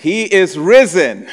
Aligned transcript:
He 0.00 0.24
is 0.24 0.58
risen. 0.58 1.28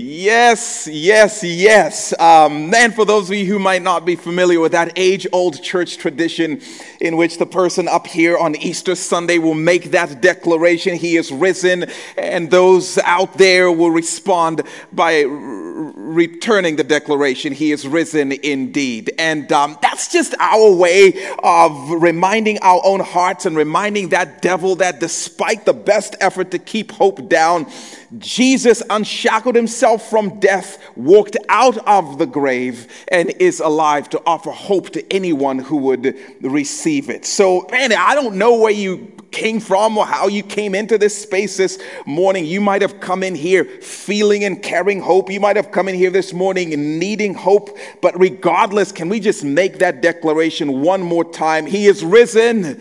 Yes, 0.00 0.86
yes, 0.86 1.42
yes. 1.42 2.14
Um, 2.20 2.72
and 2.72 2.94
for 2.94 3.04
those 3.04 3.28
of 3.28 3.34
you 3.34 3.46
who 3.46 3.58
might 3.58 3.82
not 3.82 4.04
be 4.04 4.14
familiar 4.14 4.60
with 4.60 4.70
that 4.70 4.92
age 4.94 5.26
old 5.32 5.60
church 5.60 5.98
tradition 5.98 6.60
in 7.00 7.16
which 7.16 7.38
the 7.38 7.46
person 7.46 7.88
up 7.88 8.06
here 8.06 8.38
on 8.38 8.54
Easter 8.54 8.94
Sunday 8.94 9.38
will 9.38 9.54
make 9.54 9.90
that 9.90 10.20
declaration, 10.22 10.94
He 10.94 11.16
is 11.16 11.32
risen, 11.32 11.86
and 12.16 12.48
those 12.48 12.96
out 12.98 13.34
there 13.38 13.72
will 13.72 13.90
respond 13.90 14.62
by 14.92 15.22
returning 15.22 16.76
the 16.76 16.84
declaration, 16.84 17.52
He 17.52 17.72
is 17.72 17.84
risen 17.84 18.30
indeed. 18.30 19.10
And 19.18 19.50
um, 19.50 19.78
that's 19.82 20.12
just 20.12 20.32
our 20.38 20.72
way 20.72 21.12
of 21.42 21.90
reminding 21.90 22.60
our 22.60 22.80
own 22.84 23.00
hearts 23.00 23.46
and 23.46 23.56
reminding 23.56 24.10
that 24.10 24.42
devil 24.42 24.76
that 24.76 25.00
despite 25.00 25.64
the 25.64 25.74
best 25.74 26.14
effort 26.20 26.52
to 26.52 26.60
keep 26.60 26.92
hope 26.92 27.28
down, 27.28 27.66
Jesus 28.16 28.82
unshackled 28.88 29.54
himself 29.54 30.08
from 30.08 30.40
death, 30.40 30.78
walked 30.96 31.36
out 31.50 31.76
of 31.86 32.18
the 32.18 32.26
grave, 32.26 32.88
and 33.08 33.30
is 33.38 33.60
alive 33.60 34.08
to 34.10 34.22
offer 34.24 34.50
hope 34.50 34.90
to 34.90 35.12
anyone 35.12 35.58
who 35.58 35.76
would 35.76 36.16
receive 36.40 37.10
it. 37.10 37.26
So, 37.26 37.66
man, 37.70 37.92
I 37.92 38.14
don't 38.14 38.36
know 38.36 38.56
where 38.56 38.72
you 38.72 39.12
came 39.30 39.60
from 39.60 39.98
or 39.98 40.06
how 40.06 40.26
you 40.26 40.42
came 40.42 40.74
into 40.74 40.96
this 40.96 41.20
space 41.20 41.58
this 41.58 41.78
morning. 42.06 42.46
You 42.46 42.60
might 42.62 42.80
have 42.80 42.98
come 43.00 43.22
in 43.22 43.34
here 43.34 43.64
feeling 43.64 44.44
and 44.44 44.62
carrying 44.62 45.00
hope. 45.00 45.30
You 45.30 45.40
might 45.40 45.56
have 45.56 45.70
come 45.70 45.88
in 45.88 45.94
here 45.94 46.10
this 46.10 46.32
morning 46.32 46.98
needing 46.98 47.34
hope. 47.34 47.76
But 48.00 48.18
regardless, 48.18 48.90
can 48.90 49.08
we 49.08 49.20
just 49.20 49.44
make 49.44 49.78
that 49.80 50.00
declaration 50.00 50.80
one 50.80 51.02
more 51.02 51.30
time? 51.30 51.66
He 51.66 51.86
is 51.86 52.02
risen. 52.02 52.80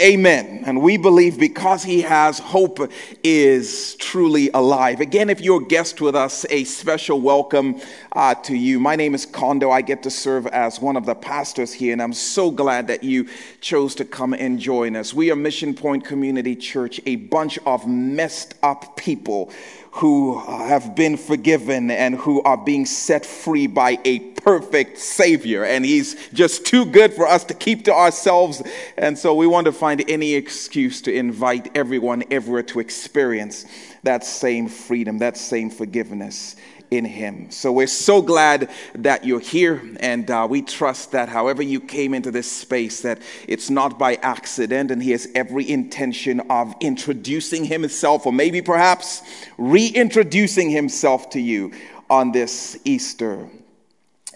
Amen. 0.00 0.62
And 0.66 0.80
we 0.80 0.96
believe 0.96 1.38
because 1.38 1.82
he 1.82 2.02
has 2.02 2.38
hope 2.38 2.78
is 3.22 3.94
truly 3.96 4.50
alive. 4.54 5.00
Again, 5.00 5.30
if 5.30 5.40
you're 5.40 5.62
a 5.62 5.64
guest 5.64 6.00
with 6.00 6.14
us, 6.14 6.46
a 6.50 6.64
special 6.64 7.20
welcome 7.20 7.80
uh, 8.12 8.34
to 8.34 8.56
you. 8.56 8.80
My 8.80 8.96
name 8.96 9.14
is 9.14 9.26
Kondo. 9.26 9.70
I 9.70 9.82
get 9.82 10.02
to 10.04 10.10
serve 10.10 10.46
as 10.48 10.80
one 10.80 10.96
of 10.96 11.06
the 11.06 11.14
pastors 11.14 11.72
here, 11.72 11.92
and 11.92 12.02
I'm 12.02 12.12
so 12.12 12.50
glad 12.50 12.86
that 12.88 13.02
you 13.02 13.28
chose 13.60 13.94
to 13.96 14.04
come 14.04 14.34
and 14.34 14.58
join 14.58 14.96
us. 14.96 15.12
We 15.12 15.30
are 15.30 15.36
Mission 15.36 15.74
Point 15.74 16.04
Community 16.04 16.56
Church, 16.56 17.00
a 17.06 17.16
bunch 17.16 17.58
of 17.66 17.86
messed 17.86 18.54
up 18.62 18.96
people 18.96 19.50
who 19.92 20.38
uh, 20.38 20.66
have 20.66 20.94
been 20.94 21.16
forgiven 21.16 21.90
and 21.90 22.14
who 22.14 22.42
are 22.42 22.56
being 22.56 22.86
set 22.86 23.26
free 23.26 23.66
by 23.66 23.98
a 24.04 24.18
perfect 24.18 24.98
Savior. 24.98 25.64
And 25.64 25.84
He's 25.84 26.30
just 26.30 26.64
too 26.64 26.86
good 26.86 27.12
for 27.12 27.26
us 27.26 27.44
to 27.44 27.54
keep 27.54 27.84
to 27.84 27.92
ourselves. 27.92 28.62
And 28.96 29.18
so 29.18 29.34
we 29.34 29.46
want 29.46 29.66
to 29.66 29.72
find 29.72 30.02
any 30.08 30.34
excuse 30.34 31.02
to 31.02 31.12
invite 31.12 31.76
everyone 31.76 32.24
everywhere 32.30 32.62
to 32.64 32.80
experience 32.80 33.66
that 34.02 34.24
same 34.24 34.66
freedom, 34.66 35.18
that 35.18 35.36
same 35.36 35.70
forgiveness 35.70 36.56
in 36.92 37.06
Him. 37.06 37.50
So 37.50 37.72
we're 37.72 37.86
so 37.86 38.20
glad 38.20 38.70
that 38.94 39.24
you're 39.24 39.40
here, 39.40 39.82
and 40.00 40.30
uh, 40.30 40.46
we 40.48 40.60
trust 40.60 41.12
that 41.12 41.30
however 41.30 41.62
you 41.62 41.80
came 41.80 42.12
into 42.12 42.30
this 42.30 42.50
space, 42.50 43.00
that 43.00 43.20
it's 43.48 43.70
not 43.70 43.98
by 43.98 44.16
accident, 44.16 44.90
and 44.90 45.02
He 45.02 45.12
has 45.12 45.26
every 45.34 45.68
intention 45.68 46.40
of 46.50 46.74
introducing 46.80 47.64
Himself, 47.64 48.26
or 48.26 48.32
maybe 48.32 48.60
perhaps 48.60 49.22
reintroducing 49.56 50.68
Himself 50.68 51.30
to 51.30 51.40
you 51.40 51.72
on 52.10 52.30
this 52.30 52.78
Easter 52.84 53.48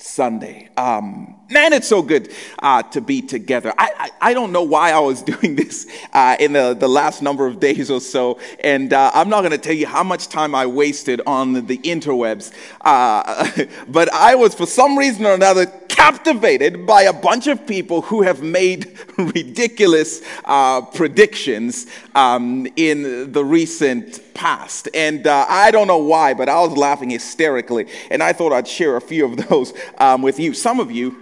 Sunday. 0.07 0.69
Um, 0.77 1.35
man, 1.51 1.73
it's 1.73 1.89
so 1.89 2.01
good 2.01 2.33
uh, 2.61 2.83
to 2.85 3.01
be 3.01 3.21
together. 3.21 3.73
I, 3.77 3.91
I, 3.99 4.31
I, 4.31 4.35
don't 4.35 4.53
know 4.53 4.62
why 4.62 4.93
I 4.93 5.01
was 5.01 5.21
doing 5.35 5.57
this 5.57 5.87
uh, 6.12 6.37
in 6.39 6.53
the, 6.53 6.75
the 6.75 6.89
last 6.89 7.23
number 7.23 7.47
of 7.47 7.59
days 7.59 7.91
or 7.91 8.01
so, 8.01 8.39
and 8.62 8.93
uh, 8.93 9.11
I'm 9.15 9.29
not 9.29 9.41
going 9.41 9.51
to 9.51 9.59
tell 9.59 9.75
you 9.75 9.87
how 9.87 10.05
much 10.05 10.29
time 10.29 10.55
I 10.55 10.67
wasted 10.67 11.21
on 11.27 11.55
the 11.67 11.79
interwebs. 11.79 12.53
Uh, 12.83 13.67
but 13.89 14.12
I 14.12 14.37
was, 14.37 14.55
for 14.55 14.67
some 14.67 14.97
reason 14.97 15.27
or 15.27 15.34
another, 15.34 15.67
captivated 15.89 16.87
by 16.87 17.03
a 17.03 17.12
bunch 17.12 17.47
of 17.47 17.67
people 17.67 18.03
who 18.03 18.23
have 18.23 18.43
made 18.43 18.99
ridiculous 19.19 20.23
uh, 20.44 20.83
predictions 20.83 21.87
um, 22.15 22.67
in 22.77 23.33
the 23.33 23.44
recent 23.44 24.21
past. 24.37 24.89
And 24.95 25.27
uh, 25.27 25.47
I 25.49 25.71
don't 25.71 25.89
know 25.89 25.99
why, 25.99 26.35
but 26.35 26.49
I 26.49 26.61
was 26.61 26.77
laughing 26.77 27.11
hysterically. 27.11 27.89
And 28.11 28.23
I 28.23 28.33
thought 28.33 28.53
I'd 28.53 28.69
share 28.69 28.97
a 28.97 29.01
few 29.01 29.25
of 29.25 29.37
those 29.49 29.73
um, 29.99 30.23
with 30.23 30.39
you. 30.39 30.55
Some 30.55 30.79
of 30.79 30.93
you 30.93 31.17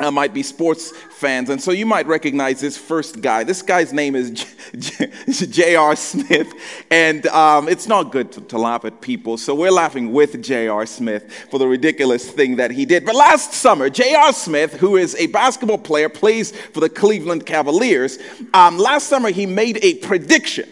uh, 0.00 0.10
might 0.10 0.32
be 0.32 0.42
sports 0.42 0.90
fans, 1.10 1.50
and 1.50 1.60
so 1.62 1.70
you 1.70 1.84
might 1.84 2.06
recognize 2.06 2.60
this 2.60 2.78
first 2.78 3.20
guy. 3.20 3.44
This 3.44 3.60
guy's 3.60 3.92
name 3.92 4.16
is 4.16 4.30
J.R. 5.50 5.94
Smith, 5.96 6.50
and 6.90 7.26
um, 7.26 7.68
it's 7.68 7.86
not 7.86 8.10
good 8.10 8.32
to, 8.32 8.40
to, 8.40 8.58
laugh 8.58 8.86
at 8.86 9.02
people, 9.02 9.36
so 9.36 9.54
we're 9.54 9.70
laughing 9.70 10.10
with 10.12 10.42
J.R. 10.42 10.86
Smith 10.86 11.30
for 11.50 11.58
the 11.58 11.68
ridiculous 11.68 12.28
thing 12.28 12.56
that 12.56 12.70
he 12.70 12.86
did. 12.86 13.04
But 13.04 13.14
last 13.14 13.52
summer, 13.52 13.90
J.R. 13.90 14.32
Smith, 14.32 14.72
who 14.74 14.96
is 14.96 15.14
a 15.16 15.26
basketball 15.26 15.78
player, 15.78 16.08
plays 16.08 16.52
for 16.52 16.80
the 16.80 16.88
Cleveland 16.88 17.44
Cavaliers. 17.44 18.18
Um, 18.54 18.78
last 18.78 19.08
summer, 19.08 19.30
he 19.30 19.44
made 19.44 19.78
a 19.82 19.96
prediction. 19.96 20.71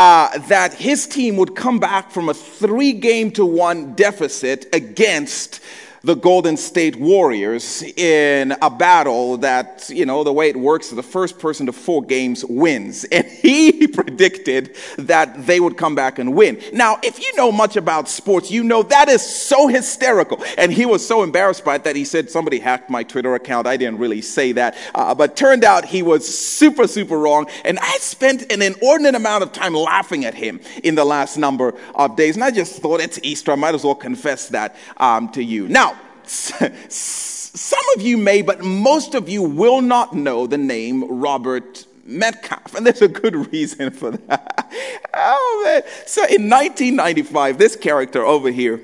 Uh, 0.00 0.38
that 0.48 0.72
his 0.72 1.06
team 1.06 1.36
would 1.36 1.54
come 1.54 1.78
back 1.78 2.10
from 2.10 2.30
a 2.30 2.32
three 2.32 2.94
game 2.94 3.30
to 3.30 3.44
one 3.44 3.92
deficit 3.92 4.66
against 4.74 5.60
the 6.02 6.14
Golden 6.14 6.56
State 6.56 6.96
Warriors 6.96 7.82
in 7.82 8.54
a 8.62 8.70
battle 8.70 9.36
that, 9.38 9.90
you 9.90 10.06
know, 10.06 10.24
the 10.24 10.32
way 10.32 10.48
it 10.48 10.56
works, 10.56 10.90
the 10.90 11.02
first 11.02 11.38
person 11.38 11.66
to 11.66 11.72
four 11.72 12.02
games 12.02 12.44
wins. 12.44 13.06
And 13.20 13.26
he 13.26 13.86
predicted 13.86 14.76
that 14.96 15.46
they 15.46 15.60
would 15.60 15.76
come 15.76 15.94
back 15.94 16.18
and 16.18 16.34
win. 16.34 16.62
Now, 16.72 16.98
if 17.02 17.18
you 17.18 17.30
know 17.36 17.52
much 17.52 17.76
about 17.76 18.08
sports, 18.08 18.50
you 18.50 18.62
know 18.62 18.82
that 18.84 19.08
is 19.08 19.20
so 19.22 19.66
hysterical. 19.66 20.42
And 20.56 20.72
he 20.72 20.86
was 20.86 21.06
so 21.06 21.22
embarrassed 21.22 21.64
by 21.64 21.74
it 21.74 21.84
that 21.84 21.96
he 21.96 22.04
said, 22.04 22.30
somebody 22.30 22.60
hacked 22.60 22.88
my 22.88 23.02
Twitter 23.02 23.34
account. 23.34 23.66
I 23.66 23.76
didn't 23.76 23.98
really 23.98 24.22
say 24.22 24.52
that. 24.52 24.76
Uh, 24.94 25.14
but 25.14 25.36
turned 25.36 25.64
out 25.64 25.84
he 25.84 26.02
was 26.02 26.26
super, 26.26 26.86
super 26.86 27.18
wrong. 27.18 27.46
And 27.64 27.78
I 27.78 27.98
spent 27.98 28.50
an 28.50 28.62
inordinate 28.62 29.16
amount 29.16 29.42
of 29.42 29.52
time 29.52 29.74
laughing 29.74 30.24
at 30.24 30.34
him 30.34 30.60
in 30.82 30.94
the 30.94 31.04
last 31.04 31.36
number 31.36 31.74
of 31.94 32.16
days. 32.16 32.36
And 32.36 32.44
I 32.44 32.52
just 32.52 32.80
thought, 32.80 33.00
it's 33.00 33.18
Easter. 33.22 33.52
I 33.52 33.56
might 33.56 33.74
as 33.74 33.84
well 33.84 33.94
confess 33.94 34.48
that 34.48 34.76
um, 34.96 35.30
to 35.32 35.42
you. 35.42 35.68
Now, 35.68 35.90
some 36.30 37.84
of 37.96 38.02
you 38.02 38.16
may, 38.16 38.42
but 38.42 38.62
most 38.62 39.14
of 39.14 39.28
you 39.28 39.42
will 39.42 39.80
not 39.80 40.14
know 40.14 40.46
the 40.46 40.58
name 40.58 41.20
Robert 41.20 41.86
Metcalfe, 42.04 42.74
and 42.74 42.86
there's 42.86 43.02
a 43.02 43.08
good 43.08 43.52
reason 43.52 43.90
for 43.90 44.12
that. 44.12 44.56
Oh, 45.12 45.62
man. 45.64 45.82
So 46.06 46.22
in 46.22 46.48
1995, 46.48 47.58
this 47.58 47.74
character 47.74 48.24
over 48.24 48.50
here 48.50 48.80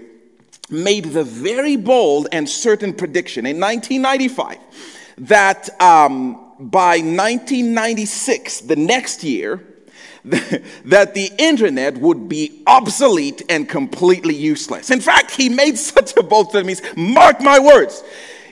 made 0.68 1.04
the 1.04 1.22
very 1.22 1.76
bold 1.76 2.26
and 2.32 2.48
certain 2.48 2.92
prediction 2.92 3.46
in 3.46 3.60
1995 3.60 4.58
that 5.18 5.70
um, 5.80 6.34
by 6.58 6.98
1996, 6.98 8.62
the 8.62 8.76
next 8.76 9.22
year, 9.22 9.62
that 10.86 11.14
the 11.14 11.30
internet 11.38 11.96
would 11.98 12.28
be 12.28 12.62
obsolete 12.66 13.42
and 13.48 13.68
completely 13.68 14.34
useless. 14.34 14.90
In 14.90 15.00
fact, 15.00 15.30
he 15.30 15.48
made 15.48 15.78
such 15.78 16.16
a 16.16 16.22
bold 16.22 16.50
statement. 16.50 16.80
Mark 16.96 17.40
my 17.40 17.58
words. 17.58 18.02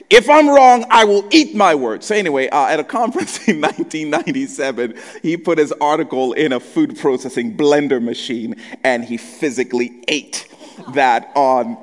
If 0.09 0.29
I'm 0.29 0.47
wrong, 0.47 0.85
I 0.89 1.03
will 1.03 1.27
eat 1.31 1.55
my 1.55 1.75
words. 1.75 2.05
So, 2.05 2.15
anyway, 2.15 2.47
uh, 2.49 2.67
at 2.67 2.79
a 2.79 2.83
conference 2.99 3.47
in 3.47 3.59
1997, 3.59 4.95
he 5.21 5.35
put 5.35 5.57
his 5.57 5.73
article 5.73 6.33
in 6.33 6.53
a 6.53 6.59
food 6.59 6.97
processing 6.97 7.57
blender 7.57 8.01
machine 8.01 8.55
and 8.83 9.03
he 9.03 9.17
physically 9.17 10.03
ate 10.07 10.47
that 10.93 11.31
on. 11.35 11.77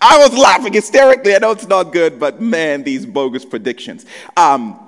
I 0.00 0.18
was 0.18 0.36
laughing 0.36 0.72
hysterically. 0.72 1.34
I 1.34 1.38
know 1.38 1.52
it's 1.52 1.68
not 1.68 1.92
good, 1.92 2.18
but 2.18 2.40
man, 2.40 2.82
these 2.82 3.06
bogus 3.06 3.44
predictions. 3.44 4.04
Um, 4.36 4.80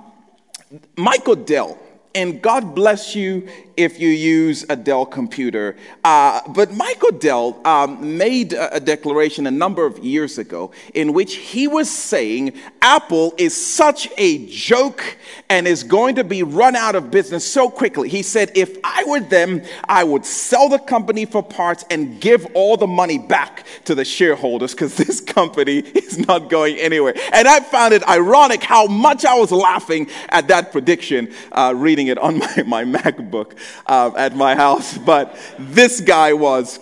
Michael 0.97 1.35
Dell, 1.35 1.79
and 2.13 2.41
God 2.41 2.75
bless 2.75 3.15
you 3.15 3.47
if 3.79 3.97
you 3.97 4.09
use 4.09 4.65
a 4.67 4.75
Dell 4.75 5.05
computer. 5.05 5.73
Uh, 6.03 6.41
but 6.49 6.73
Michael 6.73 7.11
Dell 7.11 7.61
um, 7.65 8.17
made 8.17 8.51
a 8.51 8.79
declaration 8.79 9.47
a 9.47 9.51
number 9.51 9.85
of 9.85 9.99
years 9.99 10.37
ago 10.37 10.71
in 10.93 11.13
which 11.13 11.35
he 11.35 11.65
was 11.65 11.89
saying 11.89 12.53
Apple 12.81 13.33
is 13.37 13.55
such 13.55 14.09
a 14.17 14.45
joke 14.47 15.17
and 15.49 15.65
is 15.65 15.83
going 15.83 16.15
to 16.15 16.25
be 16.25 16.43
run 16.43 16.75
out 16.75 16.95
of 16.95 17.09
business 17.09 17.49
so 17.49 17.69
quickly. 17.69 18.09
He 18.09 18.21
said, 18.21 18.51
if 18.53 18.77
I 18.83 19.05
were 19.07 19.21
them, 19.21 19.61
I 19.85 20.03
would 20.03 20.25
sell 20.25 20.67
the 20.67 20.79
company 20.79 21.23
for 21.23 21.41
parts 21.41 21.85
and 21.89 22.19
give 22.19 22.47
all 22.53 22.75
the 22.75 22.87
money 22.87 23.17
back 23.17 23.65
to 23.85 23.95
the 23.95 24.03
shareholders 24.03 24.73
because 24.73 24.95
this 24.97 25.21
company 25.21 25.77
is 25.79 26.17
not 26.27 26.49
going 26.49 26.77
anywhere. 26.77 27.13
And 27.31 27.47
I 27.47 27.61
found 27.61 27.93
it 27.93 28.05
ironic 28.09 28.61
how 28.61 28.87
much 28.87 29.23
I 29.23 29.35
was 29.35 29.53
laughing 29.53 30.09
at 30.27 30.49
that 30.49 30.73
prediction, 30.73 31.33
uh, 31.53 31.73
reading 31.77 32.07
it 32.07 32.17
on 32.17 32.39
my, 32.39 32.63
my 32.65 32.83
MacBook 32.83 33.57
uh, 33.85 34.11
at 34.15 34.35
my 34.35 34.55
house, 34.55 34.97
but 35.05 35.37
this 35.57 36.01
guy 36.01 36.33
was 36.33 36.79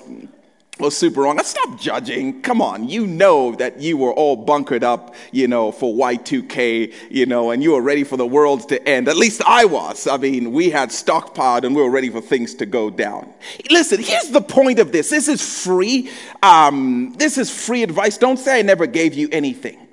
was 0.79 0.95
super 0.95 1.21
wrong. 1.21 1.37
Let's 1.37 1.49
stop 1.49 1.79
judging. 1.79 2.41
Come 2.41 2.61
on. 2.61 2.87
You 2.87 3.07
know 3.07 3.55
that 3.55 3.79
you 3.81 3.97
were 3.97 4.13
all 4.13 4.35
bunkered 4.35 4.83
up, 4.83 5.15
you 5.31 5.47
know, 5.47 5.71
for 5.71 5.93
Y2K, 5.93 6.93
you 7.09 7.25
know, 7.25 7.51
and 7.51 7.63
you 7.63 7.71
were 7.71 7.81
ready 7.81 8.03
for 8.03 8.17
the 8.17 8.27
world 8.27 8.69
to 8.69 8.87
end. 8.87 9.07
At 9.07 9.17
least 9.17 9.41
I 9.45 9.65
was. 9.65 10.07
I 10.07 10.17
mean, 10.17 10.51
we 10.51 10.69
had 10.69 10.89
stockpiled 10.89 11.63
and 11.63 11.75
we 11.75 11.81
were 11.81 11.89
ready 11.89 12.09
for 12.09 12.21
things 12.21 12.53
to 12.55 12.65
go 12.65 12.89
down. 12.89 13.33
Listen, 13.71 14.01
here's 14.01 14.29
the 14.29 14.41
point 14.41 14.79
of 14.79 14.91
this. 14.91 15.09
This 15.09 15.27
is 15.27 15.63
free. 15.63 16.11
Um, 16.43 17.13
this 17.17 17.37
is 17.37 17.49
free 17.49 17.83
advice. 17.83 18.17
Don't 18.17 18.37
say 18.37 18.59
I 18.59 18.61
never 18.61 18.85
gave 18.85 19.13
you 19.13 19.29
anything. 19.31 19.86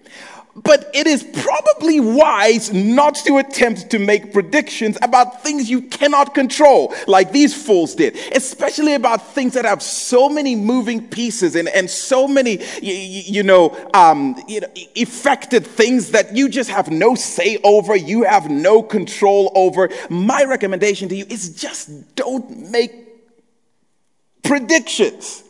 But 0.56 0.90
it 0.94 1.06
is 1.06 1.24
probably 1.24 1.98
wise 1.98 2.72
not 2.72 3.16
to 3.26 3.38
attempt 3.38 3.90
to 3.90 3.98
make 3.98 4.32
predictions 4.32 4.96
about 5.02 5.42
things 5.42 5.68
you 5.68 5.82
cannot 5.82 6.34
control, 6.34 6.94
like 7.06 7.32
these 7.32 7.54
fools 7.54 7.94
did, 7.94 8.16
especially 8.32 8.94
about 8.94 9.34
things 9.34 9.54
that 9.54 9.64
have 9.64 9.82
so 9.82 10.28
many 10.28 10.54
moving 10.54 11.08
pieces 11.08 11.56
and, 11.56 11.68
and 11.68 11.90
so 11.90 12.28
many, 12.28 12.60
you, 12.80 12.94
you 12.94 13.42
know, 13.42 13.76
um, 13.94 14.40
you 14.46 14.60
know, 14.60 14.68
affected 14.96 15.66
things 15.66 16.12
that 16.12 16.36
you 16.36 16.48
just 16.48 16.70
have 16.70 16.90
no 16.90 17.14
say 17.14 17.58
over, 17.64 17.96
you 17.96 18.22
have 18.22 18.48
no 18.48 18.82
control 18.82 19.50
over. 19.56 19.90
My 20.08 20.44
recommendation 20.44 21.08
to 21.08 21.16
you 21.16 21.26
is 21.28 21.50
just 21.60 22.14
don't 22.14 22.70
make 22.70 22.92
predictions. 24.44 25.43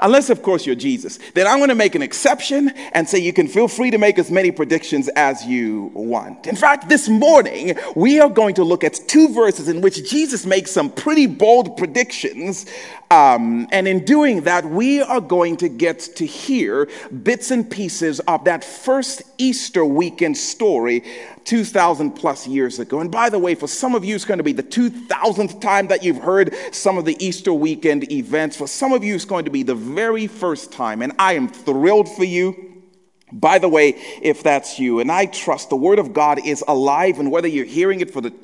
Unless, 0.00 0.30
of 0.30 0.42
course, 0.42 0.64
you're 0.64 0.76
Jesus. 0.76 1.18
Then 1.34 1.46
I'm 1.46 1.58
going 1.58 1.70
to 1.70 1.74
make 1.74 1.94
an 1.94 2.02
exception 2.02 2.70
and 2.92 3.08
say 3.08 3.18
you 3.18 3.32
can 3.32 3.48
feel 3.48 3.68
free 3.68 3.90
to 3.90 3.98
make 3.98 4.18
as 4.18 4.30
many 4.30 4.50
predictions 4.50 5.08
as 5.08 5.44
you 5.44 5.90
want. 5.94 6.46
In 6.46 6.56
fact, 6.56 6.88
this 6.88 7.08
morning, 7.08 7.76
we 7.96 8.20
are 8.20 8.28
going 8.30 8.54
to 8.54 8.64
look 8.64 8.84
at 8.84 8.94
two 9.08 9.28
verses 9.34 9.68
in 9.68 9.80
which 9.80 10.08
Jesus 10.08 10.46
makes 10.46 10.70
some 10.70 10.90
pretty 10.90 11.26
bold 11.26 11.76
predictions. 11.76 12.66
Um, 13.10 13.66
and 13.72 13.88
in 13.88 14.04
doing 14.04 14.42
that, 14.42 14.64
we 14.64 15.02
are 15.02 15.20
going 15.20 15.56
to 15.58 15.68
get 15.68 16.00
to 16.16 16.26
hear 16.26 16.88
bits 17.22 17.50
and 17.50 17.68
pieces 17.68 18.20
of 18.20 18.44
that 18.44 18.62
first 18.62 19.22
Easter 19.38 19.84
weekend 19.84 20.36
story 20.36 21.02
2,000 21.48 22.10
plus 22.10 22.46
years 22.46 22.78
ago. 22.78 23.00
And 23.00 23.10
by 23.10 23.30
the 23.30 23.38
way, 23.38 23.54
for 23.54 23.66
some 23.66 23.94
of 23.94 24.04
you, 24.04 24.14
it's 24.14 24.26
going 24.26 24.36
to 24.36 24.44
be 24.44 24.52
the 24.52 24.62
2,000th 24.62 25.62
time 25.62 25.86
that 25.86 26.02
you've 26.02 26.18
heard 26.18 26.54
some 26.72 26.98
of 26.98 27.06
the 27.06 27.16
Easter 27.24 27.54
weekend 27.54 28.12
events. 28.12 28.54
For 28.54 28.68
some 28.68 28.92
of 28.92 29.02
you, 29.02 29.14
it's 29.14 29.24
going 29.24 29.46
to 29.46 29.50
be 29.50 29.62
the 29.62 29.74
very 29.74 30.26
first 30.26 30.72
time. 30.72 31.00
And 31.00 31.14
I 31.18 31.32
am 31.32 31.48
thrilled 31.48 32.14
for 32.14 32.24
you. 32.24 32.82
By 33.32 33.58
the 33.58 33.68
way, 33.68 33.94
if 34.20 34.42
that's 34.42 34.78
you, 34.78 35.00
and 35.00 35.10
I 35.10 35.24
trust 35.24 35.70
the 35.70 35.76
Word 35.76 35.98
of 35.98 36.12
God 36.12 36.38
is 36.46 36.62
alive, 36.68 37.18
and 37.18 37.32
whether 37.32 37.48
you're 37.48 37.64
hearing 37.64 38.02
it 38.02 38.10
for 38.10 38.20
the 38.20 38.34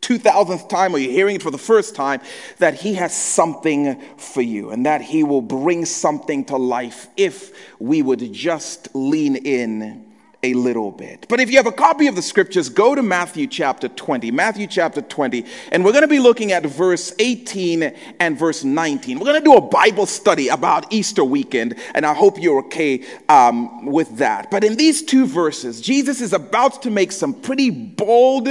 2000th 0.00 0.66
time 0.70 0.94
or 0.94 0.98
you're 0.98 1.12
hearing 1.12 1.36
it 1.36 1.42
for 1.42 1.50
the 1.50 1.58
first 1.58 1.94
time, 1.94 2.22
that 2.60 2.72
He 2.72 2.94
has 2.94 3.14
something 3.14 4.00
for 4.16 4.40
you 4.40 4.70
and 4.70 4.86
that 4.86 5.02
He 5.02 5.22
will 5.22 5.42
bring 5.42 5.84
something 5.84 6.46
to 6.46 6.56
life 6.56 7.08
if 7.18 7.52
we 7.78 8.00
would 8.00 8.32
just 8.32 8.88
lean 8.94 9.36
in 9.36 10.03
a 10.44 10.54
little 10.54 10.90
bit. 10.90 11.26
But 11.28 11.40
if 11.40 11.50
you 11.50 11.56
have 11.56 11.66
a 11.66 11.72
copy 11.72 12.06
of 12.06 12.16
the 12.16 12.22
scriptures, 12.22 12.68
go 12.68 12.94
to 12.94 13.02
Matthew 13.02 13.46
chapter 13.46 13.88
20. 13.88 14.30
Matthew 14.30 14.66
chapter 14.66 15.00
20, 15.00 15.44
and 15.72 15.84
we're 15.84 15.92
going 15.92 16.02
to 16.02 16.08
be 16.08 16.18
looking 16.18 16.52
at 16.52 16.64
verse 16.66 17.14
18 17.18 17.94
and 18.20 18.38
verse 18.38 18.62
19. 18.62 19.18
We're 19.18 19.24
going 19.24 19.40
to 19.40 19.44
do 19.44 19.54
a 19.54 19.60
Bible 19.60 20.06
study 20.06 20.48
about 20.48 20.92
Easter 20.92 21.24
weekend, 21.24 21.76
and 21.94 22.04
I 22.04 22.12
hope 22.12 22.40
you're 22.40 22.58
okay 22.66 23.04
um, 23.28 23.86
with 23.86 24.18
that. 24.18 24.50
But 24.50 24.64
in 24.64 24.76
these 24.76 25.02
two 25.02 25.26
verses, 25.26 25.80
Jesus 25.80 26.20
is 26.20 26.32
about 26.32 26.82
to 26.82 26.90
make 26.90 27.12
some 27.12 27.32
pretty 27.32 27.70
bold, 27.70 28.46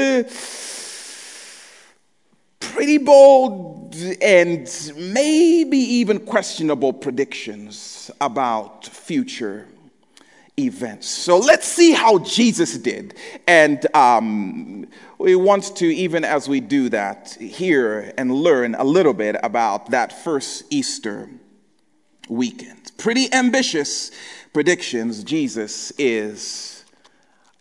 pretty 2.60 2.98
bold, 2.98 3.96
and 4.22 4.94
maybe 4.98 5.78
even 5.78 6.20
questionable 6.20 6.94
predictions 6.94 8.10
about 8.20 8.86
future 8.88 9.68
events. 10.58 11.08
So 11.08 11.38
let's 11.38 11.68
see 11.68 11.92
how 11.92 12.20
Jesus 12.20 12.78
did. 12.78 13.16
And 13.48 13.86
um, 13.96 14.88
we 15.18 15.36
want 15.36 15.76
to, 15.78 15.86
even 15.86 16.24
as 16.24 16.48
we 16.48 16.60
do 16.60 16.90
that, 16.90 17.34
hear 17.40 18.14
and 18.18 18.32
learn 18.32 18.76
a 18.76 18.84
little 18.84 19.14
bit 19.14 19.36
about 19.42 19.92
that 19.92 20.24
first 20.24 20.66
Easter 20.70 21.30
weekend. 22.30 22.92
Pretty 22.98 23.34
ambitious 23.34 24.12
predictions 24.54 25.24
Jesus 25.24 25.92
is 25.98 26.86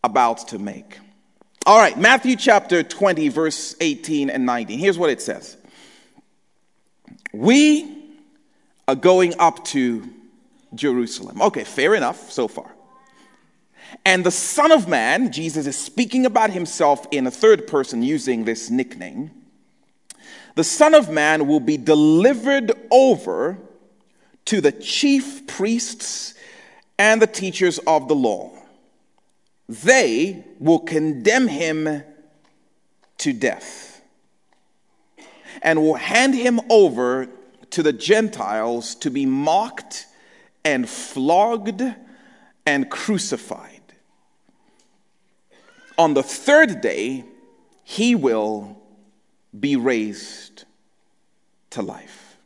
about 0.05 0.49
to 0.49 0.59
make. 0.59 0.99
All 1.65 1.79
right, 1.79 1.97
Matthew 1.97 2.37
chapter 2.37 2.83
20, 2.83 3.29
verse 3.29 3.77
18 3.81 4.31
and 4.31 4.45
19. 4.45 4.79
Here's 4.79 4.99
what 4.99 5.11
it 5.11 5.23
says 5.23 5.57
We 7.33 8.03
are 8.89 8.97
going 8.97 9.35
up 9.39 9.65
to 9.67 10.09
Jerusalem. 10.75 11.41
Okay, 11.41 11.65
fair 11.65 11.95
enough 11.95 12.31
so 12.33 12.49
far. 12.49 12.73
And 14.05 14.25
the 14.25 14.31
Son 14.31 14.73
of 14.73 14.89
Man, 14.89 15.33
Jesus 15.33 15.67
is 15.67 15.77
speaking 15.77 16.27
about 16.27 16.51
himself 16.51 17.07
in 17.11 17.27
a 17.27 17.31
third 17.31 17.67
person 17.67 18.03
using 18.03 18.45
this 18.45 18.71
nickname. 18.71 19.31
The 20.55 20.65
Son 20.65 20.95
of 20.95 21.11
Man 21.11 21.47
will 21.47 21.61
be 21.61 21.77
delivered 21.77 22.73
over 22.91 23.59
to 24.47 24.61
the 24.61 24.73
chief 24.73 25.47
priests 25.47 26.35
and 26.99 27.23
the 27.23 27.27
teachers 27.27 27.79
of 27.87 28.09
the 28.09 28.15
law. 28.15 28.51
They 29.69 30.45
will 30.59 30.81
condemn 30.81 31.49
him 31.49 32.03
to 33.19 33.33
death 33.33 34.03
and 35.63 35.81
will 35.81 35.95
hand 35.95 36.35
him 36.35 36.61
over 36.69 37.29
to 37.71 37.83
the 37.83 37.93
Gentiles 37.93 38.95
to 38.97 39.11
be 39.11 39.25
mocked 39.25 40.07
and 40.65 40.89
flogged 40.89 41.83
and 42.67 42.91
crucified 42.91 43.72
on 45.99 46.15
the 46.15 46.23
third 46.23 46.81
day, 46.81 47.25
he 47.85 48.15
will 48.15 48.81
be 49.59 49.77
raised 49.77 50.65
to 51.71 51.83
life. 51.83 52.37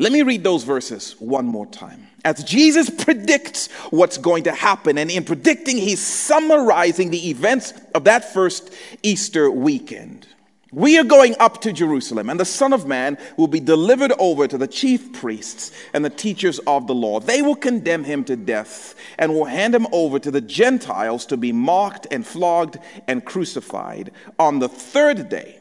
Let 0.00 0.12
me 0.12 0.22
read 0.22 0.44
those 0.44 0.62
verses 0.62 1.16
one 1.18 1.44
more 1.46 1.66
time. 1.66 2.06
As 2.24 2.44
Jesus 2.44 2.88
predicts 2.88 3.66
what's 3.90 4.16
going 4.16 4.44
to 4.44 4.52
happen, 4.52 4.96
and 4.96 5.10
in 5.10 5.24
predicting, 5.24 5.76
he's 5.76 6.00
summarizing 6.00 7.10
the 7.10 7.30
events 7.30 7.72
of 7.94 8.04
that 8.04 8.32
first 8.32 8.72
Easter 9.02 9.50
weekend. 9.50 10.26
We 10.70 10.98
are 10.98 11.04
going 11.04 11.34
up 11.40 11.62
to 11.62 11.72
Jerusalem, 11.72 12.28
and 12.28 12.38
the 12.38 12.44
Son 12.44 12.74
of 12.74 12.86
Man 12.86 13.16
will 13.38 13.46
be 13.46 13.60
delivered 13.60 14.12
over 14.18 14.46
to 14.46 14.58
the 14.58 14.66
chief 14.66 15.14
priests 15.14 15.72
and 15.94 16.04
the 16.04 16.10
teachers 16.10 16.58
of 16.60 16.86
the 16.86 16.94
law. 16.94 17.20
They 17.20 17.40
will 17.40 17.56
condemn 17.56 18.04
him 18.04 18.22
to 18.24 18.36
death 18.36 18.94
and 19.18 19.32
will 19.32 19.46
hand 19.46 19.74
him 19.74 19.86
over 19.92 20.18
to 20.18 20.30
the 20.30 20.42
Gentiles 20.42 21.24
to 21.26 21.38
be 21.38 21.52
mocked 21.52 22.06
and 22.10 22.26
flogged 22.26 22.78
and 23.06 23.24
crucified. 23.24 24.10
On 24.38 24.58
the 24.58 24.68
third 24.68 25.30
day, 25.30 25.58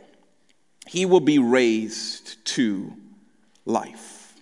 he 0.88 1.06
will 1.06 1.22
be 1.22 1.40
raised 1.40 2.44
to 2.46 2.94
life. 3.66 4.34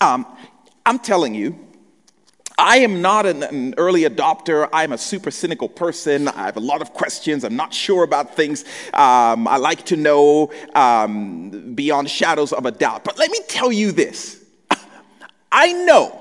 Um, 0.00 0.24
I'm 0.86 0.98
telling 0.98 1.34
you, 1.34 1.67
I 2.58 2.78
am 2.78 3.00
not 3.00 3.24
an, 3.24 3.44
an, 3.44 3.74
early 3.78 4.02
adopter. 4.02 4.68
I'm 4.72 4.92
a 4.92 4.98
super 4.98 5.30
cynical 5.30 5.68
person. 5.68 6.26
I 6.26 6.46
have 6.46 6.56
a 6.56 6.60
lot 6.60 6.82
of 6.82 6.92
questions. 6.92 7.44
I'm 7.44 7.54
not 7.54 7.72
sure 7.72 8.02
about 8.02 8.34
things. 8.34 8.64
Um, 8.92 9.46
I 9.46 9.58
like 9.58 9.86
to 9.86 9.96
know 9.96 10.50
um, 10.74 11.74
beyond 11.74 12.10
shadows 12.10 12.52
of 12.52 12.66
a 12.66 12.72
doubt. 12.72 13.04
But 13.04 13.16
let 13.16 13.30
me 13.30 13.38
tell 13.46 13.70
you 13.70 13.92
this 13.92 14.44
I 15.52 15.72
know 15.72 16.17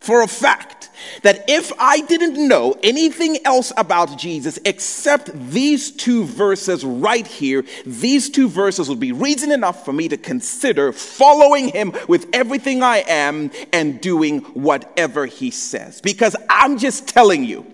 for 0.00 0.22
a 0.22 0.28
fact 0.28 0.90
that 1.22 1.44
if 1.48 1.72
I 1.78 2.00
didn't 2.00 2.48
know 2.48 2.76
anything 2.82 3.38
else 3.44 3.72
about 3.76 4.18
Jesus 4.18 4.58
except 4.64 5.30
these 5.50 5.90
two 5.90 6.24
verses 6.24 6.84
right 6.84 7.26
here, 7.26 7.64
these 7.84 8.30
two 8.30 8.48
verses 8.48 8.88
would 8.88 9.00
be 9.00 9.12
reason 9.12 9.52
enough 9.52 9.84
for 9.84 9.92
me 9.92 10.08
to 10.08 10.16
consider 10.16 10.92
following 10.92 11.68
him 11.68 11.92
with 12.08 12.28
everything 12.32 12.82
I 12.82 13.04
am 13.06 13.50
and 13.72 14.00
doing 14.00 14.40
whatever 14.54 15.26
he 15.26 15.50
says. 15.50 16.00
Because 16.00 16.36
I'm 16.48 16.78
just 16.78 17.08
telling 17.08 17.44
you, 17.44 17.66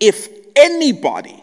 if 0.00 0.28
anybody 0.56 1.42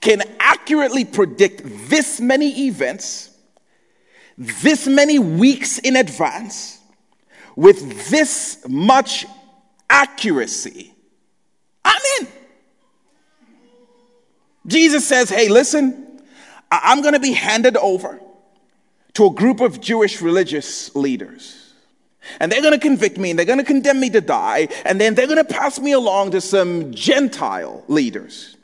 can 0.00 0.22
accurately 0.40 1.04
predict 1.04 1.62
this 1.88 2.20
many 2.20 2.66
events, 2.66 3.30
this 4.38 4.86
many 4.86 5.18
weeks 5.18 5.78
in 5.78 5.96
advance, 5.96 6.75
with 7.56 8.08
this 8.10 8.64
much 8.68 9.26
accuracy, 9.90 10.94
I'm 11.84 12.00
in. 12.20 12.28
Jesus 14.66 15.06
says, 15.06 15.28
Hey, 15.30 15.48
listen, 15.48 16.22
I'm 16.70 17.02
going 17.02 17.14
to 17.14 17.20
be 17.20 17.32
handed 17.32 17.76
over 17.76 18.20
to 19.14 19.26
a 19.26 19.30
group 19.30 19.60
of 19.60 19.80
Jewish 19.80 20.20
religious 20.20 20.94
leaders. 20.94 21.62
And 22.40 22.50
they're 22.50 22.60
going 22.60 22.74
to 22.74 22.80
convict 22.80 23.18
me 23.18 23.30
and 23.30 23.38
they're 23.38 23.46
going 23.46 23.60
to 23.60 23.64
condemn 23.64 24.00
me 24.00 24.10
to 24.10 24.20
die. 24.20 24.68
And 24.84 25.00
then 25.00 25.14
they're 25.14 25.28
going 25.28 25.38
to 25.38 25.44
pass 25.44 25.78
me 25.78 25.92
along 25.92 26.32
to 26.32 26.40
some 26.40 26.92
Gentile 26.92 27.84
leaders. 27.88 28.56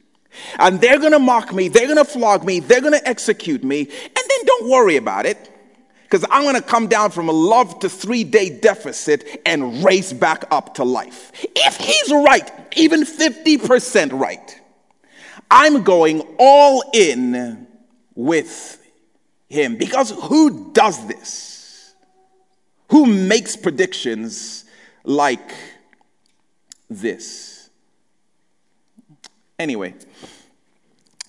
And 0.59 0.81
they're 0.81 0.99
going 0.99 1.13
to 1.13 1.19
mock 1.19 1.53
me. 1.53 1.69
They're 1.69 1.87
going 1.87 1.99
to 1.99 2.05
flog 2.05 2.45
me. 2.45 2.59
They're 2.59 2.81
going 2.81 2.99
to 2.99 3.09
execute 3.09 3.63
me. 3.63 3.83
And 3.83 4.25
then 4.29 4.43
then 4.43 4.47
don't 4.47 4.71
worry 4.71 4.97
about 4.97 5.27
it 5.27 5.51
because 6.13 6.29
I'm 6.31 6.43
going 6.43 6.57
to 6.57 6.61
come 6.61 6.89
down 6.89 7.11
from 7.11 7.31
a 7.31 7.33
love 7.33 7.79
to 7.79 7.89
three 7.89 8.23
day 8.23 8.51
deficit 8.51 9.41
and 9.47 9.83
race 9.83 10.13
back 10.13 10.45
up 10.51 10.75
to 10.75 10.85
life. 10.85 11.33
If 11.57 11.79
he's 11.79 12.13
right, 12.13 12.51
even 12.77 13.05
50% 13.05 14.21
right, 14.21 14.61
I'm 15.51 15.83
going 15.83 16.21
all 16.39 16.85
in 16.93 17.67
with 18.15 18.79
him. 19.49 19.79
Because 19.79 20.11
who 20.11 20.71
does 20.75 21.07
this? 21.07 21.95
Who 22.91 23.07
makes 23.07 23.57
predictions 23.57 24.67
like 25.05 25.55
this? 26.91 27.71
Anyway, 29.59 29.95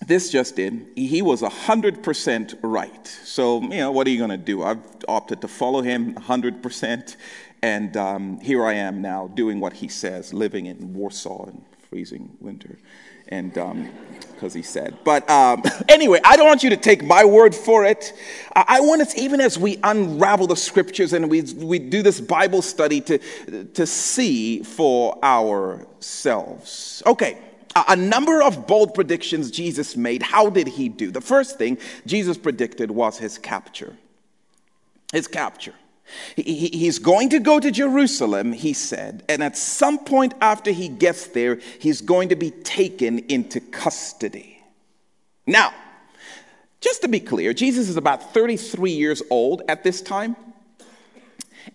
this 0.06 0.30
just 0.30 0.56
did. 0.56 0.86
He 0.96 1.22
was 1.22 1.42
100% 1.42 2.58
right. 2.62 3.06
So, 3.06 3.62
you 3.62 3.78
know, 3.78 3.90
what 3.92 4.06
are 4.06 4.10
you 4.10 4.18
going 4.18 4.30
to 4.30 4.36
do? 4.36 4.62
I've 4.62 4.82
opted 5.08 5.40
to 5.40 5.48
follow 5.48 5.82
him 5.82 6.14
100%. 6.14 7.16
And 7.62 7.96
um, 7.96 8.40
here 8.40 8.64
I 8.64 8.74
am 8.74 9.00
now 9.00 9.28
doing 9.28 9.60
what 9.60 9.72
he 9.72 9.88
says, 9.88 10.34
living 10.34 10.66
in 10.66 10.92
Warsaw 10.92 11.46
in 11.46 11.64
freezing 11.88 12.36
winter. 12.40 12.78
And 13.28 13.54
because 13.54 14.54
um, 14.54 14.56
he 14.56 14.62
said. 14.62 14.98
But 15.02 15.28
um, 15.30 15.62
anyway, 15.88 16.20
I 16.24 16.36
don't 16.36 16.46
want 16.46 16.62
you 16.62 16.70
to 16.70 16.76
take 16.76 17.02
my 17.02 17.24
word 17.24 17.54
for 17.54 17.86
it. 17.86 18.12
I 18.54 18.80
want 18.80 19.00
us, 19.00 19.16
even 19.16 19.40
as 19.40 19.58
we 19.58 19.78
unravel 19.82 20.46
the 20.46 20.56
scriptures 20.56 21.14
and 21.14 21.30
we, 21.30 21.40
we 21.42 21.78
do 21.78 22.02
this 22.02 22.20
Bible 22.20 22.60
study, 22.60 23.00
to, 23.00 23.64
to 23.64 23.86
see 23.86 24.62
for 24.62 25.18
ourselves. 25.24 27.02
Okay 27.06 27.38
a 27.76 27.96
number 27.96 28.42
of 28.42 28.66
bold 28.66 28.94
predictions 28.94 29.50
Jesus 29.50 29.96
made. 29.96 30.22
How 30.22 30.50
did 30.50 30.68
he 30.68 30.88
do? 30.88 31.10
The 31.10 31.20
first 31.20 31.58
thing 31.58 31.78
Jesus 32.06 32.38
predicted 32.38 32.90
was 32.90 33.18
his 33.18 33.38
capture. 33.38 33.96
His 35.12 35.26
capture. 35.26 35.74
He's 36.36 36.98
going 36.98 37.30
to 37.30 37.38
go 37.40 37.58
to 37.58 37.70
Jerusalem, 37.70 38.52
he 38.52 38.74
said, 38.74 39.24
and 39.28 39.42
at 39.42 39.56
some 39.56 39.98
point 39.98 40.34
after 40.40 40.70
he 40.70 40.88
gets 40.88 41.28
there, 41.28 41.60
he's 41.80 42.02
going 42.02 42.28
to 42.28 42.36
be 42.36 42.50
taken 42.50 43.20
into 43.20 43.58
custody. 43.60 44.62
Now, 45.46 45.72
just 46.80 47.00
to 47.02 47.08
be 47.08 47.20
clear, 47.20 47.54
Jesus 47.54 47.88
is 47.88 47.96
about 47.96 48.34
33 48.34 48.90
years 48.90 49.22
old 49.30 49.62
at 49.68 49.82
this 49.82 50.02
time. 50.02 50.36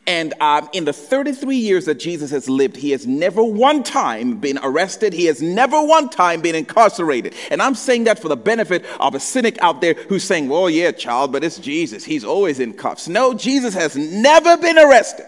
And 0.05 0.33
um, 0.41 0.69
in 0.73 0.85
the 0.85 0.93
33 0.93 1.55
years 1.55 1.85
that 1.85 1.95
Jesus 1.95 2.31
has 2.31 2.49
lived, 2.49 2.75
he 2.75 2.91
has 2.91 3.05
never 3.05 3.43
one 3.43 3.83
time 3.83 4.37
been 4.37 4.59
arrested. 4.61 5.13
He 5.13 5.25
has 5.25 5.41
never 5.41 5.81
one 5.83 6.09
time 6.09 6.41
been 6.41 6.55
incarcerated. 6.55 7.35
And 7.51 7.61
I'm 7.61 7.75
saying 7.75 8.05
that 8.05 8.19
for 8.19 8.27
the 8.27 8.37
benefit 8.37 8.85
of 8.99 9.15
a 9.15 9.19
cynic 9.19 9.57
out 9.61 9.81
there 9.81 9.93
who's 9.93 10.23
saying, 10.23 10.49
well, 10.49 10.69
yeah, 10.69 10.91
child, 10.91 11.31
but 11.31 11.43
it's 11.43 11.59
Jesus. 11.59 12.03
He's 12.03 12.23
always 12.23 12.59
in 12.59 12.73
cuffs. 12.73 13.07
No, 13.07 13.33
Jesus 13.33 13.73
has 13.73 13.95
never 13.95 14.57
been 14.57 14.77
arrested. 14.77 15.27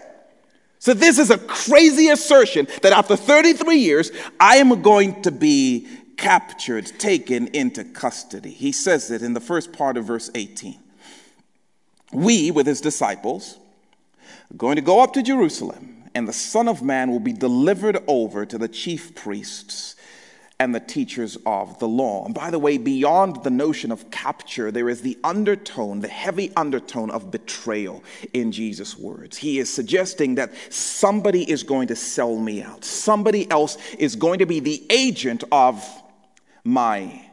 So 0.80 0.96
this 0.96 1.20
is 1.20 1.30
a 1.30 1.38
crazy 1.38 2.10
assertion 2.10 2.68
that 2.82 2.91
after 2.91 3.15
33 3.15 3.77
years, 3.77 4.12
I 4.39 4.58
am 4.58 4.82
going 4.82 5.22
to 5.22 5.32
be 5.32 5.88
captured, 6.18 6.88
taken 6.98 7.48
into 7.48 7.84
custody. 7.84 8.50
He 8.50 8.72
says 8.72 9.12
it 9.12 9.22
in 9.22 9.34
the 9.34 9.39
first 9.39 9.74
part 9.74 9.96
of 9.98 10.06
verse 10.06 10.32
18. 10.34 10.80
We, 12.12 12.51
with 12.51 12.65
his 12.65 12.82
disciples, 12.82 13.60
going 14.58 14.75
to 14.75 14.82
go 14.82 15.01
up 15.01 15.13
to 15.13 15.24
Jerusalem, 15.24 16.04
and 16.13 16.28
the 16.28 16.34
Son 16.34 16.68
of 16.68 16.82
Man 16.82 17.12
will 17.12 17.20
be 17.20 17.34
delivered 17.34 18.04
over 18.08 18.46
to 18.46 18.58
the 18.58 18.68
chief 18.68 19.16
priests 19.16 19.96
and 20.60 20.75
the 20.75 20.80
teachers 20.80 21.40
of 21.44 21.80
the 21.80 21.88
law. 21.88 22.24
And 22.24 22.36
by 22.36 22.51
the 22.51 22.60
way, 22.60 22.78
beyond 22.78 23.44
the 23.44 23.50
notion 23.50 23.92
of 23.92 24.12
capture, 24.12 24.70
there 24.70 24.90
is 24.90 25.01
the 25.01 25.18
undertone, 25.24 26.01
the 26.01 26.08
heavy 26.08 26.51
undertone 26.56 27.10
of 27.10 27.32
betrayal 27.32 28.04
in 28.34 28.51
Jesus' 28.51 28.96
words. 28.96 29.38
He 29.38 29.58
is 29.58 29.74
suggesting 29.74 30.36
that 30.36 30.54
somebody 30.72 31.50
is 31.50 31.63
going 31.63 31.88
to 31.88 31.96
sell 31.96 32.38
me 32.38 32.62
out, 32.62 32.86
somebody 32.86 33.50
else 33.50 33.75
is 33.98 34.16
going 34.16 34.38
to 34.38 34.46
be 34.46 34.60
the 34.60 34.86
agent 34.92 35.44
of 35.51 35.84
my 36.63 37.25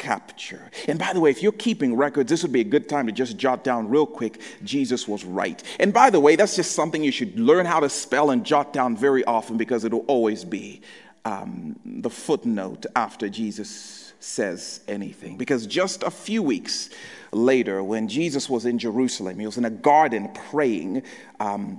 capture. 0.00 0.70
And 0.88 0.98
by 0.98 1.12
the 1.12 1.20
way, 1.20 1.30
if 1.30 1.42
you're 1.42 1.52
keeping 1.52 1.94
records, 1.94 2.30
this 2.30 2.42
would 2.42 2.52
be 2.52 2.62
a 2.62 2.64
good 2.64 2.88
time 2.88 3.06
to 3.06 3.12
just 3.12 3.36
jot 3.36 3.62
down 3.62 3.88
real 3.88 4.06
quick 4.06 4.40
Jesus 4.64 5.06
was 5.06 5.24
right. 5.24 5.62
And 5.78 5.92
by 5.92 6.10
the 6.10 6.18
way, 6.18 6.34
that's 6.34 6.56
just 6.56 6.72
something 6.72 7.04
you 7.04 7.12
should 7.12 7.38
learn 7.38 7.66
how 7.66 7.80
to 7.80 7.88
spell 7.88 8.30
and 8.30 8.44
jot 8.44 8.72
down 8.72 8.96
very 8.96 9.22
often 9.24 9.58
because 9.58 9.84
it'll 9.84 10.06
always 10.08 10.42
be 10.42 10.80
um, 11.26 11.78
the 11.84 12.10
footnote 12.10 12.86
after 12.96 13.28
Jesus 13.28 14.14
says 14.20 14.80
anything. 14.88 15.36
Because 15.36 15.66
just 15.66 16.02
a 16.02 16.10
few 16.10 16.42
weeks 16.42 16.88
later, 17.32 17.84
when 17.84 18.08
Jesus 18.08 18.48
was 18.48 18.64
in 18.64 18.78
Jerusalem, 18.78 19.38
he 19.38 19.46
was 19.46 19.58
in 19.58 19.66
a 19.66 19.70
garden 19.70 20.30
praying. 20.50 21.02
Um, 21.38 21.78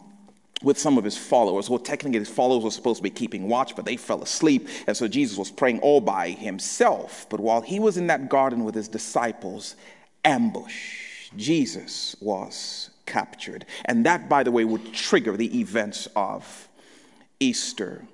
with 0.64 0.78
some 0.78 0.98
of 0.98 1.04
his 1.04 1.18
followers. 1.18 1.70
Well, 1.70 1.80
technically, 1.80 2.20
his 2.20 2.30
followers 2.30 2.64
were 2.64 2.72
supposed 2.72 2.98
to 2.98 3.04
be 3.04 3.10
keeping 3.10 3.48
watch, 3.48 3.76
but 3.76 3.86
they 3.86 3.98
fell 3.98 4.22
asleep. 4.22 4.68
And 4.88 4.96
so 4.96 5.08
Jesus 5.08 5.38
was 5.38 5.52
praying 5.52 5.80
all 5.80 6.02
by 6.02 6.30
himself. 6.30 7.26
But 7.30 7.40
while 7.40 7.62
he 7.62 7.80
was 7.80 7.98
in 7.98 8.08
that 8.08 8.30
garden 8.30 8.64
with 8.64 8.76
his 8.76 8.88
disciples, 8.88 9.76
ambush, 10.24 11.30
Jesus 11.36 12.16
was 12.20 12.92
captured. 13.06 13.66
And 13.86 14.06
that, 14.06 14.30
by 14.30 14.44
the 14.44 14.52
way, 14.52 14.66
would 14.66 14.94
trigger 14.94 15.36
the 15.36 15.60
events 15.60 16.08
of 16.16 16.68
Easter 17.40 18.06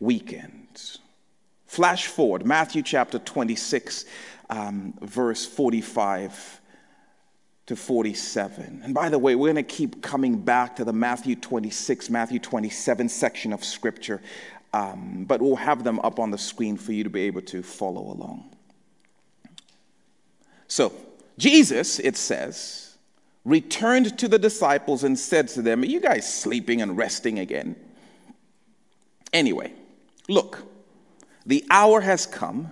weekend. 0.00 0.98
Flash 1.66 2.06
forward, 2.06 2.44
Matthew 2.44 2.82
chapter 2.82 3.18
26, 3.18 4.04
um, 4.50 4.94
verse 5.00 5.46
45 5.46 6.60
to 7.72 7.76
47. 7.76 8.82
And 8.84 8.92
by 8.92 9.08
the 9.08 9.18
way, 9.18 9.34
we're 9.34 9.50
going 9.50 9.56
to 9.56 9.62
keep 9.62 10.02
coming 10.02 10.38
back 10.38 10.76
to 10.76 10.84
the 10.84 10.92
Matthew 10.92 11.34
26, 11.34 12.10
Matthew 12.10 12.38
27 12.38 13.08
section 13.08 13.50
of 13.54 13.64
Scripture, 13.64 14.20
um, 14.74 15.24
but 15.26 15.40
we'll 15.40 15.56
have 15.56 15.82
them 15.82 15.98
up 16.00 16.18
on 16.18 16.30
the 16.30 16.36
screen 16.36 16.76
for 16.76 16.92
you 16.92 17.02
to 17.02 17.08
be 17.08 17.22
able 17.22 17.40
to 17.42 17.62
follow 17.62 18.02
along. 18.02 18.54
So, 20.68 20.92
Jesus, 21.38 21.98
it 21.98 22.18
says, 22.18 22.98
returned 23.46 24.18
to 24.18 24.28
the 24.28 24.38
disciples 24.38 25.02
and 25.02 25.18
said 25.18 25.48
to 25.48 25.62
them, 25.62 25.82
Are 25.82 25.86
you 25.86 26.00
guys 26.00 26.30
sleeping 26.30 26.82
and 26.82 26.94
resting 26.94 27.38
again? 27.38 27.74
Anyway, 29.32 29.72
look, 30.28 30.58
the 31.46 31.64
hour 31.70 32.02
has 32.02 32.26
come 32.26 32.70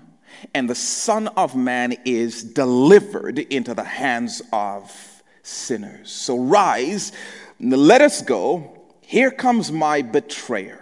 and 0.55 0.69
the 0.69 0.75
Son 0.75 1.29
of 1.29 1.55
Man 1.55 1.95
is 2.05 2.43
delivered 2.43 3.39
into 3.39 3.75
the 3.75 3.85
hands 3.85 4.43
of 4.53 5.23
sinners. 5.43 6.11
So 6.11 6.39
rise, 6.39 7.13
let 7.59 8.01
us 8.01 8.23
go. 8.23 8.79
Here 9.01 9.31
comes 9.31 9.73
my 9.73 10.03
betrayer. 10.03 10.77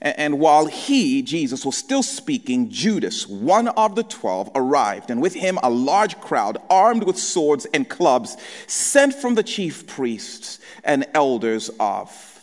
And 0.00 0.38
while 0.38 0.66
he, 0.66 1.22
Jesus, 1.22 1.64
was 1.64 1.76
still 1.76 2.02
speaking, 2.02 2.68
Judas, 2.68 3.26
one 3.26 3.68
of 3.68 3.94
the 3.94 4.02
twelve, 4.02 4.50
arrived, 4.54 5.10
and 5.10 5.22
with 5.22 5.34
him 5.34 5.58
a 5.62 5.70
large 5.70 6.20
crowd, 6.20 6.58
armed 6.68 7.04
with 7.04 7.18
swords 7.18 7.66
and 7.72 7.88
clubs, 7.88 8.36
sent 8.66 9.14
from 9.14 9.34
the 9.34 9.42
chief 9.42 9.86
priests 9.86 10.60
and 10.84 11.06
elders 11.14 11.70
of 11.80 12.35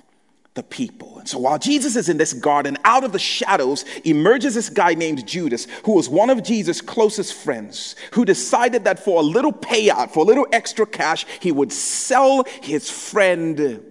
the 0.56 0.64
people. 0.64 1.18
And 1.18 1.28
so 1.28 1.40
while 1.40 1.58
Jesus 1.58 1.96
is 1.96 2.10
in 2.10 2.18
this 2.18 2.34
garden, 2.34 2.78
out 2.84 3.04
of 3.04 3.12
the 3.12 3.20
shadows 3.20 3.86
emerges 4.04 4.54
this 4.54 4.70
guy 4.70 4.94
named 4.94 5.26
Judas, 5.26 5.68
who 5.86 5.94
was 5.94 6.08
one 6.08 6.30
of 6.30 6.44
Jesus' 6.44 6.82
closest 6.82 7.34
friends, 7.34 7.96
who 8.12 8.24
decided 8.24 8.84
that 8.84 9.00
for 9.00 9.20
a 9.20 9.24
little 9.24 9.54
payout, 9.54 10.12
for 10.12 10.20
a 10.20 10.28
little 10.28 10.48
extra 10.52 10.86
cash, 10.86 11.26
he 11.40 11.52
would 11.52 11.72
sell 11.72 12.44
his 12.62 12.90
friend 12.90 13.84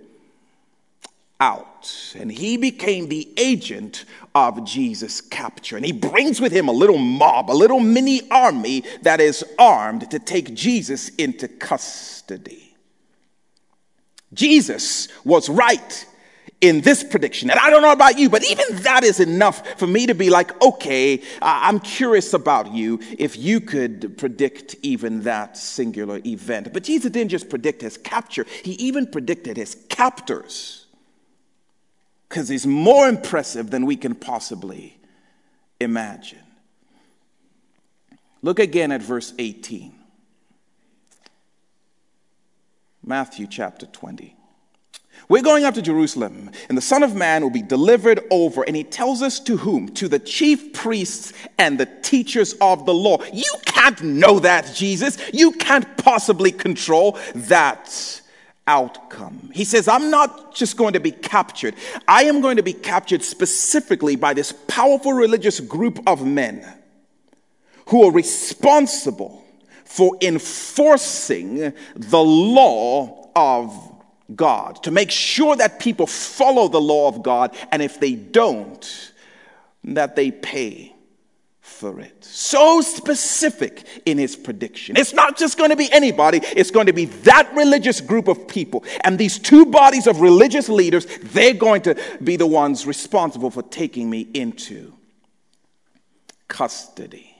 out. 1.41 2.15
And 2.17 2.31
he 2.31 2.57
became 2.57 3.09
the 3.09 3.29
agent 3.37 4.05
of 4.33 4.65
Jesus' 4.65 5.21
capture. 5.21 5.77
And 5.77 5.85
he 5.85 5.93
brings 5.93 6.41
with 6.41 6.53
him 6.53 6.69
a 6.69 6.73
little 6.73 6.99
mob, 6.99 7.51
a 7.51 7.53
little 7.53 7.81
mini 7.81 8.31
army 8.31 8.85
that 9.03 9.21
is 9.21 9.45
armed 9.59 10.09
to 10.13 10.21
take 10.21 10.55
Jesus 10.55 11.09
into 11.17 11.49
custody. 11.49 12.77
Jesus 14.33 15.09
was 15.25 15.49
right 15.49 16.07
in 16.63 16.81
this 16.81 17.05
prediction. 17.05 17.51
And 17.51 17.61
I 17.61 17.69
don't 17.69 17.83
know 17.83 17.93
about 17.93 18.19
you, 18.19 18.31
but 18.31 18.45
even 18.49 18.65
that 18.83 19.05
is 19.05 19.21
enough 19.21 19.79
for 19.79 19.87
me 19.87 20.07
to 20.07 20.15
be 20.15 20.31
like, 20.31 20.63
okay, 20.63 21.21
I'm 21.43 21.81
curious 21.81 22.33
about 22.33 22.73
you 22.73 23.01
if 23.19 23.37
you 23.37 23.61
could 23.61 24.17
predict 24.17 24.77
even 24.81 25.25
that 25.25 25.59
singular 25.59 26.21
event. 26.25 26.73
But 26.73 26.85
Jesus 26.85 27.11
didn't 27.11 27.31
just 27.31 27.51
predict 27.51 27.83
his 27.83 27.99
capture, 27.99 28.47
he 28.63 28.73
even 28.75 29.09
predicted 29.09 29.59
his 29.59 29.75
captors. 29.91 30.87
Because 32.29 32.49
he's 32.49 32.67
more 32.67 33.09
impressive 33.09 33.71
than 33.71 33.85
we 33.85 33.97
can 33.97 34.15
possibly 34.15 34.97
imagine. 35.81 36.39
Look 38.41 38.59
again 38.59 38.91
at 38.91 39.03
verse 39.03 39.35
18. 39.39 39.95
Matthew 43.05 43.47
chapter 43.49 43.85
20. 43.85 44.37
We're 45.29 45.43
going 45.43 45.65
up 45.65 45.75
to 45.75 45.83
Jerusalem, 45.83 46.51
and 46.69 46.77
the 46.77 46.83
Son 46.83 47.03
of 47.03 47.15
Man 47.15 47.43
will 47.43 47.51
be 47.51 47.63
delivered 47.63 48.21
over. 48.31 48.63
And 48.63 48.77
he 48.77 48.85
tells 48.85 49.23
us 49.23 49.41
to 49.41 49.57
whom? 49.57 49.89
To 49.95 50.09
the 50.09 50.19
chief 50.19 50.73
priests 50.73 51.33
and 51.59 51.79
the 51.79 51.87
teachers 51.87 52.55
of 52.61 52.87
the 52.87 52.95
law. 52.95 53.19
You 53.33 53.51
can't 53.65 54.03
know 54.03 54.39
that, 54.41 54.73
Jesus. 54.75 55.19
You 55.33 55.53
can't 55.53 55.97
possibly 55.97 56.53
control 56.53 57.19
that 57.35 58.21
outcome. 58.67 59.51
He 59.53 59.65
says, 59.65 59.89
I'm 59.89 60.11
not 60.11 60.55
just 60.55 60.77
going 60.77 60.93
to 60.93 61.01
be 61.01 61.11
captured, 61.11 61.75
I 62.07 62.25
am 62.25 62.41
going 62.41 62.57
to 62.57 62.63
be 62.63 62.73
captured 62.73 63.23
specifically 63.23 64.17
by 64.17 64.35
this 64.35 64.53
powerful 64.69 65.13
religious 65.13 65.61
group 65.61 66.01
of 66.07 66.25
men 66.25 66.67
who 67.87 68.05
are 68.05 68.13
responsible 68.13 69.45
for 69.85 70.17
enforcing 70.23 71.73
the 71.95 72.23
law 72.23 73.31
of 73.35 73.92
God, 74.37 74.83
to 74.85 74.91
make 74.91 75.11
sure 75.11 75.57
that 75.57 75.81
people 75.81 76.07
follow 76.07 76.69
the 76.69 76.81
law 76.81 77.09
of 77.09 77.23
God, 77.23 77.57
and 77.71 77.83
if 77.83 78.01
they 78.01 78.15
don't, 78.15 79.13
that 79.85 80.17
they 80.17 80.31
pay 80.31 80.95
for 81.61 81.99
it. 82.01 82.25
So 82.25 82.81
specific 82.81 83.85
in 84.07 84.19
his 84.19 84.37
prediction. 84.37 84.97
It's 84.97 85.13
not 85.13 85.37
just 85.37 85.59
going 85.59 85.71
to 85.71 85.77
be 85.77 85.91
anybody, 85.91 86.41
it's 86.43 86.71
going 86.71 86.87
to 86.87 86.93
be 86.93 87.07
that 87.07 87.53
religious 87.55 88.01
group 88.01 88.29
of 88.29 88.47
people. 88.47 88.85
And 89.03 89.19
these 89.19 89.39
two 89.39 89.67
bodies 89.67 90.07
of 90.07 90.21
religious 90.21 90.69
leaders, 90.69 91.07
they're 91.23 91.55
going 91.55 91.83
to 91.83 91.97
be 92.23 92.37
the 92.37 92.47
ones 92.47 92.87
responsible 92.87 93.51
for 93.51 93.63
taking 93.63 94.09
me 94.09 94.29
into 94.33 94.93
custody. 96.47 97.32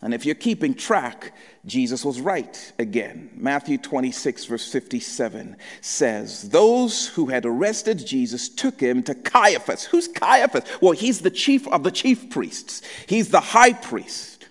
And 0.00 0.14
if 0.14 0.24
you're 0.24 0.36
keeping 0.36 0.74
track, 0.74 1.32
Jesus 1.66 2.04
was 2.04 2.20
right 2.20 2.72
again. 2.78 3.30
Matthew 3.34 3.78
26, 3.78 4.44
verse 4.44 4.70
57 4.70 5.56
says, 5.80 6.50
Those 6.50 7.08
who 7.08 7.26
had 7.26 7.44
arrested 7.44 8.06
Jesus 8.06 8.48
took 8.48 8.80
him 8.80 9.02
to 9.04 9.14
Caiaphas. 9.14 9.84
Who's 9.84 10.06
Caiaphas? 10.06 10.64
Well, 10.80 10.92
he's 10.92 11.20
the 11.20 11.30
chief 11.30 11.66
of 11.68 11.82
the 11.82 11.90
chief 11.90 12.30
priests, 12.30 12.82
he's 13.06 13.30
the 13.30 13.40
high 13.40 13.72
priest, 13.72 14.46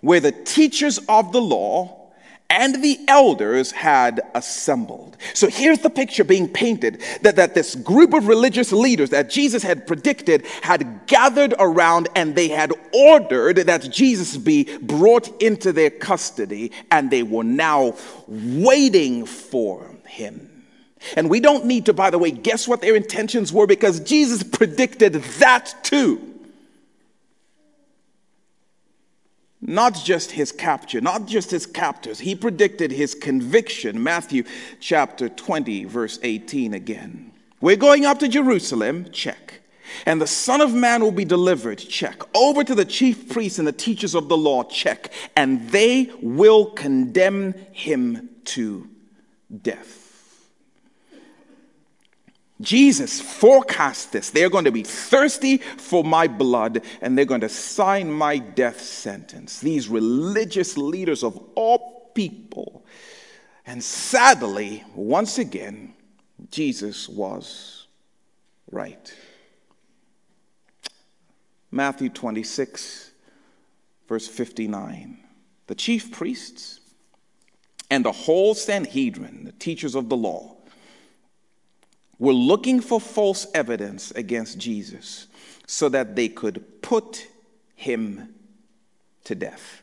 where 0.00 0.20
the 0.20 0.32
teachers 0.32 0.98
of 1.08 1.32
the 1.32 1.42
law 1.42 2.01
and 2.52 2.84
the 2.84 3.00
elders 3.08 3.70
had 3.70 4.20
assembled. 4.34 5.16
So 5.32 5.48
here's 5.48 5.78
the 5.78 5.88
picture 5.88 6.22
being 6.22 6.46
painted 6.46 7.02
that, 7.22 7.36
that 7.36 7.54
this 7.54 7.74
group 7.74 8.12
of 8.12 8.28
religious 8.28 8.72
leaders 8.72 9.08
that 9.08 9.30
Jesus 9.30 9.62
had 9.62 9.86
predicted 9.86 10.44
had 10.60 11.06
gathered 11.06 11.54
around 11.58 12.10
and 12.14 12.36
they 12.36 12.48
had 12.48 12.70
ordered 12.92 13.56
that 13.56 13.90
Jesus 13.90 14.36
be 14.36 14.64
brought 14.82 15.28
into 15.40 15.72
their 15.72 15.88
custody, 15.88 16.72
and 16.90 17.10
they 17.10 17.22
were 17.22 17.42
now 17.42 17.96
waiting 18.28 19.24
for 19.24 19.90
him. 20.06 20.50
And 21.16 21.30
we 21.30 21.40
don't 21.40 21.64
need 21.64 21.86
to, 21.86 21.94
by 21.94 22.10
the 22.10 22.18
way, 22.18 22.30
guess 22.30 22.68
what 22.68 22.82
their 22.82 22.94
intentions 22.94 23.50
were 23.50 23.66
because 23.66 23.98
Jesus 24.00 24.42
predicted 24.42 25.14
that 25.14 25.74
too. 25.82 26.20
Not 29.62 29.94
just 29.94 30.32
his 30.32 30.50
capture, 30.50 31.00
not 31.00 31.26
just 31.26 31.50
his 31.50 31.66
captors. 31.66 32.18
He 32.18 32.34
predicted 32.34 32.90
his 32.90 33.14
conviction. 33.14 34.02
Matthew 34.02 34.42
chapter 34.80 35.28
20, 35.28 35.84
verse 35.84 36.18
18 36.22 36.74
again. 36.74 37.32
We're 37.60 37.76
going 37.76 38.04
up 38.04 38.18
to 38.18 38.28
Jerusalem, 38.28 39.06
check. 39.12 39.60
And 40.04 40.20
the 40.20 40.26
Son 40.26 40.60
of 40.60 40.74
Man 40.74 41.00
will 41.02 41.12
be 41.12 41.24
delivered, 41.24 41.78
check. 41.78 42.22
Over 42.34 42.64
to 42.64 42.74
the 42.74 42.84
chief 42.84 43.28
priests 43.28 43.58
and 43.60 43.68
the 43.68 43.72
teachers 43.72 44.16
of 44.16 44.28
the 44.28 44.36
law, 44.36 44.64
check. 44.64 45.12
And 45.36 45.70
they 45.70 46.10
will 46.20 46.66
condemn 46.66 47.54
him 47.70 48.30
to 48.46 48.88
death. 49.62 50.01
Jesus 52.62 53.20
forecast 53.20 54.12
this. 54.12 54.30
They're 54.30 54.48
going 54.48 54.64
to 54.64 54.72
be 54.72 54.84
thirsty 54.84 55.58
for 55.58 56.04
my 56.04 56.28
blood 56.28 56.82
and 57.00 57.16
they're 57.16 57.24
going 57.24 57.42
to 57.42 57.48
sign 57.48 58.10
my 58.10 58.38
death 58.38 58.80
sentence. 58.80 59.60
These 59.60 59.88
religious 59.88 60.78
leaders 60.78 61.22
of 61.22 61.36
all 61.54 62.10
people. 62.14 62.84
And 63.66 63.82
sadly, 63.82 64.84
once 64.94 65.38
again, 65.38 65.94
Jesus 66.50 67.08
was 67.08 67.86
right. 68.70 69.14
Matthew 71.70 72.08
26, 72.08 73.10
verse 74.08 74.28
59. 74.28 75.18
The 75.66 75.74
chief 75.74 76.10
priests 76.12 76.80
and 77.90 78.04
the 78.04 78.12
whole 78.12 78.54
Sanhedrin, 78.54 79.44
the 79.44 79.52
teachers 79.52 79.94
of 79.94 80.08
the 80.08 80.16
law, 80.16 80.56
were 82.22 82.32
looking 82.32 82.80
for 82.80 83.00
false 83.00 83.48
evidence 83.52 84.12
against 84.12 84.56
Jesus 84.56 85.26
so 85.66 85.88
that 85.88 86.14
they 86.14 86.28
could 86.28 86.80
put 86.80 87.26
him 87.74 88.32
to 89.24 89.34
death. 89.34 89.82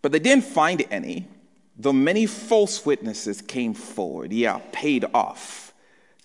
But 0.00 0.12
they 0.12 0.20
didn't 0.20 0.44
find 0.44 0.84
any, 0.92 1.26
though 1.76 1.92
many 1.92 2.26
false 2.26 2.86
witnesses 2.86 3.42
came 3.42 3.74
forward, 3.74 4.32
yeah, 4.32 4.60
paid 4.70 5.04
off 5.12 5.74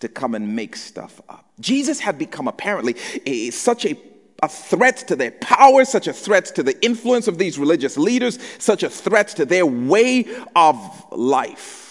to 0.02 0.08
come 0.08 0.36
and 0.36 0.56
make 0.56 0.76
stuff 0.76 1.20
up. 1.28 1.50
Jesus 1.60 2.00
had 2.00 2.20
become 2.20 2.48
apparently 2.48 2.96
a, 3.26 3.50
such 3.50 3.86
a 3.86 3.98
a 4.44 4.48
threat 4.48 4.98
to 4.98 5.16
their 5.16 5.32
power, 5.32 5.84
such 5.84 6.06
a 6.06 6.14
threat 6.14 6.46
to 6.46 6.62
the 6.62 6.80
influence 6.86 7.28
of 7.28 7.40
these 7.40 7.58
religious 7.58 7.98
leaders, 7.98 8.38
such 8.60 8.84
a 8.84 8.90
threat 8.90 9.30
to 9.30 9.48
their 9.48 9.66
way 9.66 10.28
of 10.56 10.78
life 11.12 11.87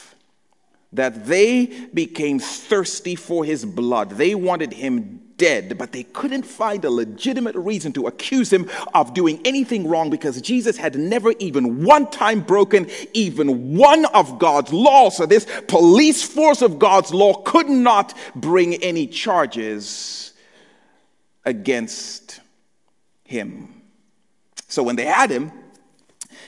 that 0.92 1.27
they 1.27 1.66
became 1.92 2.38
thirsty 2.38 3.14
for 3.14 3.44
his 3.44 3.64
blood. 3.64 4.11
They 4.11 4.35
wanted 4.35 4.72
him 4.72 5.20
dead, 5.37 5.77
but 5.77 5.92
they 5.92 6.03
couldn't 6.03 6.44
find 6.44 6.85
a 6.85 6.90
legitimate 6.90 7.55
reason 7.57 7.92
to 7.92 8.07
accuse 8.07 8.53
him 8.53 8.70
of 8.94 9.12
doing 9.14 9.40
anything 9.44 9.87
wrong 9.87 10.11
because 10.11 10.40
Jesus 10.40 10.77
had 10.77 10.96
never 10.96 11.33
even 11.38 11.85
one 11.85 12.11
time 12.11 12.40
broken 12.40 12.88
even 13.12 13.77
one 13.77 14.07
of 14.07 14.38
God's 14.38 14.72
laws. 14.72 15.16
So 15.16 15.27
this 15.27 15.46
police 15.68 16.22
force 16.22 16.62
of 16.62 16.79
God's 16.79 17.12
law 17.12 17.35
could 17.42 17.68
not 17.68 18.16
bring 18.35 18.75
any 18.77 19.07
charges 19.07 20.33
against 21.44 22.40
him. 23.25 23.83
So 24.68 24.83
when 24.83 24.96
they 24.96 25.05
had 25.05 25.31
him, 25.31 25.53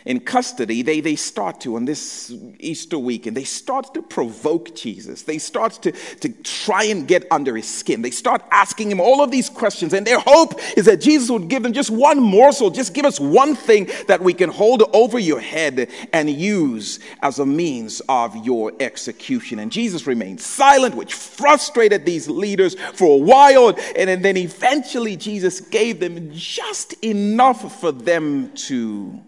in 0.04 0.20
custody, 0.20 0.82
they, 0.82 1.00
they 1.00 1.16
start 1.16 1.60
to, 1.62 1.76
on 1.76 1.84
this 1.84 2.32
Easter 2.58 2.98
weekend, 2.98 3.36
they 3.36 3.44
start 3.44 3.94
to 3.94 4.02
provoke 4.02 4.74
Jesus. 4.74 5.22
They 5.22 5.38
start 5.38 5.72
to, 5.82 5.92
to 5.92 6.28
try 6.42 6.84
and 6.84 7.06
get 7.06 7.26
under 7.30 7.56
his 7.56 7.68
skin. 7.68 8.02
They 8.02 8.10
start 8.10 8.42
asking 8.50 8.90
him 8.90 9.00
all 9.00 9.22
of 9.22 9.30
these 9.30 9.48
questions, 9.48 9.92
and 9.92 10.06
their 10.06 10.20
hope 10.20 10.54
is 10.76 10.86
that 10.86 11.00
Jesus 11.00 11.30
would 11.30 11.48
give 11.48 11.62
them 11.62 11.72
just 11.72 11.90
one 11.90 12.20
morsel, 12.20 12.70
just 12.70 12.94
give 12.94 13.04
us 13.04 13.20
one 13.20 13.54
thing 13.54 13.88
that 14.06 14.20
we 14.20 14.34
can 14.34 14.50
hold 14.50 14.82
over 14.94 15.18
your 15.18 15.40
head 15.40 15.90
and 16.12 16.30
use 16.30 17.00
as 17.22 17.38
a 17.38 17.46
means 17.46 18.00
of 18.08 18.36
your 18.44 18.72
execution. 18.80 19.58
And 19.58 19.70
Jesus 19.70 20.06
remained 20.06 20.40
silent, 20.40 20.94
which 20.94 21.14
frustrated 21.14 22.04
these 22.04 22.28
leaders 22.28 22.74
for 22.94 23.14
a 23.14 23.22
while. 23.22 23.74
And 23.96 24.24
then 24.24 24.36
eventually, 24.36 25.16
Jesus 25.16 25.60
gave 25.60 26.00
them 26.00 26.30
just 26.32 26.92
enough 27.04 27.80
for 27.80 27.92
them 27.92 28.52
to 28.54 29.20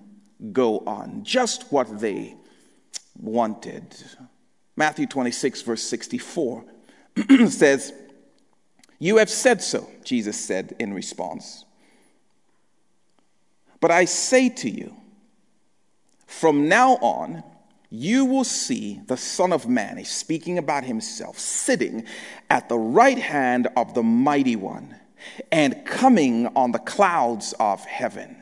go 0.53 0.79
on. 0.81 1.25
Just 1.25 1.73
what 1.73 2.01
they 2.01 2.37
wanted. 3.17 3.97
Matthew 4.77 5.07
26, 5.07 5.63
verse 5.63 5.83
64 5.83 6.65
says, 7.49 7.93
You 8.99 9.19
have 9.19 9.31
said 9.31 9.63
so, 9.63 9.89
Jesus 10.05 10.39
said 10.39 10.75
in 10.79 10.95
response. 10.95 11.65
But 13.81 13.91
I 13.91 14.05
say 14.05 14.49
to 14.49 14.71
you, 14.71 14.95
from 16.27 16.69
now 16.69 16.93
on, 16.97 17.43
you 17.91 18.25
will 18.25 18.45
see 18.45 19.01
the 19.07 19.17
Son 19.17 19.53
of 19.53 19.69
Man, 19.69 19.97
he's 19.97 20.11
speaking 20.11 20.59
about 20.59 20.85
himself, 20.85 21.39
sitting 21.39 22.05
at 22.49 22.69
the 22.69 22.79
right 22.79 23.19
hand 23.19 23.69
of 23.77 23.95
the 23.95 24.03
Mighty 24.03 24.55
One 24.55 24.95
and 25.51 25.85
coming 25.85 26.47
on 26.55 26.73
the 26.73 26.79
clouds 26.79 27.53
of 27.59 27.85
heaven. 27.85 28.40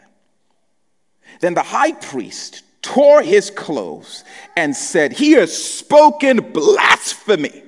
Then 1.40 1.54
the 1.54 1.62
high 1.62 1.92
priest 1.92 2.62
tore 2.82 3.22
his 3.22 3.50
clothes 3.50 4.24
and 4.56 4.74
said, 4.74 5.12
He 5.12 5.32
has 5.32 5.56
spoken 5.56 6.52
blasphemy. 6.52 7.62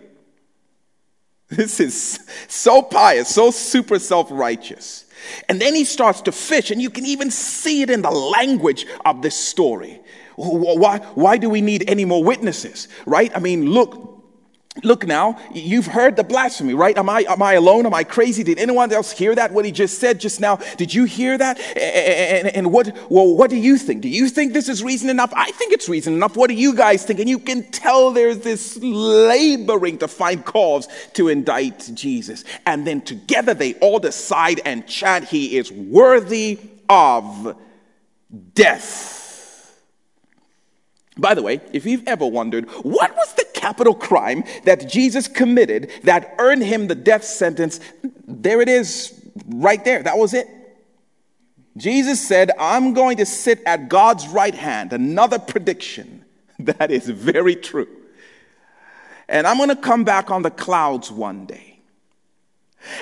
This 1.49 1.81
is 1.81 2.21
so 2.47 2.81
pious, 2.81 3.29
so 3.29 3.51
super 3.51 3.99
self 3.99 4.29
righteous. 4.31 5.07
And 5.49 5.61
then 5.61 5.75
he 5.75 5.85
starts 5.85 6.23
to 6.23 6.33
fish, 6.33 6.71
and 6.71 6.81
you 6.81 6.91
can 6.91 7.05
even 7.05 7.31
see 7.31 7.83
it 7.83 7.91
in 7.91 8.03
the 8.03 8.11
language 8.11 8.87
of 9.05 9.21
this 9.23 9.37
story. 9.37 10.01
Why, 10.37 10.99
why 11.15 11.37
do 11.37 11.51
we 11.51 11.61
need 11.61 11.85
any 11.89 12.05
more 12.05 12.25
witnesses, 12.25 12.89
right? 13.05 13.31
I 13.35 13.41
mean, 13.41 13.67
look, 13.67 14.20
Look 14.85 15.05
now, 15.05 15.37
you've 15.53 15.89
heard 15.89 16.15
the 16.15 16.23
blasphemy, 16.23 16.75
right? 16.75 16.97
Am 16.97 17.11
I, 17.11 17.25
am 17.29 17.43
I 17.43 17.55
alone? 17.55 17.87
Am 17.87 17.93
I 17.93 18.05
crazy? 18.05 18.45
Did 18.45 18.61
anyone 18.61 18.93
else 18.93 19.11
hear 19.11 19.35
that? 19.35 19.51
What 19.53 19.65
he 19.65 19.73
just 19.73 19.99
said 19.99 20.21
just 20.21 20.41
now? 20.41 20.61
Did 20.77 20.95
you 20.95 21.05
hear 21.05 21.37
that? 21.37 21.59
And, 21.77 22.47
and, 22.47 22.73
what, 22.73 22.97
well, 23.11 23.35
what 23.35 23.51
do 23.51 23.57
you 23.57 23.77
think? 23.77 24.01
Do 24.01 24.09
you 24.09 24.29
think 24.29 24.53
this 24.53 24.69
is 24.69 24.85
reason 24.85 25.11
enough? 25.11 25.33
I 25.35 25.51
think 25.51 25.73
it's 25.73 25.89
reason 25.89 26.15
enough. 26.15 26.37
What 26.37 26.51
do 26.51 26.55
you 26.55 26.73
guys 26.73 27.05
think? 27.05 27.19
And 27.19 27.29
you 27.29 27.41
can 27.41 27.69
tell 27.73 28.13
there's 28.13 28.39
this 28.39 28.79
laboring 28.81 29.99
to 29.99 30.09
find 30.09 30.45
cause 30.45 30.87
to 31.15 31.27
indict 31.27 31.91
Jesus. 31.95 32.45
And 32.65 32.87
then 32.87 33.01
together 33.01 33.55
they 33.55 33.75
all 33.75 33.99
decide 33.99 34.61
and 34.65 34.87
chant, 34.87 35.25
he 35.25 35.59
is 35.59 35.73
worthy 35.73 36.61
of 36.89 37.57
death. 38.55 39.20
By 41.21 41.35
the 41.35 41.43
way, 41.43 41.61
if 41.73 41.85
you've 41.85 42.07
ever 42.09 42.27
wondered, 42.27 42.69
what 42.83 43.15
was 43.15 43.35
the 43.35 43.45
capital 43.53 43.95
crime 43.95 44.43
that 44.65 44.89
Jesus 44.89 45.29
committed 45.29 45.91
that 46.05 46.35
earned 46.39 46.63
him 46.63 46.89
the 46.89 46.95
death 46.95 47.25
sentence? 47.25 47.79
There 48.27 48.63
it 48.63 48.69
is, 48.69 49.13
right 49.47 49.85
there. 49.85 50.03
That 50.03 50.17
was 50.17 50.33
it. 50.33 50.49
Jesus 51.77 52.27
said, 52.27 52.51
I'm 52.59 52.95
going 52.95 53.19
to 53.19 53.27
sit 53.27 53.63
at 53.67 53.89
God's 53.89 54.29
right 54.29 54.55
hand. 54.55 54.95
Another 54.95 55.39
prediction 55.39 56.25
that 56.59 56.91
is 56.91 57.09
very 57.09 57.55
true. 57.55 57.89
And 59.29 59.47
I'm 59.47 59.59
going 59.59 59.69
to 59.69 59.77
come 59.77 60.05
back 60.05 60.31
on 60.31 60.43
the 60.43 60.51
clouds 60.51 61.11
one 61.11 61.45
day. 61.45 61.70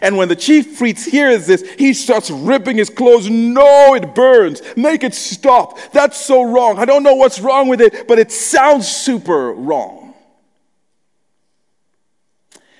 And 0.02 0.16
when 0.16 0.28
the 0.28 0.36
chief 0.36 0.78
priest 0.78 1.08
hears 1.08 1.46
this, 1.46 1.62
he 1.78 1.94
starts 1.94 2.30
ripping 2.30 2.76
his 2.76 2.90
clothes. 2.90 3.30
No, 3.30 3.94
it 3.94 4.14
burns. 4.14 4.62
Make 4.76 5.04
it 5.04 5.14
stop. 5.14 5.78
That's 5.92 6.18
so 6.18 6.42
wrong. 6.42 6.78
I 6.78 6.84
don't 6.84 7.02
know 7.02 7.14
what's 7.14 7.40
wrong 7.40 7.68
with 7.68 7.80
it, 7.80 8.06
but 8.08 8.18
it 8.18 8.32
sounds 8.32 8.88
super 8.88 9.52
wrong. 9.52 10.14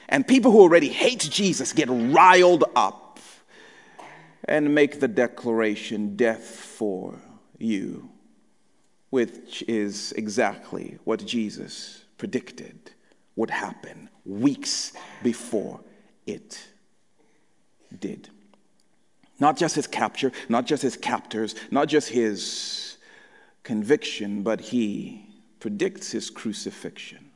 And 0.09 0.27
people 0.27 0.51
who 0.51 0.61
already 0.61 0.89
hate 0.89 1.29
Jesus 1.31 1.73
get 1.73 1.89
riled 1.91 2.65
up 2.75 3.21
and 4.45 4.75
make 4.75 5.01
the 5.01 5.09
declaration 5.09 6.17
death 6.17 6.45
for 6.45 7.19
you, 7.59 8.09
which 9.11 9.63
is 9.69 10.13
exactly 10.13 10.99
what 11.05 11.25
Jesus 11.25 12.05
predicted 12.17 12.93
would 13.37 13.51
happen 13.51 14.09
weeks 14.25 14.93
before 15.23 15.81
it 16.27 16.67
did. 18.01 18.29
Not 19.41 19.57
just 19.57 19.77
his 19.77 19.87
capture, 19.87 20.33
not 20.49 20.67
just 20.67 20.83
his 20.83 20.97
captors, 20.97 21.55
not 21.71 21.89
just 21.89 22.09
his 22.09 22.97
conviction, 23.63 24.43
but 24.43 24.61
he 24.61 25.25
predicts 25.61 26.11
his 26.11 26.31
crucifixion. 26.31 27.29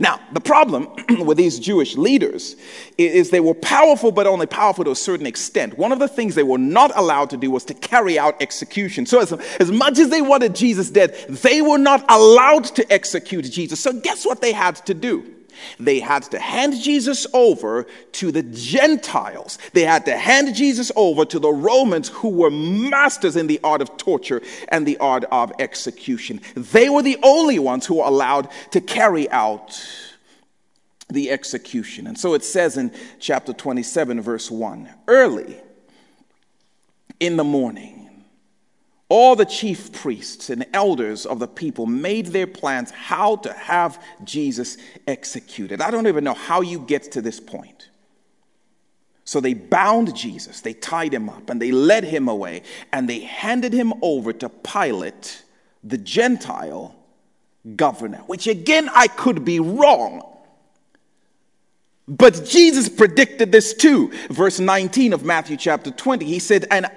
Now, 0.00 0.18
the 0.32 0.40
problem 0.40 0.88
with 1.24 1.38
these 1.38 1.60
Jewish 1.60 1.96
leaders 1.96 2.56
is 2.98 3.30
they 3.30 3.40
were 3.40 3.54
powerful, 3.54 4.10
but 4.10 4.26
only 4.26 4.46
powerful 4.46 4.84
to 4.84 4.90
a 4.90 4.96
certain 4.96 5.26
extent. 5.26 5.78
One 5.78 5.92
of 5.92 6.00
the 6.00 6.08
things 6.08 6.34
they 6.34 6.42
were 6.42 6.58
not 6.58 6.90
allowed 6.96 7.30
to 7.30 7.36
do 7.36 7.50
was 7.50 7.64
to 7.66 7.74
carry 7.74 8.18
out 8.18 8.34
execution. 8.42 9.06
So, 9.06 9.20
as, 9.20 9.32
as 9.32 9.70
much 9.70 9.98
as 9.98 10.10
they 10.10 10.20
wanted 10.20 10.54
Jesus 10.54 10.90
dead, 10.90 11.14
they 11.28 11.62
were 11.62 11.78
not 11.78 12.04
allowed 12.08 12.64
to 12.64 12.92
execute 12.92 13.44
Jesus. 13.44 13.78
So, 13.78 13.92
guess 13.92 14.26
what 14.26 14.40
they 14.40 14.52
had 14.52 14.76
to 14.86 14.94
do? 14.94 15.33
They 15.78 16.00
had 16.00 16.24
to 16.24 16.38
hand 16.38 16.80
Jesus 16.80 17.26
over 17.32 17.86
to 18.12 18.32
the 18.32 18.42
Gentiles. 18.42 19.58
They 19.72 19.84
had 19.84 20.04
to 20.06 20.16
hand 20.16 20.54
Jesus 20.54 20.90
over 20.96 21.24
to 21.24 21.38
the 21.38 21.52
Romans 21.52 22.08
who 22.08 22.28
were 22.28 22.50
masters 22.50 23.36
in 23.36 23.46
the 23.46 23.60
art 23.62 23.82
of 23.82 23.96
torture 23.96 24.42
and 24.68 24.86
the 24.86 24.98
art 24.98 25.24
of 25.30 25.52
execution. 25.58 26.40
They 26.54 26.88
were 26.88 27.02
the 27.02 27.18
only 27.22 27.58
ones 27.58 27.86
who 27.86 27.96
were 27.96 28.04
allowed 28.04 28.48
to 28.72 28.80
carry 28.80 29.30
out 29.30 29.80
the 31.08 31.30
execution. 31.30 32.06
And 32.06 32.18
so 32.18 32.34
it 32.34 32.44
says 32.44 32.76
in 32.76 32.92
chapter 33.20 33.52
27, 33.52 34.20
verse 34.20 34.50
1 34.50 34.88
early 35.06 35.56
in 37.20 37.36
the 37.36 37.44
morning, 37.44 37.93
all 39.14 39.36
the 39.36 39.44
chief 39.44 39.92
priests 39.92 40.50
and 40.50 40.66
elders 40.72 41.24
of 41.24 41.38
the 41.38 41.46
people 41.46 41.86
made 41.86 42.26
their 42.26 42.48
plans 42.48 42.90
how 42.90 43.36
to 43.36 43.52
have 43.52 44.02
Jesus 44.24 44.76
executed. 45.06 45.80
I 45.80 45.92
don't 45.92 46.08
even 46.08 46.24
know 46.24 46.34
how 46.34 46.62
you 46.62 46.80
get 46.80 47.12
to 47.12 47.22
this 47.22 47.38
point. 47.38 47.90
So 49.24 49.40
they 49.40 49.54
bound 49.54 50.16
Jesus, 50.16 50.62
they 50.62 50.72
tied 50.72 51.14
him 51.14 51.28
up, 51.28 51.48
and 51.48 51.62
they 51.62 51.70
led 51.70 52.02
him 52.02 52.26
away, 52.26 52.62
and 52.92 53.08
they 53.08 53.20
handed 53.20 53.72
him 53.72 53.94
over 54.02 54.32
to 54.32 54.48
Pilate, 54.48 55.44
the 55.84 55.96
Gentile 55.96 56.96
governor, 57.76 58.18
which 58.26 58.48
again 58.48 58.90
I 58.92 59.06
could 59.06 59.44
be 59.44 59.60
wrong. 59.60 60.28
But 62.08 62.46
Jesus 62.46 62.88
predicted 62.88 63.52
this 63.52 63.74
too. 63.74 64.10
Verse 64.28 64.58
19 64.58 65.12
of 65.12 65.24
Matthew 65.24 65.56
chapter 65.56 65.92
20, 65.92 66.24
he 66.24 66.40
said, 66.40 66.66
And 66.68 66.90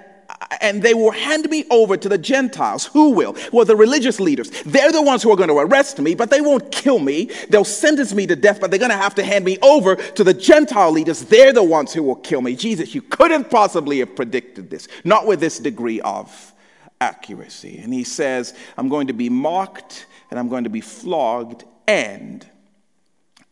and 0.61 0.81
they 0.81 0.93
will 0.93 1.11
hand 1.11 1.49
me 1.49 1.65
over 1.69 1.97
to 1.97 2.09
the 2.09 2.17
Gentiles. 2.17 2.85
Who 2.85 3.11
will? 3.11 3.35
Well, 3.51 3.65
the 3.65 3.75
religious 3.75 4.19
leaders. 4.19 4.49
They're 4.63 4.91
the 4.91 5.01
ones 5.01 5.23
who 5.23 5.31
are 5.31 5.35
going 5.35 5.49
to 5.49 5.57
arrest 5.57 5.99
me, 5.99 6.15
but 6.15 6.29
they 6.29 6.41
won't 6.41 6.71
kill 6.71 6.99
me. 6.99 7.31
They'll 7.49 7.65
sentence 7.65 8.13
me 8.13 8.27
to 8.27 8.35
death, 8.35 8.59
but 8.61 8.69
they're 8.69 8.79
going 8.79 8.91
to 8.91 8.97
have 8.97 9.15
to 9.15 9.23
hand 9.23 9.45
me 9.45 9.57
over 9.61 9.95
to 9.95 10.23
the 10.23 10.33
Gentile 10.33 10.91
leaders. 10.91 11.23
They're 11.25 11.53
the 11.53 11.63
ones 11.63 11.93
who 11.93 12.03
will 12.03 12.15
kill 12.15 12.41
me. 12.41 12.55
Jesus, 12.55 12.93
you 12.93 13.01
couldn't 13.01 13.49
possibly 13.49 13.99
have 13.99 14.15
predicted 14.15 14.69
this, 14.69 14.87
not 15.03 15.27
with 15.27 15.39
this 15.39 15.59
degree 15.59 16.01
of 16.01 16.53
accuracy. 17.01 17.79
And 17.79 17.93
he 17.93 18.03
says, 18.03 18.53
I'm 18.77 18.89
going 18.89 19.07
to 19.07 19.13
be 19.13 19.29
mocked 19.29 20.05
and 20.29 20.39
I'm 20.39 20.49
going 20.49 20.65
to 20.65 20.69
be 20.69 20.81
flogged 20.81 21.63
and 21.87 22.47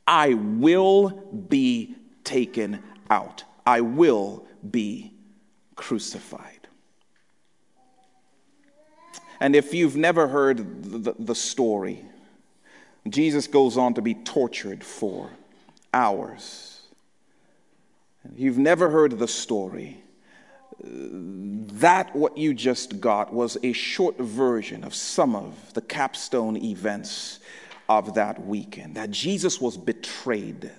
I 0.08 0.34
will 0.34 1.10
be 1.50 1.96
taken 2.24 2.84
out. 3.10 3.44
I 3.66 3.82
will 3.82 4.46
be 4.70 5.14
crucified. 5.76 6.55
And 9.40 9.56
if 9.56 9.74
you've 9.74 9.96
never 9.96 10.28
heard 10.28 10.84
the, 10.84 11.16
the, 11.18 11.36
story, 11.36 12.06
Jesus 13.10 13.48
goes 13.48 13.78
on 13.78 13.94
to 13.96 14.02
be 14.02 14.14
tortured 14.14 14.84
for 14.84 15.30
hours. 15.94 16.82
If 18.32 18.40
you've 18.40 18.58
never 18.58 18.90
heard 18.90 19.20
the 19.20 19.28
story, 19.28 20.04
that 20.82 22.16
what 22.16 22.38
you 22.38 22.54
just 22.54 23.00
got 23.00 23.34
was 23.34 23.58
a 23.64 23.74
short 23.74 24.18
version 24.18 24.84
of 24.84 24.94
some 24.94 25.36
of 25.36 25.74
the 25.74 25.82
capstone 25.82 26.58
events 26.58 27.40
of 27.88 28.16
that 28.16 28.46
weekend. 28.46 28.96
That 28.96 29.12
Jesus 29.12 29.62
was 29.62 29.78
betrayed 29.78 30.72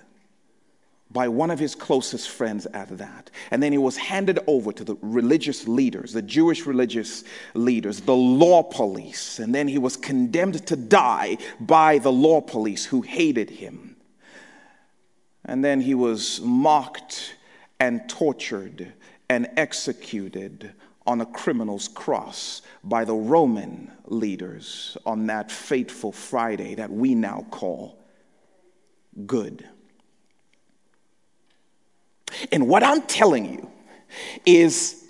by 1.09 1.27
one 1.27 1.51
of 1.51 1.59
his 1.59 1.73
closest 1.73 2.29
friends 2.29 2.65
at 2.67 2.97
that. 2.97 3.31
And 3.51 3.63
then 3.63 3.71
he 3.71 3.77
was 3.77 3.95
handed 3.95 4.39
over 4.45 4.71
to 4.73 4.83
the 4.83 4.97
religious 5.01 5.67
leaders, 5.67 6.11
the 6.11 6.21
Jewish 6.21 6.65
religious 6.65 7.23
leaders, 7.53 8.01
the 8.01 8.15
law 8.15 8.63
police. 8.63 9.39
And 9.39 9.55
then 9.55 9.67
he 9.67 9.77
was 9.77 9.95
condemned 9.95 10.65
to 10.67 10.75
die 10.75 11.37
by 11.59 11.99
the 11.99 12.11
law 12.11 12.41
police 12.41 12.85
who 12.85 13.01
hated 13.01 13.49
him. 13.49 13.95
And 15.45 15.63
then 15.63 15.79
he 15.79 15.95
was 15.95 16.41
mocked 16.41 17.35
and 17.79 18.07
tortured 18.09 18.91
and 19.29 19.47
executed 19.55 20.73
on 21.05 21.21
a 21.21 21.25
criminal's 21.25 21.87
cross 21.87 22.61
by 22.83 23.05
the 23.05 23.13
Roman 23.13 23.89
leaders 24.05 24.97
on 25.05 25.27
that 25.27 25.49
fateful 25.51 26.11
Friday 26.11 26.75
that 26.75 26.91
we 26.91 27.15
now 27.15 27.45
call 27.49 27.97
Good 29.25 29.67
and 32.51 32.67
what 32.67 32.83
I'm 32.83 33.01
telling 33.03 33.53
you 33.53 33.69
is 34.45 35.03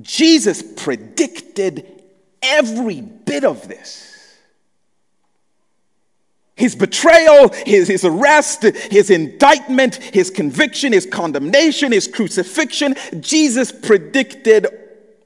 Jesus 0.00 0.62
predicted 0.62 2.02
every 2.42 3.00
bit 3.00 3.44
of 3.44 3.68
this. 3.68 4.08
His 6.54 6.76
betrayal, 6.76 7.48
his, 7.66 7.88
his 7.88 8.04
arrest, 8.04 8.62
his 8.62 9.10
indictment, 9.10 9.96
his 9.96 10.30
conviction, 10.30 10.92
his 10.92 11.06
condemnation, 11.06 11.92
his 11.92 12.06
crucifixion. 12.06 12.94
Jesus 13.20 13.72
predicted 13.72 14.66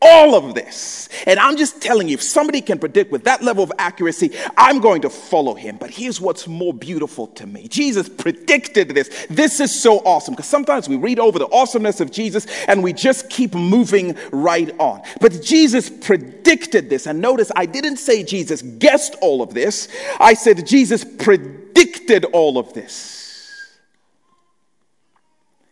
all 0.06 0.34
of 0.34 0.54
this. 0.54 1.08
And 1.26 1.38
I'm 1.40 1.56
just 1.56 1.80
telling 1.82 2.08
you, 2.08 2.14
if 2.14 2.22
somebody 2.22 2.60
can 2.60 2.78
predict 2.78 3.10
with 3.10 3.24
that 3.24 3.42
level 3.42 3.64
of 3.64 3.72
accuracy, 3.78 4.36
I'm 4.56 4.80
going 4.80 5.02
to 5.02 5.10
follow 5.10 5.54
him. 5.54 5.76
But 5.76 5.90
here's 5.90 6.20
what's 6.20 6.46
more 6.46 6.72
beautiful 6.72 7.26
to 7.28 7.46
me 7.46 7.68
Jesus 7.68 8.08
predicted 8.08 8.90
this. 8.90 9.26
This 9.28 9.60
is 9.60 9.74
so 9.74 9.98
awesome 9.98 10.34
because 10.34 10.46
sometimes 10.46 10.88
we 10.88 10.96
read 10.96 11.18
over 11.18 11.38
the 11.38 11.50
awesomeness 11.50 12.00
of 12.00 12.10
Jesus 12.10 12.46
and 12.68 12.82
we 12.82 12.92
just 12.92 13.28
keep 13.28 13.54
moving 13.54 14.16
right 14.30 14.74
on. 14.78 15.02
But 15.20 15.42
Jesus 15.42 15.90
predicted 15.90 16.88
this. 16.88 17.06
And 17.06 17.20
notice 17.20 17.50
I 17.56 17.66
didn't 17.66 17.96
say 17.96 18.22
Jesus 18.22 18.62
guessed 18.62 19.16
all 19.20 19.42
of 19.42 19.54
this, 19.54 19.88
I 20.20 20.34
said 20.34 20.66
Jesus 20.66 21.04
predicted 21.04 22.24
all 22.26 22.58
of 22.58 22.72
this. 22.72 23.16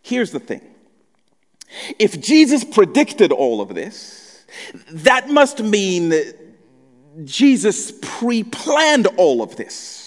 Here's 0.03 0.33
the 0.33 0.40
thing. 0.40 0.61
If 1.99 2.20
Jesus 2.20 2.62
predicted 2.62 3.33
all 3.33 3.61
of 3.61 3.75
this, 3.75 4.23
that 4.90 5.28
must 5.28 5.62
mean 5.62 6.14
Jesus 7.24 7.92
pre 8.02 8.42
planned 8.42 9.06
all 9.16 9.42
of 9.42 9.56
this. 9.56 10.04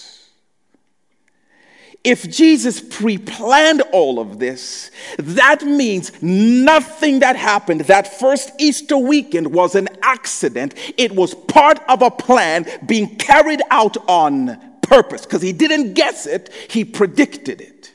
if 2.04 2.30
Jesus 2.30 2.80
pre 2.80 3.18
planned 3.18 3.82
all 3.92 4.18
of 4.18 4.38
this, 4.38 4.90
that 5.18 5.62
means 5.62 6.10
nothing 6.22 7.18
that 7.20 7.36
happened 7.36 7.82
that 7.82 8.18
first 8.18 8.50
Easter 8.58 8.96
weekend 8.96 9.52
was 9.52 9.74
an 9.74 9.88
accident. 10.02 10.74
It 10.96 11.12
was 11.12 11.34
part 11.34 11.80
of 11.88 12.02
a 12.02 12.10
plan 12.10 12.66
being 12.86 13.16
carried 13.16 13.60
out 13.70 13.96
on 14.08 14.58
purpose 14.80 15.26
because 15.26 15.42
he 15.42 15.52
didn't 15.52 15.94
guess 15.94 16.26
it, 16.26 16.50
he 16.70 16.84
predicted 16.84 17.60
it. 17.60 17.92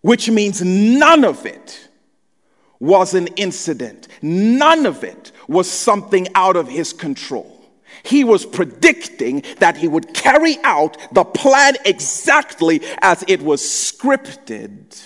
Which 0.00 0.28
means 0.28 0.62
none 0.62 1.24
of 1.24 1.46
it 1.46 1.88
was 2.82 3.14
an 3.14 3.28
incident, 3.36 4.08
none 4.22 4.86
of 4.86 5.04
it 5.04 5.30
was 5.46 5.70
something 5.70 6.26
out 6.34 6.56
of 6.56 6.68
his 6.68 6.92
control. 6.92 7.60
He 8.02 8.24
was 8.24 8.44
predicting 8.44 9.44
that 9.60 9.76
he 9.76 9.86
would 9.86 10.12
carry 10.12 10.58
out 10.64 10.96
the 11.14 11.22
plan 11.24 11.76
exactly 11.84 12.82
as 13.00 13.24
it 13.28 13.40
was 13.40 13.62
scripted. 13.62 15.00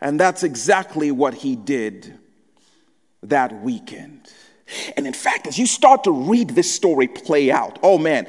And 0.00 0.20
that's 0.20 0.44
exactly 0.44 1.10
what 1.10 1.34
he 1.34 1.56
did 1.56 2.16
that 3.24 3.62
weekend. 3.62 4.32
And 4.96 5.06
in 5.06 5.12
fact, 5.12 5.46
as 5.46 5.58
you 5.58 5.66
start 5.66 6.04
to 6.04 6.10
read 6.10 6.50
this 6.50 6.72
story 6.72 7.08
play 7.08 7.50
out, 7.50 7.78
oh 7.82 7.98
man, 7.98 8.26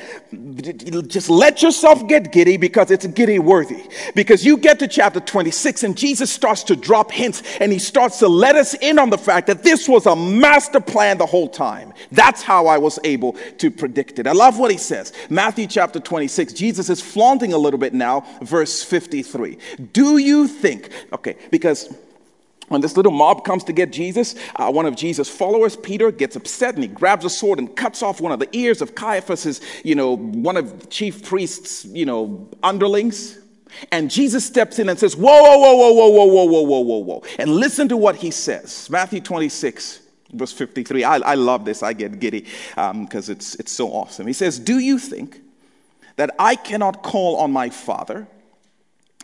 just 1.08 1.30
let 1.30 1.62
yourself 1.62 2.08
get 2.08 2.32
giddy 2.32 2.58
because 2.58 2.92
it's 2.92 3.06
giddy 3.08 3.40
worthy. 3.40 3.84
Because 4.16 4.46
you 4.46 4.58
get 4.58 4.80
to 4.80 4.88
chapter 4.88 5.20
26 5.20 5.84
and 5.84 5.98
Jesus 5.98 6.32
starts 6.32 6.64
to 6.64 6.76
drop 6.76 7.12
hints 7.12 7.44
and 7.60 7.72
he 7.72 7.80
starts 7.80 8.20
to 8.20 8.28
let 8.28 8.56
us 8.56 8.74
in 8.76 9.00
on 9.00 9.10
the 9.10 9.18
fact 9.18 9.48
that 9.48 9.64
this 9.64 9.88
was 9.88 10.06
a 10.06 10.16
master 10.16 10.80
plan 10.80 11.18
the 11.18 11.26
whole 11.26 11.50
time. 11.50 11.94
That's 12.12 12.42
how 12.42 12.68
I 12.68 12.78
was 12.78 13.00
able 13.04 13.34
to 13.58 13.72
predict 13.72 14.20
it. 14.20 14.28
I 14.28 14.34
love 14.34 14.60
what 14.60 14.72
he 14.72 14.78
says. 14.78 15.14
Matthew 15.30 15.68
chapter 15.68 16.00
26, 16.00 16.54
Jesus 16.54 16.90
is 16.90 17.02
flaunting 17.02 17.54
a 17.54 17.58
little 17.58 17.80
bit 17.80 17.94
now, 17.94 18.26
verse 18.42 18.84
53. 18.84 19.58
Do 19.94 20.18
you 20.18 20.48
think, 20.48 20.90
okay, 21.14 21.36
because 21.52 21.94
when 22.68 22.82
this 22.82 22.98
little 22.98 23.12
mob 23.12 23.46
comes 23.46 23.64
to 23.66 23.74
get 23.74 23.92
Jesus, 23.92 24.36
uh, 24.56 24.72
one 24.72 24.86
of 24.86 24.96
Jesus' 24.96 25.30
followers, 25.30 25.76
Peter, 25.76 26.12
gets 26.12 26.36
upset 26.36 26.76
and 26.76 26.84
he 26.84 26.88
grabs 26.88 27.26
a 27.26 27.30
sword 27.30 27.60
and 27.60 27.76
cuts 27.76 28.02
off 28.02 28.22
one 28.22 28.32
of 28.32 28.40
the 28.40 28.50
ears 28.58 28.82
of 28.82 28.96
Caiaphas's, 28.96 29.62
you 29.84 29.96
know, 29.96 30.18
one 30.18 30.58
of 30.58 30.82
the 30.82 30.88
chief 30.88 31.24
priests, 31.24 31.86
you 31.86 32.06
know, 32.06 32.50
underlings. 32.64 33.38
And 33.92 34.10
Jesus 34.10 34.46
steps 34.46 34.80
in 34.80 34.90
and 34.90 34.98
says, 34.98 35.16
Whoa, 35.16 35.42
whoa, 35.42 35.76
whoa, 35.76 35.92
whoa, 35.92 36.10
whoa, 36.10 36.26
whoa, 36.26 36.46
whoa, 36.46 36.62
whoa, 36.62 36.80
whoa, 36.80 36.98
whoa. 36.98 37.24
And 37.38 37.52
listen 37.52 37.88
to 37.90 37.98
what 37.98 38.16
he 38.16 38.32
says. 38.32 38.90
Matthew 38.90 39.20
26, 39.20 40.00
verse 40.34 40.54
53. 40.54 41.04
I, 41.04 41.16
I 41.18 41.36
love 41.36 41.66
this. 41.66 41.84
I 41.84 41.94
get 41.94 42.20
giddy 42.20 42.48
because 42.76 43.30
um, 43.30 43.36
it's, 43.36 43.56
it's 43.56 43.72
so 43.72 43.90
awesome. 43.90 44.28
He 44.28 44.34
says, 44.34 44.60
Do 44.60 44.80
you 44.80 44.98
think 44.98 45.42
that 46.16 46.34
I 46.40 46.56
cannot 46.56 47.04
call 47.04 47.36
on 47.38 47.52
my 47.52 47.70
Father, 47.70 48.28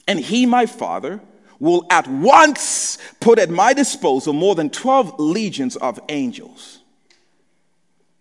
and 0.07 0.19
he, 0.19 0.45
my 0.45 0.65
Father, 0.65 1.21
will 1.61 1.85
at 1.91 2.07
once 2.07 2.97
put 3.21 3.39
at 3.39 3.49
my 3.49 3.71
disposal 3.71 4.33
more 4.33 4.55
than 4.55 4.69
12 4.69 5.19
legions 5.19 5.77
of 5.77 5.99
angels. 6.09 6.79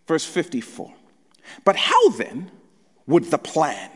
Verse 0.07 0.24
54. 0.24 0.92
But 1.64 1.74
how 1.74 2.11
then 2.11 2.50
would 3.07 3.24
the 3.24 3.38
plan? 3.38 3.90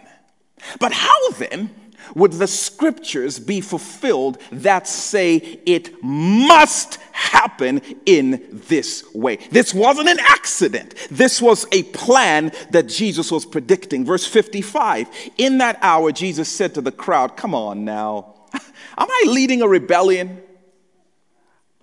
But 0.80 0.92
how 0.92 1.30
then 1.33 1.70
would 2.14 2.33
the 2.33 2.46
scriptures 2.46 3.38
be 3.38 3.61
fulfilled 3.61 4.38
that 4.50 4.88
say 4.88 5.37
it 5.66 6.02
must 6.02 6.96
happen 7.12 7.83
in 8.07 8.46
this 8.50 9.04
way? 9.14 9.37
This 9.50 9.74
wasn't 9.74 10.09
an 10.09 10.20
accident. 10.20 10.94
This 11.11 11.42
was 11.42 11.66
a 11.70 11.83
plan 11.85 12.50
that 12.70 12.88
Jesus 12.88 13.30
was 13.30 13.44
predicting. 13.44 14.07
Verse 14.07 14.26
55 14.26 15.09
In 15.37 15.59
that 15.59 15.78
hour, 15.83 16.12
Jesus 16.12 16.48
said 16.48 16.74
to 16.74 16.80
the 16.80 16.92
crowd, 16.92 17.37
Come 17.37 17.54
on 17.54 17.85
now. 17.85 18.34
Am 18.99 19.09
I 19.11 19.25
leading 19.27 19.62
a 19.62 19.69
rebellion? 19.69 20.40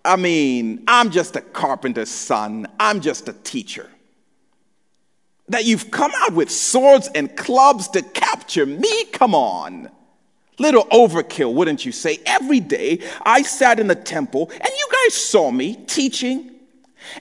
I 0.04 0.16
mean, 0.16 0.84
I'm 0.88 1.12
just 1.12 1.36
a 1.36 1.42
carpenter's 1.42 2.10
son, 2.10 2.68
I'm 2.80 3.02
just 3.02 3.28
a 3.28 3.34
teacher. 3.34 3.90
That 5.50 5.66
you've 5.66 5.92
come 5.92 6.12
out 6.16 6.34
with 6.34 6.50
swords 6.50 7.10
and 7.14 7.36
clubs 7.36 7.90
to 7.90 8.02
capture 8.02 8.66
me? 8.66 9.06
Come 9.06 9.36
on. 9.36 9.90
Little 10.58 10.86
overkill, 10.86 11.54
wouldn't 11.54 11.86
you 11.86 11.92
say? 11.92 12.20
Every 12.26 12.60
day 12.60 13.02
I 13.26 13.42
sat 13.42 13.80
in 13.80 13.88
the 13.88 13.96
temple 13.96 14.50
and 14.52 14.70
you 14.70 14.88
guys 14.92 15.14
saw 15.14 15.52
me 15.52 15.76
teaching 15.76 16.52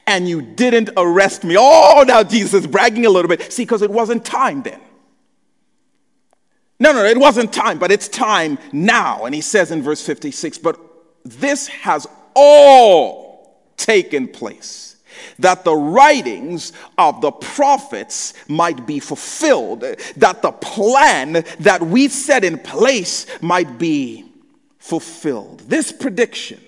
and 0.07 0.29
you 0.29 0.43
didn't 0.43 0.91
arrest 0.97 1.45
me. 1.45 1.57
Oh, 1.59 2.05
now 2.07 2.23
Jesus 2.23 2.67
bragging 2.67 3.07
a 3.07 3.11
little 3.11 3.29
bit. 3.29 3.53
See, 3.53 3.63
because 3.63 3.83
it 3.83 3.91
wasn't 3.91 4.25
time 4.25 4.63
then. 4.63 4.81
No, 6.81 6.93
no, 6.93 7.05
it 7.05 7.19
wasn't 7.19 7.53
time, 7.53 7.79
but 7.79 7.93
it's 7.93 8.09
time 8.09 8.59
now. 8.73 9.27
And 9.27 9.35
he 9.35 9.43
says 9.43 9.71
in 9.71 9.83
verse 9.83 10.05
56, 10.05 10.59
but 10.59 10.81
this 11.25 11.69
has 11.69 12.07
all 12.35 13.61
taken 13.77 14.27
place 14.27 14.97
that 15.38 15.64
the 15.64 15.75
writings 15.75 16.73
of 16.97 17.21
the 17.21 17.31
prophets 17.31 18.33
might 18.49 18.87
be 18.87 18.99
fulfilled, 18.99 19.81
that 20.16 20.40
the 20.40 20.53
plan 20.53 21.45
that 21.61 21.83
we 21.83 22.09
set 22.09 22.45
in 22.45 22.59
place 22.59 23.27
might 23.43 23.79
be 23.79 24.25
fulfilled. 24.79 25.61
This 25.61 25.93
prediction 25.93 26.61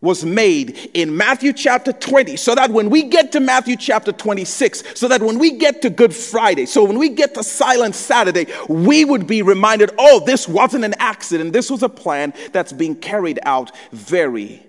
was 0.00 0.24
made 0.24 0.90
in 0.94 1.14
Matthew 1.16 1.52
chapter 1.52 1.92
20, 1.92 2.36
so 2.36 2.54
that 2.54 2.70
when 2.70 2.88
we 2.88 3.02
get 3.02 3.32
to 3.32 3.40
Matthew 3.40 3.76
chapter 3.76 4.12
26, 4.12 4.98
so 4.98 5.08
that 5.08 5.22
when 5.22 5.38
we 5.38 5.52
get 5.52 5.82
to 5.82 5.90
Good 5.90 6.14
Friday, 6.14 6.66
so 6.66 6.84
when 6.84 6.98
we 6.98 7.10
get 7.10 7.34
to 7.34 7.44
Silent 7.44 7.94
Saturday, 7.94 8.46
we 8.68 9.04
would 9.04 9.26
be 9.26 9.42
reminded 9.42 9.90
oh, 9.98 10.20
this 10.24 10.48
wasn't 10.48 10.84
an 10.84 10.94
accident. 10.98 11.52
This 11.52 11.70
was 11.70 11.82
a 11.82 11.88
plan 11.88 12.32
that's 12.52 12.72
being 12.72 12.94
carried 12.94 13.38
out 13.42 13.72
very 13.92 14.66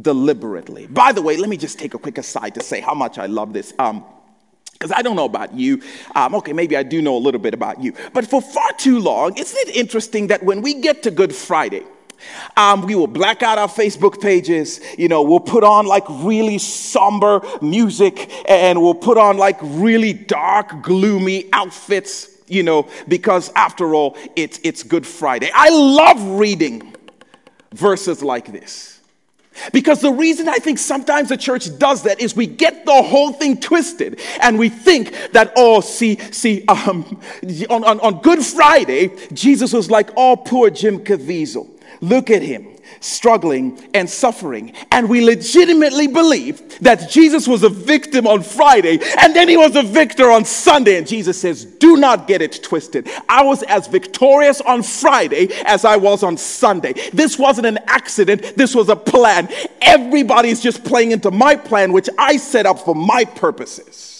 deliberately. 0.00 0.86
By 0.86 1.12
the 1.12 1.22
way, 1.22 1.36
let 1.36 1.48
me 1.48 1.56
just 1.56 1.78
take 1.78 1.94
a 1.94 1.98
quick 1.98 2.18
aside 2.18 2.54
to 2.54 2.62
say 2.62 2.80
how 2.80 2.94
much 2.94 3.18
I 3.18 3.26
love 3.26 3.52
this. 3.52 3.72
Um, 3.78 4.04
because 4.72 4.90
I 4.90 5.02
don't 5.02 5.14
know 5.14 5.24
about 5.24 5.54
you. 5.54 5.80
Um, 6.16 6.34
okay, 6.34 6.52
maybe 6.52 6.76
I 6.76 6.82
do 6.82 7.00
know 7.00 7.16
a 7.16 7.18
little 7.18 7.40
bit 7.40 7.54
about 7.54 7.80
you. 7.80 7.94
But 8.12 8.26
for 8.26 8.42
far 8.42 8.72
too 8.76 8.98
long, 8.98 9.38
isn't 9.38 9.68
it 9.68 9.76
interesting 9.76 10.26
that 10.26 10.42
when 10.42 10.62
we 10.62 10.74
get 10.74 11.04
to 11.04 11.12
Good 11.12 11.32
Friday, 11.34 11.84
um, 12.56 12.82
we 12.82 12.94
will 12.94 13.06
black 13.06 13.42
out 13.42 13.58
our 13.58 13.68
Facebook 13.68 14.20
pages. 14.20 14.80
You 14.98 15.08
know, 15.08 15.22
we'll 15.22 15.40
put 15.40 15.64
on 15.64 15.86
like 15.86 16.04
really 16.08 16.58
somber 16.58 17.40
music 17.60 18.30
and 18.48 18.80
we'll 18.80 18.94
put 18.94 19.18
on 19.18 19.36
like 19.36 19.58
really 19.62 20.12
dark, 20.12 20.82
gloomy 20.82 21.48
outfits, 21.52 22.28
you 22.48 22.62
know, 22.62 22.88
because 23.08 23.52
after 23.54 23.94
all, 23.94 24.16
it's, 24.36 24.60
it's 24.62 24.82
Good 24.82 25.06
Friday. 25.06 25.50
I 25.54 25.70
love 25.70 26.38
reading 26.38 26.94
verses 27.72 28.22
like 28.22 28.52
this. 28.52 28.94
Because 29.72 30.00
the 30.00 30.10
reason 30.10 30.48
I 30.48 30.56
think 30.56 30.78
sometimes 30.78 31.28
the 31.28 31.36
church 31.36 31.78
does 31.78 32.02
that 32.02 32.20
is 32.20 32.34
we 32.34 32.46
get 32.46 32.84
the 32.84 33.02
whole 33.02 33.32
thing 33.32 33.60
twisted 33.60 34.20
and 34.40 34.58
we 34.58 34.68
think 34.68 35.14
that, 35.32 35.52
oh, 35.56 35.80
see, 35.80 36.16
see, 36.32 36.64
um, 36.66 37.20
on, 37.70 37.84
on, 37.84 38.00
on 38.00 38.20
Good 38.20 38.44
Friday, 38.44 39.10
Jesus 39.32 39.72
was 39.72 39.90
like, 39.90 40.10
oh, 40.16 40.36
poor 40.36 40.70
Jim 40.70 40.98
Caviezel. 40.98 41.70
Look 42.04 42.30
at 42.30 42.42
him 42.42 42.74
struggling 43.00 43.78
and 43.94 44.08
suffering. 44.08 44.72
And 44.90 45.08
we 45.08 45.24
legitimately 45.24 46.06
believe 46.08 46.78
that 46.80 47.10
Jesus 47.10 47.48
was 47.48 47.62
a 47.62 47.68
victim 47.68 48.26
on 48.26 48.42
Friday 48.42 48.98
and 49.18 49.34
then 49.34 49.48
he 49.48 49.56
was 49.56 49.76
a 49.76 49.82
victor 49.82 50.30
on 50.30 50.44
Sunday. 50.44 50.98
And 50.98 51.06
Jesus 51.06 51.40
says, 51.40 51.64
Do 51.64 51.96
not 51.96 52.26
get 52.26 52.42
it 52.42 52.62
twisted. 52.62 53.08
I 53.28 53.42
was 53.42 53.62
as 53.64 53.86
victorious 53.88 54.60
on 54.60 54.82
Friday 54.82 55.48
as 55.64 55.84
I 55.84 55.96
was 55.96 56.22
on 56.22 56.36
Sunday. 56.36 56.94
This 57.12 57.38
wasn't 57.38 57.66
an 57.66 57.78
accident, 57.86 58.56
this 58.56 58.74
was 58.74 58.88
a 58.88 58.96
plan. 58.96 59.48
Everybody's 59.80 60.60
just 60.60 60.84
playing 60.84 61.12
into 61.12 61.30
my 61.30 61.56
plan, 61.56 61.92
which 61.92 62.08
I 62.18 62.36
set 62.36 62.66
up 62.66 62.80
for 62.80 62.94
my 62.94 63.24
purposes. 63.24 64.13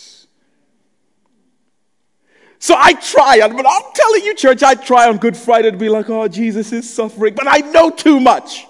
So 2.64 2.74
I 2.74 2.94
try, 2.94 3.46
but 3.46 3.66
I'm 3.68 3.92
telling 3.92 4.24
you, 4.24 4.34
church, 4.34 4.62
I 4.62 4.74
try 4.74 5.06
on 5.06 5.18
Good 5.18 5.36
Friday 5.36 5.70
to 5.70 5.76
be 5.76 5.90
like, 5.90 6.08
oh, 6.08 6.26
Jesus 6.28 6.72
is 6.72 6.88
suffering, 6.88 7.34
but 7.34 7.46
I 7.46 7.58
know 7.58 7.90
too 7.90 8.18
much. 8.18 8.66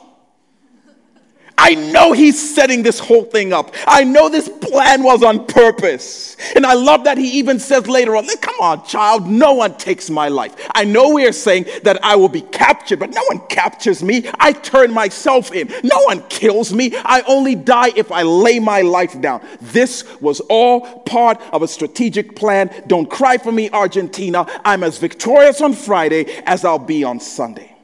I 1.64 1.74
know 1.76 2.12
he's 2.12 2.54
setting 2.54 2.82
this 2.82 2.98
whole 2.98 3.24
thing 3.24 3.54
up. 3.54 3.74
I 3.86 4.04
know 4.04 4.28
this 4.28 4.50
plan 4.50 5.02
was 5.02 5.22
on 5.22 5.46
purpose. 5.46 6.36
And 6.54 6.66
I 6.66 6.74
love 6.74 7.04
that 7.04 7.16
he 7.16 7.38
even 7.38 7.58
says 7.58 7.88
later 7.88 8.16
on, 8.16 8.26
come 8.42 8.60
on, 8.60 8.84
child, 8.84 9.26
no 9.26 9.54
one 9.54 9.74
takes 9.78 10.10
my 10.10 10.28
life. 10.28 10.54
I 10.74 10.84
know 10.84 11.14
we 11.14 11.26
are 11.26 11.32
saying 11.32 11.64
that 11.84 12.04
I 12.04 12.16
will 12.16 12.28
be 12.28 12.42
captured, 12.42 12.98
but 12.98 13.14
no 13.14 13.22
one 13.28 13.38
captures 13.48 14.02
me. 14.02 14.28
I 14.38 14.52
turn 14.52 14.92
myself 14.92 15.52
in. 15.52 15.68
No 15.82 16.02
one 16.02 16.22
kills 16.28 16.70
me. 16.70 16.92
I 16.96 17.22
only 17.22 17.54
die 17.54 17.92
if 17.96 18.12
I 18.12 18.24
lay 18.24 18.58
my 18.58 18.82
life 18.82 19.18
down. 19.22 19.40
This 19.62 20.04
was 20.20 20.40
all 20.50 21.00
part 21.04 21.40
of 21.50 21.62
a 21.62 21.68
strategic 21.68 22.36
plan. 22.36 22.70
Don't 22.88 23.08
cry 23.08 23.38
for 23.38 23.52
me, 23.52 23.70
Argentina. 23.70 24.46
I'm 24.66 24.84
as 24.84 24.98
victorious 24.98 25.62
on 25.62 25.72
Friday 25.72 26.26
as 26.44 26.62
I'll 26.66 26.78
be 26.78 27.04
on 27.04 27.20
Sunday. 27.20 27.74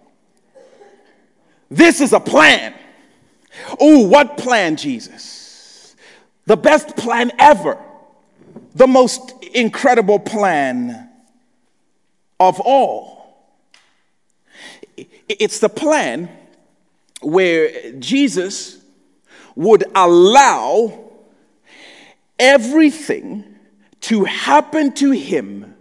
This 1.70 2.02
is 2.02 2.12
a 2.12 2.20
plan. 2.20 2.74
Oh, 3.78 4.06
what 4.06 4.36
plan, 4.36 4.76
Jesus? 4.76 5.94
The 6.46 6.56
best 6.56 6.96
plan 6.96 7.32
ever. 7.38 7.78
The 8.74 8.86
most 8.86 9.32
incredible 9.54 10.18
plan 10.18 11.08
of 12.38 12.60
all. 12.60 13.20
It's 15.28 15.58
the 15.60 15.68
plan 15.68 16.28
where 17.20 17.92
Jesus 17.92 18.78
would 19.54 19.84
allow 19.94 21.10
everything 22.38 23.44
to 24.00 24.24
happen 24.24 24.92
to 24.94 25.10
him 25.10 25.74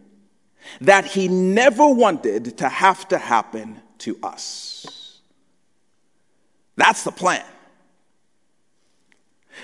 that 0.82 1.06
he 1.06 1.28
never 1.28 1.88
wanted 1.88 2.58
to 2.58 2.70
have 2.70 3.08
to 3.08 3.18
happen 3.18 3.82
to 4.00 4.18
us. 4.22 5.20
That's 6.76 7.04
the 7.04 7.12
plan. 7.12 7.44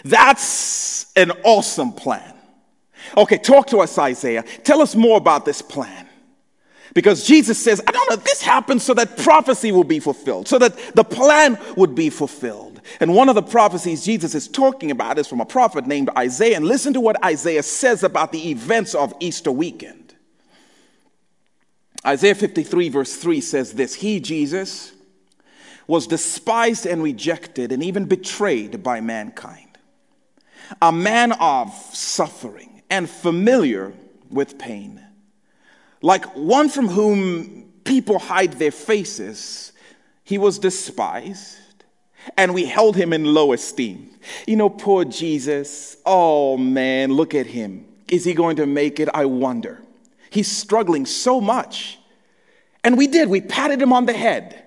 That's 0.03 1.11
an 1.15 1.31
awesome 1.43 1.93
plan. 1.93 2.33
Okay, 3.15 3.37
talk 3.37 3.67
to 3.67 3.79
us, 3.79 3.97
Isaiah. 3.97 4.43
Tell 4.63 4.81
us 4.81 4.95
more 4.95 5.17
about 5.17 5.45
this 5.45 5.61
plan. 5.61 6.09
Because 6.93 7.27
Jesus 7.27 7.59
says, 7.59 7.81
I 7.85 7.91
don't 7.91 8.09
know, 8.09 8.15
this 8.15 8.41
happened 8.41 8.81
so 8.81 8.93
that 8.93 9.17
prophecy 9.17 9.71
will 9.71 9.83
be 9.83 9.99
fulfilled, 9.99 10.47
so 10.47 10.57
that 10.59 10.77
the 10.95 11.03
plan 11.03 11.59
would 11.75 11.93
be 11.93 12.09
fulfilled. 12.09 12.81
And 12.99 13.13
one 13.13 13.27
of 13.27 13.35
the 13.35 13.43
prophecies 13.43 14.05
Jesus 14.05 14.33
is 14.33 14.47
talking 14.47 14.91
about 14.91 15.19
is 15.19 15.27
from 15.27 15.41
a 15.41 15.45
prophet 15.45 15.87
named 15.87 16.09
Isaiah. 16.17 16.55
And 16.55 16.65
listen 16.65 16.93
to 16.93 17.01
what 17.01 17.23
Isaiah 17.23 17.63
says 17.63 18.03
about 18.03 18.31
the 18.31 18.49
events 18.49 18.95
of 18.95 19.13
Easter 19.19 19.51
weekend. 19.51 20.05
Isaiah 22.05 22.35
53, 22.35 22.89
verse 22.89 23.15
3 23.15 23.41
says 23.41 23.73
this 23.73 23.95
He, 23.95 24.19
Jesus, 24.19 24.93
was 25.87 26.07
despised 26.07 26.85
and 26.85 27.03
rejected 27.03 27.71
and 27.71 27.83
even 27.83 28.05
betrayed 28.05 28.83
by 28.83 29.01
mankind, 29.01 29.64
a 30.81 30.91
man 30.91 31.31
of 31.33 31.73
suffering 31.93 32.81
and 32.89 33.09
familiar 33.09 33.93
with 34.29 34.57
pain 34.57 35.05
like 36.05 36.25
one 36.35 36.69
from 36.69 36.87
whom 36.87 37.63
people 37.83 38.19
hide 38.19 38.53
their 38.53 38.69
faces, 38.69 39.73
he 40.23 40.37
was 40.37 40.59
despised, 40.59 41.57
and 42.37 42.53
we 42.53 42.65
held 42.65 42.95
him 42.95 43.11
in 43.11 43.25
low 43.25 43.53
esteem. 43.53 44.11
You 44.45 44.55
know, 44.55 44.69
poor 44.69 45.03
Jesus, 45.03 45.97
oh 46.05 46.57
man, 46.57 47.11
look 47.11 47.33
at 47.33 47.47
him. 47.47 47.87
Is 48.07 48.23
he 48.23 48.35
going 48.35 48.57
to 48.57 48.67
make 48.67 48.99
it? 48.99 49.09
I 49.15 49.25
wonder. 49.25 49.81
He's 50.29 50.51
struggling 50.51 51.07
so 51.07 51.41
much. 51.41 51.97
And 52.83 52.99
we 52.99 53.07
did, 53.07 53.27
we 53.27 53.41
patted 53.41 53.81
him 53.81 53.91
on 53.91 54.05
the 54.05 54.13
head, 54.13 54.63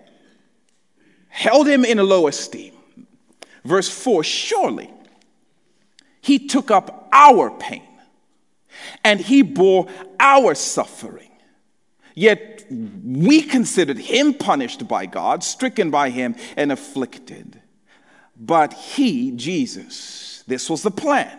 held 1.29 1.69
him 1.69 1.85
in 1.85 1.99
low 1.99 2.27
esteem. 2.27 2.75
Verse 3.65 3.89
4 3.89 4.25
Surely 4.25 4.91
he 6.29 6.39
took 6.39 6.71
up 6.71 7.09
our 7.11 7.51
pain 7.51 7.89
and 9.03 9.19
he 9.19 9.41
bore 9.41 9.87
our 10.21 10.55
suffering. 10.55 11.31
Yet 12.15 12.67
we 12.71 13.41
considered 13.41 13.97
him 13.97 14.35
punished 14.35 14.87
by 14.87 15.07
God, 15.07 15.43
stricken 15.43 15.91
by 15.91 16.11
him, 16.11 16.37
and 16.55 16.71
afflicted. 16.71 17.63
But 18.37 18.75
he, 18.75 19.31
Jesus, 19.31 20.45
this 20.47 20.69
was 20.69 20.83
the 20.83 20.91
plan, 20.91 21.35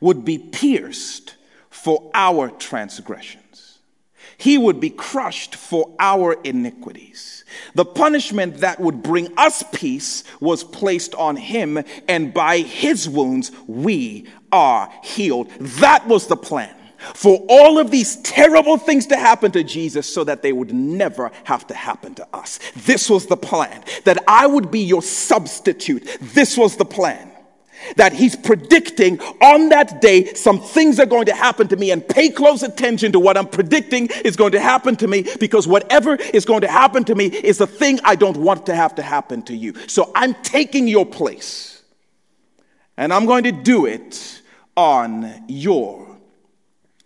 would 0.00 0.24
be 0.24 0.38
pierced 0.38 1.34
for 1.68 2.12
our 2.14 2.50
transgressions. 2.50 3.78
He 4.36 4.56
would 4.56 4.78
be 4.78 4.90
crushed 4.90 5.56
for 5.56 5.96
our 5.98 6.34
iniquities. 6.44 7.37
The 7.74 7.84
punishment 7.84 8.58
that 8.58 8.80
would 8.80 9.02
bring 9.02 9.32
us 9.36 9.62
peace 9.72 10.24
was 10.40 10.64
placed 10.64 11.14
on 11.14 11.36
him, 11.36 11.82
and 12.08 12.32
by 12.34 12.58
his 12.58 13.08
wounds 13.08 13.50
we 13.66 14.26
are 14.52 14.90
healed. 15.02 15.50
That 15.60 16.06
was 16.06 16.26
the 16.26 16.36
plan 16.36 16.74
for 17.14 17.44
all 17.48 17.78
of 17.78 17.90
these 17.90 18.16
terrible 18.22 18.76
things 18.76 19.06
to 19.06 19.16
happen 19.16 19.52
to 19.52 19.62
Jesus 19.62 20.12
so 20.12 20.24
that 20.24 20.42
they 20.42 20.52
would 20.52 20.74
never 20.74 21.30
have 21.44 21.66
to 21.68 21.74
happen 21.74 22.14
to 22.16 22.26
us. 22.32 22.58
This 22.76 23.08
was 23.08 23.26
the 23.26 23.36
plan 23.36 23.84
that 24.04 24.22
I 24.26 24.46
would 24.46 24.70
be 24.70 24.80
your 24.80 25.02
substitute. 25.02 26.18
This 26.20 26.56
was 26.56 26.76
the 26.76 26.84
plan. 26.84 27.30
That 27.96 28.12
he's 28.12 28.36
predicting 28.36 29.20
on 29.20 29.68
that 29.70 30.00
day 30.00 30.34
some 30.34 30.60
things 30.60 30.98
are 30.98 31.06
going 31.06 31.26
to 31.26 31.34
happen 31.34 31.68
to 31.68 31.76
me, 31.76 31.90
and 31.90 32.06
pay 32.06 32.28
close 32.28 32.62
attention 32.62 33.12
to 33.12 33.20
what 33.20 33.36
I'm 33.36 33.48
predicting 33.48 34.08
is 34.24 34.36
going 34.36 34.52
to 34.52 34.60
happen 34.60 34.96
to 34.96 35.06
me 35.06 35.26
because 35.40 35.66
whatever 35.66 36.14
is 36.16 36.44
going 36.44 36.62
to 36.62 36.68
happen 36.68 37.04
to 37.04 37.14
me 37.14 37.26
is 37.26 37.58
the 37.58 37.66
thing 37.66 38.00
I 38.04 38.16
don't 38.16 38.36
want 38.36 38.66
to 38.66 38.74
have 38.74 38.94
to 38.96 39.02
happen 39.02 39.42
to 39.42 39.54
you. 39.54 39.74
So 39.86 40.12
I'm 40.14 40.34
taking 40.42 40.88
your 40.88 41.06
place, 41.06 41.82
and 42.96 43.12
I'm 43.12 43.26
going 43.26 43.44
to 43.44 43.52
do 43.52 43.86
it 43.86 44.42
on 44.76 45.44
your 45.48 46.18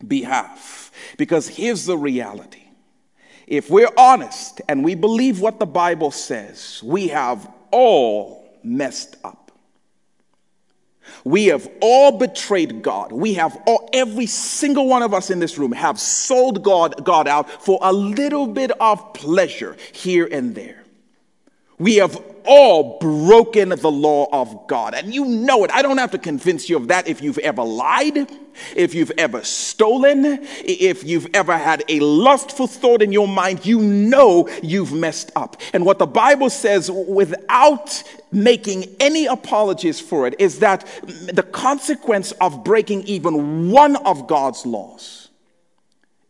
behalf. 0.06 0.90
Because 1.16 1.48
here's 1.48 1.86
the 1.86 1.96
reality 1.96 2.62
if 3.46 3.68
we're 3.70 3.90
honest 3.98 4.60
and 4.68 4.84
we 4.84 4.94
believe 4.94 5.40
what 5.40 5.58
the 5.58 5.66
Bible 5.66 6.10
says, 6.10 6.80
we 6.82 7.08
have 7.08 7.50
all 7.70 8.58
messed 8.62 9.16
up. 9.24 9.41
We 11.24 11.46
have 11.46 11.68
all 11.80 12.18
betrayed 12.18 12.82
God. 12.82 13.12
We 13.12 13.34
have 13.34 13.56
all, 13.66 13.88
every 13.92 14.26
single 14.26 14.86
one 14.86 15.02
of 15.02 15.14
us 15.14 15.30
in 15.30 15.38
this 15.38 15.58
room 15.58 15.72
have 15.72 15.98
sold 16.00 16.62
God, 16.62 17.04
God 17.04 17.28
out 17.28 17.50
for 17.62 17.78
a 17.82 17.92
little 17.92 18.46
bit 18.46 18.70
of 18.80 19.12
pleasure 19.14 19.76
here 19.92 20.28
and 20.30 20.54
there. 20.54 20.82
We 21.78 21.96
have 21.96 22.31
all 22.46 22.98
broken 22.98 23.70
the 23.70 23.90
law 23.90 24.28
of 24.32 24.66
God. 24.66 24.94
And 24.94 25.14
you 25.14 25.24
know 25.24 25.64
it. 25.64 25.70
I 25.72 25.82
don't 25.82 25.98
have 25.98 26.10
to 26.12 26.18
convince 26.18 26.68
you 26.68 26.76
of 26.76 26.88
that 26.88 27.08
if 27.08 27.22
you've 27.22 27.38
ever 27.38 27.62
lied, 27.62 28.28
if 28.76 28.94
you've 28.94 29.12
ever 29.18 29.42
stolen, 29.42 30.24
if 30.64 31.04
you've 31.04 31.28
ever 31.34 31.56
had 31.56 31.84
a 31.88 32.00
lustful 32.00 32.66
thought 32.66 33.02
in 33.02 33.12
your 33.12 33.28
mind, 33.28 33.64
you 33.64 33.80
know 33.80 34.48
you've 34.62 34.92
messed 34.92 35.30
up. 35.36 35.60
And 35.72 35.84
what 35.84 35.98
the 35.98 36.06
Bible 36.06 36.50
says 36.50 36.90
without 36.90 38.02
making 38.30 38.84
any 39.00 39.26
apologies 39.26 40.00
for 40.00 40.26
it 40.26 40.34
is 40.38 40.60
that 40.60 40.86
the 41.32 41.42
consequence 41.42 42.32
of 42.32 42.64
breaking 42.64 43.02
even 43.02 43.70
one 43.70 43.96
of 43.96 44.26
God's 44.26 44.64
laws 44.66 45.22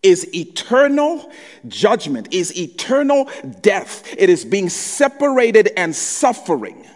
is 0.03 0.35
eternal 0.35 1.31
judgment, 1.69 2.33
is 2.33 2.57
eternal 2.59 3.29
death. 3.61 4.15
It 4.17 4.29
is 4.29 4.45
being 4.45 4.69
separated 4.69 5.71
and 5.77 5.95
suffering 5.95 6.87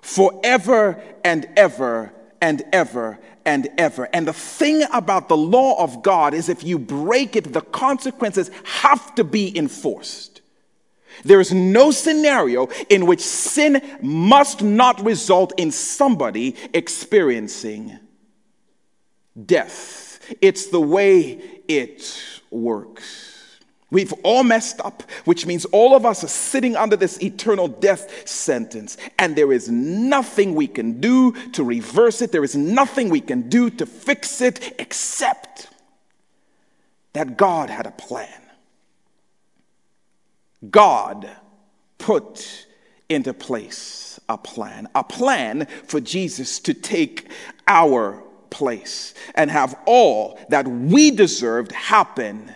forever 0.00 1.02
and 1.24 1.48
ever 1.56 2.12
and 2.40 2.62
ever 2.72 3.18
and 3.44 3.68
ever. 3.78 4.08
And 4.12 4.26
the 4.26 4.32
thing 4.32 4.84
about 4.92 5.28
the 5.28 5.36
law 5.36 5.82
of 5.82 6.02
God 6.02 6.34
is 6.34 6.48
if 6.48 6.64
you 6.64 6.78
break 6.78 7.36
it, 7.36 7.52
the 7.52 7.60
consequences 7.60 8.50
have 8.64 9.14
to 9.14 9.24
be 9.24 9.56
enforced. 9.56 10.40
There 11.24 11.40
is 11.40 11.52
no 11.52 11.90
scenario 11.90 12.68
in 12.88 13.06
which 13.06 13.20
sin 13.20 13.80
must 14.00 14.62
not 14.62 15.04
result 15.04 15.52
in 15.56 15.70
somebody 15.70 16.56
experiencing 16.72 17.98
death. 19.46 20.20
It's 20.40 20.66
the 20.66 20.80
way 20.80 21.51
it 21.68 22.20
works. 22.50 23.32
We've 23.90 24.14
all 24.22 24.42
messed 24.42 24.80
up, 24.80 25.02
which 25.26 25.44
means 25.44 25.66
all 25.66 25.94
of 25.94 26.06
us 26.06 26.24
are 26.24 26.28
sitting 26.28 26.76
under 26.76 26.96
this 26.96 27.22
eternal 27.22 27.68
death 27.68 28.26
sentence. 28.26 28.96
And 29.18 29.36
there 29.36 29.52
is 29.52 29.68
nothing 29.68 30.54
we 30.54 30.66
can 30.66 30.98
do 30.98 31.32
to 31.50 31.62
reverse 31.62 32.22
it. 32.22 32.32
There 32.32 32.42
is 32.42 32.56
nothing 32.56 33.10
we 33.10 33.20
can 33.20 33.50
do 33.50 33.68
to 33.68 33.84
fix 33.84 34.40
it 34.40 34.76
except 34.78 35.68
that 37.12 37.36
God 37.36 37.68
had 37.68 37.86
a 37.86 37.90
plan. 37.90 38.40
God 40.70 41.28
put 41.98 42.66
into 43.10 43.34
place 43.34 44.18
a 44.28 44.38
plan, 44.38 44.88
a 44.94 45.04
plan 45.04 45.66
for 45.86 46.00
Jesus 46.00 46.60
to 46.60 46.72
take 46.72 47.28
our 47.68 48.22
place 48.52 49.14
and 49.34 49.50
have 49.50 49.74
all 49.86 50.38
that 50.50 50.68
we 50.68 51.10
deserved 51.10 51.72
happen 51.72 52.52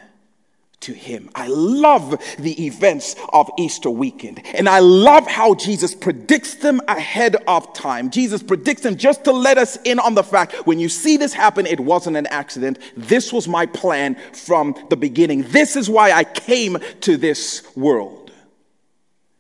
to 0.87 0.93
him. 0.93 1.29
I 1.35 1.49
love 1.49 2.11
the 2.39 2.67
events 2.67 3.17
of 3.33 3.51
Easter 3.59 3.91
weekend. 3.91 4.41
And 4.55 4.69
I 4.69 4.79
love 4.79 5.27
how 5.27 5.55
Jesus 5.55 5.95
predicts 5.95 6.55
them 6.57 6.81
ahead 6.87 7.35
of 7.49 7.73
time. 7.73 8.11
Jesus 8.11 8.41
predicts 8.41 8.83
them 8.83 8.97
just 8.97 9.25
to 9.25 9.33
let 9.33 9.59
us 9.59 9.79
in 9.85 9.99
on 9.99 10.15
the 10.15 10.23
fact 10.23 10.55
when 10.67 10.79
you 10.79 10.89
see 10.89 11.17
this 11.17 11.33
happen, 11.33 11.67
it 11.67 11.81
wasn't 11.81 12.17
an 12.17 12.27
accident. 12.29 12.79
This 12.97 13.33
was 13.33 13.49
my 13.49 13.67
plan 13.67 14.17
from 14.33 14.77
the 14.91 14.97
beginning. 14.97 15.43
This 15.49 15.75
is 15.75 15.91
why 15.91 16.13
I 16.13 16.23
came 16.23 16.79
to 17.01 17.17
this 17.17 17.67
world 17.75 18.31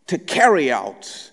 to 0.09 0.19
carry 0.19 0.73
out 0.73 1.31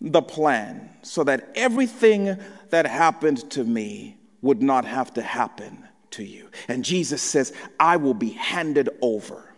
the 0.00 0.22
plan 0.22 0.90
so 1.02 1.22
that 1.22 1.48
everything 1.54 2.38
that 2.70 2.86
happened 2.86 3.50
to 3.50 3.62
me 3.62 4.16
would 4.42 4.62
not 4.62 4.84
have 4.84 5.14
to 5.14 5.22
happen 5.22 5.88
to 6.10 6.24
you. 6.24 6.50
And 6.68 6.84
Jesus 6.84 7.22
says, 7.22 7.52
I 7.80 7.96
will 7.96 8.14
be 8.14 8.30
handed 8.30 8.90
over. 9.00 9.54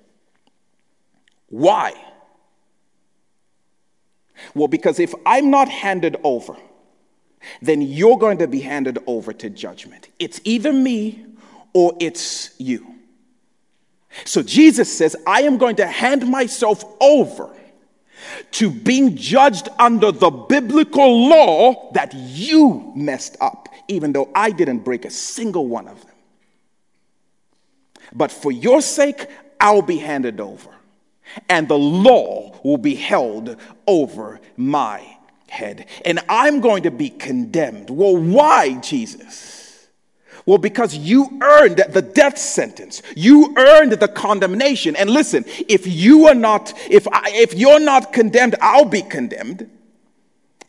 Why? 1.48 1.94
Well, 4.54 4.68
because 4.68 5.00
if 5.00 5.14
I'm 5.26 5.50
not 5.50 5.68
handed 5.68 6.16
over, 6.22 6.56
then 7.60 7.82
you're 7.82 8.18
going 8.18 8.38
to 8.38 8.46
be 8.46 8.60
handed 8.60 8.98
over 9.06 9.32
to 9.32 9.50
judgment. 9.50 10.08
It's 10.18 10.40
either 10.44 10.72
me 10.72 11.26
or 11.72 11.94
it's 12.00 12.54
you. 12.58 12.94
So 14.24 14.42
Jesus 14.42 14.96
says, 14.96 15.16
I 15.26 15.42
am 15.42 15.58
going 15.58 15.76
to 15.76 15.86
hand 15.86 16.28
myself 16.28 16.84
over 17.00 17.54
to 18.52 18.70
being 18.70 19.16
judged 19.16 19.68
under 19.78 20.12
the 20.12 20.30
biblical 20.30 21.28
law 21.28 21.92
that 21.92 22.14
you 22.14 22.92
messed 22.94 23.36
up, 23.40 23.68
even 23.88 24.12
though 24.12 24.30
I 24.34 24.50
didn't 24.50 24.80
break 24.80 25.04
a 25.04 25.10
single 25.10 25.66
one 25.66 25.88
of 25.88 26.00
them. 26.04 26.14
But 28.12 28.30
for 28.30 28.52
your 28.52 28.80
sake, 28.80 29.26
I'll 29.60 29.82
be 29.82 29.98
handed 29.98 30.40
over, 30.40 30.70
and 31.48 31.68
the 31.68 31.78
law 31.78 32.58
will 32.62 32.78
be 32.78 32.94
held 32.94 33.56
over 33.86 34.40
my 34.56 35.16
head, 35.48 35.86
and 36.04 36.20
I'm 36.28 36.60
going 36.60 36.84
to 36.84 36.90
be 36.90 37.10
condemned. 37.10 37.90
Well, 37.90 38.16
why, 38.16 38.74
Jesus? 38.80 39.63
Well, 40.46 40.58
because 40.58 40.94
you 40.94 41.38
earned 41.42 41.82
the 41.88 42.02
death 42.02 42.36
sentence. 42.36 43.02
You 43.16 43.54
earned 43.56 43.92
the 43.92 44.08
condemnation. 44.08 44.94
And 44.94 45.08
listen, 45.08 45.44
if 45.68 45.86
you 45.86 46.26
are 46.26 46.34
not, 46.34 46.72
if, 46.90 47.08
I, 47.08 47.30
if 47.32 47.54
you're 47.54 47.80
not 47.80 48.12
condemned, 48.12 48.54
I'll 48.60 48.84
be 48.84 49.02
condemned. 49.02 49.70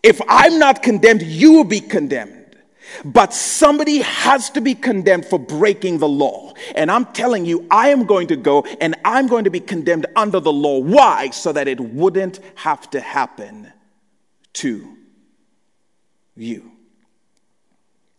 If 0.01 0.21
I'm 0.29 0.59
not 0.59 0.81
condemned, 0.81 1.23
you 1.23 1.53
will 1.53 1.65
be 1.65 1.81
condemned. 1.81 2.43
But 3.03 3.33
somebody 3.33 3.97
has 3.99 4.49
to 4.51 4.61
be 4.61 4.75
condemned 4.75 5.25
for 5.25 5.39
breaking 5.39 5.97
the 5.97 6.07
law. 6.07 6.53
And 6.75 6.89
I'm 6.89 7.05
telling 7.07 7.45
you, 7.45 7.67
I 7.69 7.89
am 7.89 8.05
going 8.05 8.27
to 8.27 8.37
go 8.37 8.61
and 8.79 8.95
I'm 9.03 9.27
going 9.27 9.43
to 9.43 9.49
be 9.49 9.59
condemned 9.59 10.05
under 10.15 10.39
the 10.39 10.53
law. 10.53 10.79
Why? 10.79 11.31
So 11.31 11.51
that 11.51 11.67
it 11.67 11.81
wouldn't 11.81 12.39
have 12.55 12.89
to 12.91 13.01
happen 13.01 13.73
to 14.53 14.95
you 16.37 16.74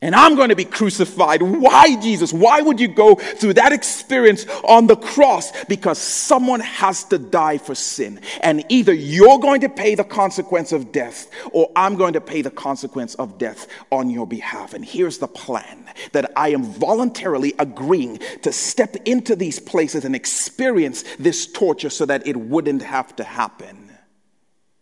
and 0.06 0.14
I'm 0.14 0.36
going 0.36 0.50
to 0.50 0.54
be 0.54 0.64
crucified. 0.64 1.42
Why, 1.42 2.00
Jesus? 2.00 2.32
Why 2.32 2.60
would 2.60 2.78
you 2.78 2.86
go 2.86 3.16
through 3.16 3.54
that 3.54 3.72
experience 3.72 4.46
on 4.62 4.86
the 4.86 4.94
cross? 4.94 5.50
Because 5.64 5.98
someone 5.98 6.60
has 6.60 7.02
to 7.06 7.18
die 7.18 7.58
for 7.58 7.74
sin. 7.74 8.20
And 8.40 8.64
either 8.68 8.94
you're 8.94 9.40
going 9.40 9.62
to 9.62 9.68
pay 9.68 9.96
the 9.96 10.04
consequence 10.04 10.70
of 10.70 10.92
death, 10.92 11.28
or 11.50 11.72
I'm 11.74 11.96
going 11.96 12.12
to 12.12 12.20
pay 12.20 12.40
the 12.40 12.52
consequence 12.52 13.16
of 13.16 13.36
death 13.36 13.66
on 13.90 14.08
your 14.08 14.28
behalf. 14.28 14.74
And 14.74 14.84
here's 14.84 15.18
the 15.18 15.26
plan 15.26 15.90
that 16.12 16.30
I 16.36 16.50
am 16.50 16.62
voluntarily 16.62 17.54
agreeing 17.58 18.20
to 18.42 18.52
step 18.52 18.94
into 19.06 19.34
these 19.34 19.58
places 19.58 20.04
and 20.04 20.14
experience 20.14 21.02
this 21.18 21.48
torture 21.48 21.90
so 21.90 22.06
that 22.06 22.28
it 22.28 22.36
wouldn't 22.36 22.82
have 22.82 23.16
to 23.16 23.24
happen 23.24 23.90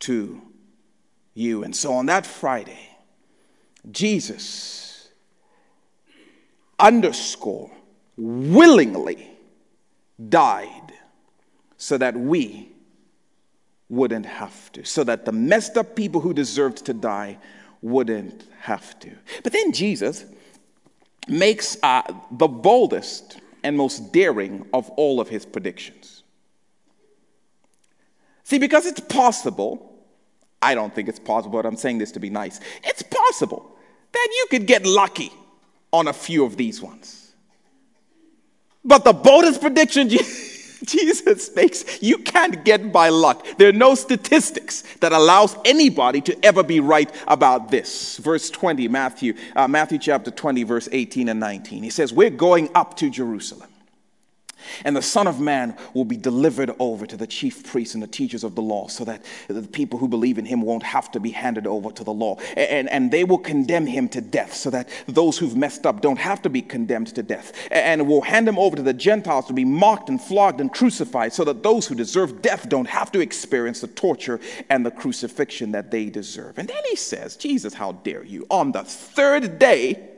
to 0.00 0.42
you. 1.32 1.64
And 1.64 1.74
so 1.74 1.94
on 1.94 2.04
that 2.06 2.26
Friday, 2.26 2.90
Jesus 3.90 4.93
underscore 6.78 7.70
willingly 8.16 9.30
died 10.28 10.92
so 11.76 11.98
that 11.98 12.16
we 12.16 12.70
wouldn't 13.88 14.26
have 14.26 14.72
to, 14.72 14.84
so 14.84 15.04
that 15.04 15.24
the 15.24 15.32
messed 15.32 15.76
up 15.76 15.94
people 15.94 16.20
who 16.20 16.32
deserved 16.32 16.84
to 16.86 16.94
die 16.94 17.38
wouldn't 17.82 18.48
have 18.60 18.98
to. 19.00 19.10
But 19.42 19.52
then 19.52 19.72
Jesus 19.72 20.24
makes 21.28 21.76
uh, 21.82 22.02
the 22.30 22.48
boldest 22.48 23.38
and 23.62 23.76
most 23.76 24.12
daring 24.12 24.66
of 24.72 24.88
all 24.90 25.20
of 25.20 25.28
his 25.28 25.44
predictions. 25.44 26.22
See, 28.44 28.58
because 28.58 28.86
it's 28.86 29.00
possible, 29.00 29.94
I 30.60 30.74
don't 30.74 30.94
think 30.94 31.08
it's 31.08 31.18
possible, 31.18 31.62
but 31.62 31.66
I'm 31.66 31.76
saying 31.76 31.98
this 31.98 32.12
to 32.12 32.20
be 32.20 32.30
nice. 32.30 32.60
It's 32.82 33.02
possible 33.02 33.76
that 34.12 34.28
you 34.32 34.46
could 34.50 34.66
get 34.66 34.86
lucky 34.86 35.32
on 35.94 36.08
a 36.08 36.12
few 36.12 36.44
of 36.44 36.56
these 36.56 36.82
ones. 36.82 37.32
But 38.84 39.04
the 39.04 39.12
boldest 39.12 39.60
prediction 39.60 40.08
Jesus 40.84 41.54
makes, 41.54 42.02
you 42.02 42.18
can't 42.18 42.64
get 42.64 42.92
by 42.92 43.08
luck. 43.08 43.46
There 43.56 43.68
are 43.68 43.72
no 43.72 43.94
statistics 43.94 44.82
that 44.96 45.12
allows 45.12 45.56
anybody 45.64 46.20
to 46.22 46.44
ever 46.44 46.62
be 46.62 46.80
right 46.80 47.10
about 47.26 47.70
this. 47.70 48.18
Verse 48.18 48.50
20, 48.50 48.88
Matthew, 48.88 49.34
uh, 49.56 49.68
Matthew 49.68 49.98
chapter 49.98 50.30
20, 50.30 50.64
verse 50.64 50.88
18 50.92 51.28
and 51.28 51.40
19. 51.40 51.82
He 51.82 51.90
says, 51.90 52.12
We're 52.12 52.28
going 52.28 52.68
up 52.74 52.96
to 52.98 53.08
Jerusalem. 53.08 53.70
And 54.84 54.96
the 54.96 55.02
Son 55.02 55.26
of 55.26 55.40
Man 55.40 55.76
will 55.92 56.04
be 56.04 56.16
delivered 56.16 56.72
over 56.78 57.06
to 57.06 57.16
the 57.16 57.26
chief 57.26 57.64
priests 57.64 57.94
and 57.94 58.02
the 58.02 58.08
teachers 58.08 58.44
of 58.44 58.54
the 58.54 58.62
law 58.62 58.88
so 58.88 59.04
that 59.04 59.22
the 59.48 59.62
people 59.62 59.98
who 59.98 60.08
believe 60.08 60.38
in 60.38 60.44
him 60.44 60.62
won't 60.62 60.82
have 60.82 61.10
to 61.12 61.20
be 61.20 61.30
handed 61.30 61.66
over 61.66 61.90
to 61.92 62.04
the 62.04 62.12
law. 62.12 62.36
And, 62.56 62.88
and 62.90 63.10
they 63.10 63.24
will 63.24 63.38
condemn 63.38 63.86
him 63.86 64.08
to 64.10 64.20
death 64.20 64.54
so 64.54 64.70
that 64.70 64.88
those 65.06 65.38
who've 65.38 65.56
messed 65.56 65.86
up 65.86 66.00
don't 66.00 66.18
have 66.18 66.42
to 66.42 66.48
be 66.48 66.62
condemned 66.62 67.08
to 67.14 67.22
death. 67.22 67.52
And 67.70 68.06
will 68.06 68.22
hand 68.22 68.48
him 68.48 68.58
over 68.58 68.76
to 68.76 68.82
the 68.82 68.92
Gentiles 68.92 69.46
to 69.46 69.52
be 69.52 69.64
mocked 69.64 70.08
and 70.08 70.20
flogged 70.20 70.60
and 70.60 70.72
crucified 70.72 71.32
so 71.32 71.44
that 71.44 71.62
those 71.62 71.86
who 71.86 71.94
deserve 71.94 72.42
death 72.42 72.68
don't 72.68 72.88
have 72.88 73.10
to 73.12 73.20
experience 73.20 73.80
the 73.80 73.88
torture 73.88 74.40
and 74.70 74.84
the 74.84 74.90
crucifixion 74.90 75.72
that 75.72 75.90
they 75.90 76.06
deserve. 76.06 76.58
And 76.58 76.68
then 76.68 76.82
he 76.88 76.96
says, 76.96 77.36
Jesus, 77.36 77.74
how 77.74 77.92
dare 77.92 78.24
you? 78.24 78.46
On 78.50 78.72
the 78.72 78.84
third 78.84 79.58
day, 79.58 80.10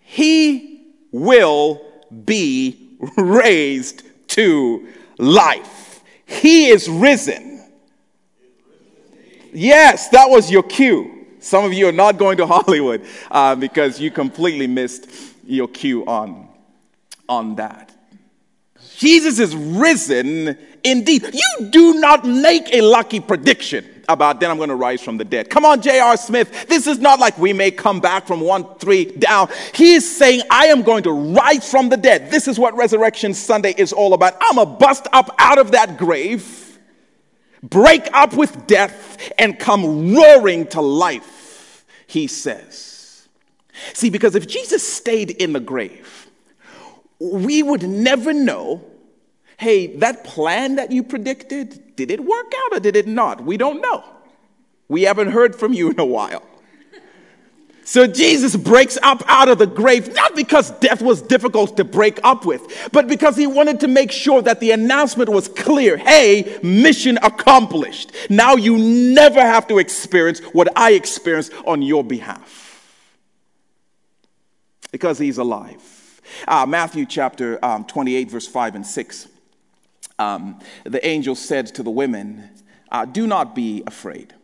he 0.00 0.94
will 1.12 1.82
be 2.24 2.87
raised 3.16 4.02
to 4.28 4.88
life. 5.18 6.02
He 6.26 6.68
is 6.68 6.88
risen. 6.88 7.64
Yes, 9.52 10.08
that 10.10 10.28
was 10.28 10.50
your 10.50 10.62
cue. 10.62 11.26
Some 11.40 11.64
of 11.64 11.72
you 11.72 11.88
are 11.88 11.92
not 11.92 12.18
going 12.18 12.36
to 12.38 12.46
Hollywood 12.54 13.04
uh, 13.30 13.54
because 13.54 14.00
you 14.00 14.10
completely 14.10 14.66
missed 14.66 15.08
your 15.46 15.68
cue 15.68 16.04
on, 16.06 16.48
on 17.28 17.56
that. 17.56 17.94
Jesus 18.96 19.38
is 19.38 19.54
risen 19.54 20.58
indeed. 20.84 21.22
You 21.32 21.70
do 21.70 21.94
not 21.94 22.24
make 22.26 22.74
a 22.74 22.80
lucky 22.80 23.20
prediction 23.20 23.86
about 24.08 24.40
then 24.40 24.50
I'm 24.50 24.56
going 24.56 24.70
to 24.70 24.74
rise 24.74 25.02
from 25.02 25.18
the 25.18 25.24
dead. 25.24 25.50
Come 25.50 25.64
on, 25.64 25.82
J.R. 25.82 26.16
Smith. 26.16 26.66
This 26.68 26.86
is 26.86 26.98
not 26.98 27.20
like 27.20 27.38
we 27.38 27.52
may 27.52 27.70
come 27.70 28.00
back 28.00 28.26
from 28.26 28.40
one, 28.40 28.74
three 28.76 29.04
down. 29.04 29.48
He 29.74 29.94
is 29.94 30.16
saying, 30.16 30.42
I 30.50 30.66
am 30.66 30.82
going 30.82 31.02
to 31.04 31.12
rise 31.12 31.70
from 31.70 31.88
the 31.88 31.96
dead. 31.96 32.30
This 32.30 32.48
is 32.48 32.58
what 32.58 32.76
Resurrection 32.76 33.34
Sunday 33.34 33.74
is 33.76 33.92
all 33.92 34.14
about. 34.14 34.34
I'm 34.40 34.56
to 34.56 34.66
bust 34.66 35.06
up 35.12 35.30
out 35.38 35.58
of 35.58 35.72
that 35.72 35.98
grave, 35.98 36.78
break 37.62 38.08
up 38.12 38.34
with 38.34 38.66
death, 38.66 39.32
and 39.38 39.58
come 39.58 40.14
roaring 40.14 40.66
to 40.68 40.80
life, 40.80 41.84
he 42.06 42.26
says. 42.26 43.28
See, 43.92 44.10
because 44.10 44.34
if 44.34 44.48
Jesus 44.48 44.86
stayed 44.86 45.30
in 45.30 45.52
the 45.52 45.60
grave, 45.60 46.28
we 47.20 47.62
would 47.62 47.82
never 47.82 48.32
know 48.32 48.84
hey, 49.58 49.88
that 49.98 50.24
plan 50.24 50.76
that 50.76 50.90
you 50.90 51.02
predicted, 51.02 51.96
did 51.96 52.10
it 52.10 52.24
work 52.24 52.52
out 52.64 52.76
or 52.76 52.80
did 52.80 52.96
it 52.96 53.06
not? 53.06 53.44
We 53.44 53.56
don't 53.56 53.82
know. 53.82 54.04
We 54.88 55.02
haven't 55.02 55.32
heard 55.32 55.54
from 55.54 55.72
you 55.72 55.90
in 55.90 56.00
a 56.00 56.04
while. 56.04 56.42
So 57.84 58.06
Jesus 58.06 58.54
breaks 58.54 58.98
up 59.02 59.22
out 59.26 59.48
of 59.48 59.58
the 59.58 59.66
grave, 59.66 60.14
not 60.14 60.36
because 60.36 60.70
death 60.72 61.02
was 61.02 61.22
difficult 61.22 61.76
to 61.78 61.84
break 61.84 62.20
up 62.22 62.44
with, 62.44 62.90
but 62.92 63.08
because 63.08 63.34
he 63.34 63.46
wanted 63.46 63.80
to 63.80 63.88
make 63.88 64.12
sure 64.12 64.42
that 64.42 64.60
the 64.60 64.72
announcement 64.72 65.30
was 65.30 65.48
clear. 65.48 65.96
Hey, 65.96 66.58
mission 66.62 67.18
accomplished. 67.22 68.12
Now 68.28 68.56
you 68.56 68.76
never 68.78 69.40
have 69.40 69.66
to 69.68 69.78
experience 69.78 70.40
what 70.52 70.68
I 70.76 70.92
experienced 70.92 71.52
on 71.64 71.80
your 71.82 72.04
behalf. 72.04 72.66
Because 74.92 75.18
he's 75.18 75.38
alive. 75.38 76.20
Uh, 76.46 76.66
Matthew 76.66 77.06
chapter 77.06 77.58
um, 77.64 77.86
28, 77.86 78.30
verse 78.30 78.46
5 78.46 78.74
and 78.76 78.86
6 78.86 79.28
um, 80.18 80.58
the 80.84 81.04
angel 81.06 81.34
said 81.34 81.66
to 81.74 81.82
the 81.82 81.90
women, 81.90 82.50
uh, 82.90 83.04
Do 83.04 83.26
not 83.26 83.54
be 83.54 83.82
afraid, 83.86 84.34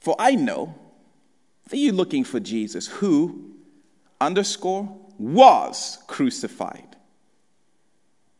for 0.00 0.16
I 0.18 0.34
know 0.34 0.74
that 1.68 1.76
you're 1.76 1.92
looking 1.92 2.24
for 2.24 2.40
Jesus, 2.40 2.86
who, 2.86 3.52
underscore, 4.20 4.96
was 5.18 5.98
crucified. 6.06 6.96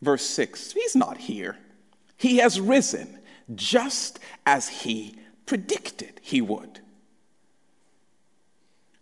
Verse 0.03 0.25
6 0.25 0.73
He's 0.73 0.97
not 0.97 1.17
here, 1.17 1.57
he 2.17 2.39
has 2.39 2.61
risen, 2.61 3.19
just 3.55 4.19
as 4.47 4.69
he 4.69 5.17
predicted 5.47 6.21
he 6.23 6.41
would. 6.41 6.81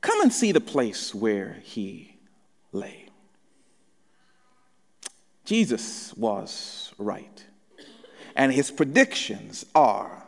Come 0.00 0.20
and 0.20 0.32
see 0.32 0.50
the 0.50 0.60
place 0.60 1.14
where 1.14 1.58
he 1.62 2.16
lay. 2.72 3.01
Jesus 5.44 6.14
was 6.14 6.92
right. 6.98 7.44
And 8.36 8.52
his 8.52 8.70
predictions 8.70 9.66
are 9.74 10.26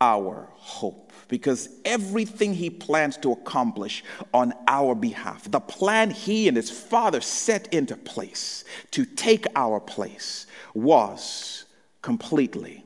our 0.00 0.48
hope 0.54 1.12
because 1.28 1.68
everything 1.84 2.54
he 2.54 2.68
plans 2.68 3.16
to 3.16 3.32
accomplish 3.32 4.04
on 4.34 4.52
our 4.68 4.94
behalf, 4.94 5.50
the 5.50 5.60
plan 5.60 6.10
he 6.10 6.46
and 6.48 6.56
his 6.56 6.70
father 6.70 7.20
set 7.20 7.72
into 7.72 7.96
place 7.96 8.64
to 8.90 9.04
take 9.04 9.46
our 9.56 9.80
place, 9.80 10.46
was 10.74 11.64
completely 12.02 12.84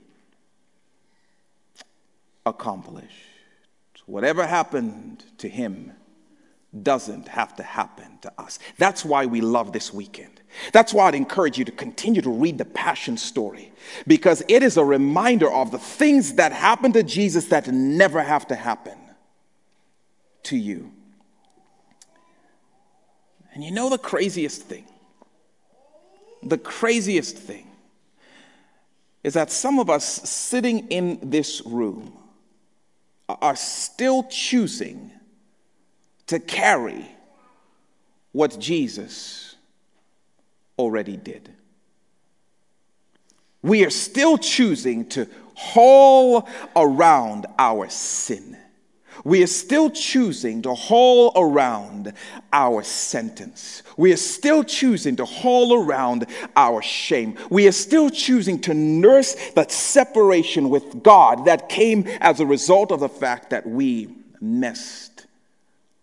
accomplished. 2.44 3.10
Whatever 4.06 4.46
happened 4.46 5.24
to 5.38 5.48
him 5.48 5.92
doesn't 6.82 7.26
have 7.26 7.56
to 7.56 7.64
happen 7.64 8.18
to 8.22 8.32
us. 8.38 8.60
That's 8.78 9.04
why 9.04 9.26
we 9.26 9.40
love 9.40 9.72
this 9.72 9.92
weekend. 9.92 10.35
That's 10.72 10.92
why 10.92 11.08
I'd 11.08 11.14
encourage 11.14 11.58
you 11.58 11.64
to 11.64 11.72
continue 11.72 12.22
to 12.22 12.30
read 12.30 12.58
the 12.58 12.64
Passion 12.64 13.16
story 13.16 13.72
because 14.06 14.42
it 14.48 14.62
is 14.62 14.76
a 14.76 14.84
reminder 14.84 15.50
of 15.50 15.70
the 15.70 15.78
things 15.78 16.34
that 16.34 16.52
happened 16.52 16.94
to 16.94 17.02
Jesus 17.02 17.46
that 17.46 17.68
never 17.68 18.22
have 18.22 18.46
to 18.48 18.54
happen 18.54 18.98
to 20.44 20.56
you. 20.56 20.92
And 23.52 23.64
you 23.64 23.70
know 23.70 23.88
the 23.88 23.98
craziest 23.98 24.62
thing? 24.62 24.84
The 26.42 26.58
craziest 26.58 27.36
thing 27.36 27.66
is 29.24 29.34
that 29.34 29.50
some 29.50 29.78
of 29.78 29.90
us 29.90 30.04
sitting 30.04 30.86
in 30.88 31.18
this 31.22 31.62
room 31.66 32.12
are 33.28 33.56
still 33.56 34.22
choosing 34.24 35.10
to 36.28 36.38
carry 36.38 37.10
what 38.32 38.58
Jesus 38.60 39.55
already 40.78 41.16
did. 41.16 41.50
We 43.62 43.84
are 43.84 43.90
still 43.90 44.38
choosing 44.38 45.08
to 45.10 45.28
haul 45.54 46.48
around 46.76 47.46
our 47.58 47.88
sin 47.88 48.56
we 49.24 49.42
are 49.42 49.48
still 49.48 49.90
choosing 49.90 50.62
to 50.62 50.74
haul 50.74 51.32
around 51.36 52.12
our 52.52 52.82
sentence. 52.82 53.82
We 53.96 54.12
are 54.12 54.18
still 54.18 54.62
choosing 54.62 55.16
to 55.16 55.24
haul 55.24 55.82
around 55.82 56.26
our 56.54 56.82
shame. 56.82 57.36
We 57.50 57.66
are 57.66 57.72
still 57.72 58.10
choosing 58.10 58.60
to 58.62 58.74
nurse 58.74 59.34
that 59.54 59.72
separation 59.72 60.70
with 60.70 61.02
God 61.02 61.46
that 61.46 61.68
came 61.68 62.06
as 62.20 62.40
a 62.40 62.46
result 62.46 62.92
of 62.92 63.00
the 63.00 63.08
fact 63.08 63.50
that 63.50 63.66
we 63.66 64.14
messed 64.40 65.26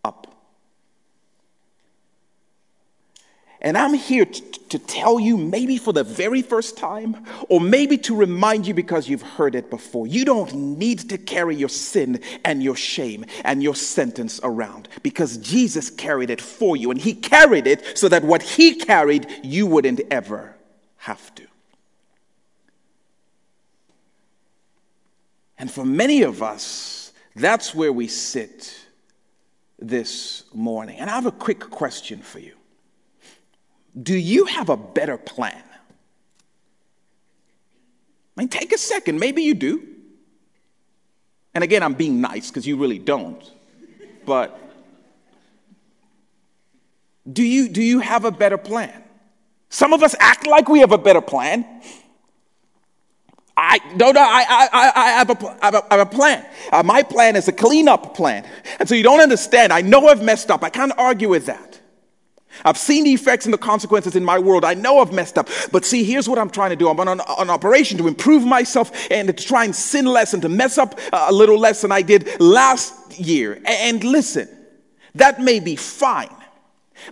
up. 0.04 0.28
And 3.64 3.78
I'm 3.78 3.94
here 3.94 4.26
to, 4.26 4.42
to, 4.70 4.80
tell 4.80 5.22
you, 5.22 5.38
maybe 5.38 5.78
for 5.78 5.94
the 5.94 6.04
very 6.04 6.42
first 6.42 6.78
time, 6.78 7.26
or 7.48 7.62
maybe 7.62 7.98
to 8.00 8.14
remind 8.14 8.68
you 8.68 8.74
because 8.74 9.08
you've 9.08 9.22
heard 9.22 9.56
it 9.56 9.70
before, 9.70 10.06
you 10.06 10.26
don't 10.26 10.54
need 10.54 11.10
to 11.10 11.18
carry 11.18 11.56
your 11.56 11.70
sin 11.70 12.22
and 12.44 12.62
your 12.62 12.76
shame 12.76 13.24
and 13.46 13.64
your 13.64 13.74
sentence 13.74 14.42
around 14.44 14.90
because 15.02 15.38
Jesus 15.38 15.90
carried 15.90 16.30
it 16.30 16.42
for 16.42 16.76
you. 16.76 16.92
And 16.92 17.00
He 17.00 17.14
carried 17.14 17.66
it 17.66 17.98
so 17.98 18.10
that 18.10 18.26
what 18.26 18.42
He 18.42 18.76
carried, 18.76 19.28
you 19.44 19.66
wouldn't 19.66 20.02
ever 20.12 20.58
have 20.98 21.34
to. 21.36 21.48
And 25.58 25.72
for 25.72 25.86
many 25.86 26.24
of 26.24 26.44
us, 26.44 27.14
that's 27.34 27.74
where 27.74 27.94
we 27.94 28.08
sit 28.08 28.78
this 29.80 30.44
morning. 30.54 30.98
And 31.00 31.10
I 31.10 31.16
have 31.16 31.26
a 31.26 31.32
quick 31.32 31.62
question 31.62 32.22
for 32.22 32.40
you. 32.40 32.56
Do 34.02 34.16
you 34.16 34.46
have 34.46 34.70
a 34.70 34.78
better 34.78 35.18
plan? 35.18 35.62
I 38.36 38.42
mean, 38.42 38.50
take 38.50 38.74
a 38.74 38.78
second. 38.78 39.20
Maybe 39.20 39.44
you 39.44 39.54
do. 39.54 39.88
And 41.54 41.64
again, 41.64 41.84
I'm 41.84 41.94
being 41.94 42.20
nice 42.20 42.50
because 42.50 42.66
you 42.66 42.78
really 42.78 42.98
don't. 42.98 43.44
But 44.26 44.60
do 47.32 47.44
you, 47.44 47.70
do 47.70 47.84
you 47.84 48.00
have 48.00 48.26
a 48.26 48.32
better 48.32 48.58
plan? 48.58 49.04
Some 49.70 49.94
of 49.94 50.02
us 50.02 50.16
act 50.20 50.48
like 50.48 50.68
we 50.68 50.80
have 50.80 50.92
a 50.92 50.98
better 50.98 51.22
plan. 51.22 51.66
I 53.56 53.80
no 53.96 54.12
no 54.12 54.20
I 54.20 54.46
I 54.50 54.92
I 54.96 55.10
have 55.12 55.30
a 55.30 55.58
I 55.62 55.66
have 55.66 55.76
a, 55.76 55.94
I 55.94 55.98
have 55.98 56.08
a 56.08 56.10
plan. 56.10 56.46
Uh, 56.72 56.82
my 56.82 57.04
plan 57.04 57.36
is 57.36 57.48
a 57.48 57.52
cleanup 57.52 58.16
plan, 58.16 58.48
and 58.80 58.90
so 58.90 58.96
you 58.96 59.04
don't 59.04 59.20
understand. 59.20 59.72
I 59.72 59.82
know 59.82 60.08
I've 60.08 60.24
messed 60.24 60.50
up. 60.50 60.64
I 60.64 60.70
can't 60.70 60.92
argue 60.98 61.30
with 61.30 61.46
that. 61.46 61.80
I've 62.66 62.78
seen 62.78 63.04
the 63.04 63.14
effects 63.14 63.46
and 63.46 63.54
the 63.54 63.58
consequences 63.58 64.16
in 64.16 64.24
my 64.24 64.40
world. 64.40 64.64
I 64.66 64.74
know 64.74 65.00
I've 65.00 65.14
messed 65.14 65.38
up. 65.38 65.50
But 65.72 65.86
see, 65.86 66.04
here's 66.04 66.30
what 66.30 66.40
I'm 66.40 66.50
trying 66.50 66.70
to 66.70 66.76
do. 66.76 66.90
I'm 66.90 67.00
on 67.00 67.08
an, 67.08 67.22
an 67.40 67.50
operation 67.50 67.98
to 67.98 68.08
improve 68.08 68.46
myself 68.46 68.92
and 69.12 69.28
to 69.28 69.34
try 69.34 69.66
and 69.66 69.76
sin 69.76 70.06
less 70.06 70.34
and 70.34 70.42
to 70.42 70.50
mess 70.50 70.78
up 70.78 71.00
uh, 71.12 71.28
a 71.30 71.34
little 71.34 71.58
less 71.58 71.82
than 71.82 71.92
I 71.92 72.02
did 72.02 72.40
last 72.40 73.20
year. 73.20 73.62
And 73.66 74.04
listen, 74.04 74.48
that 75.16 75.42
may 75.42 75.60
be 75.60 75.76
fine. 75.76 76.30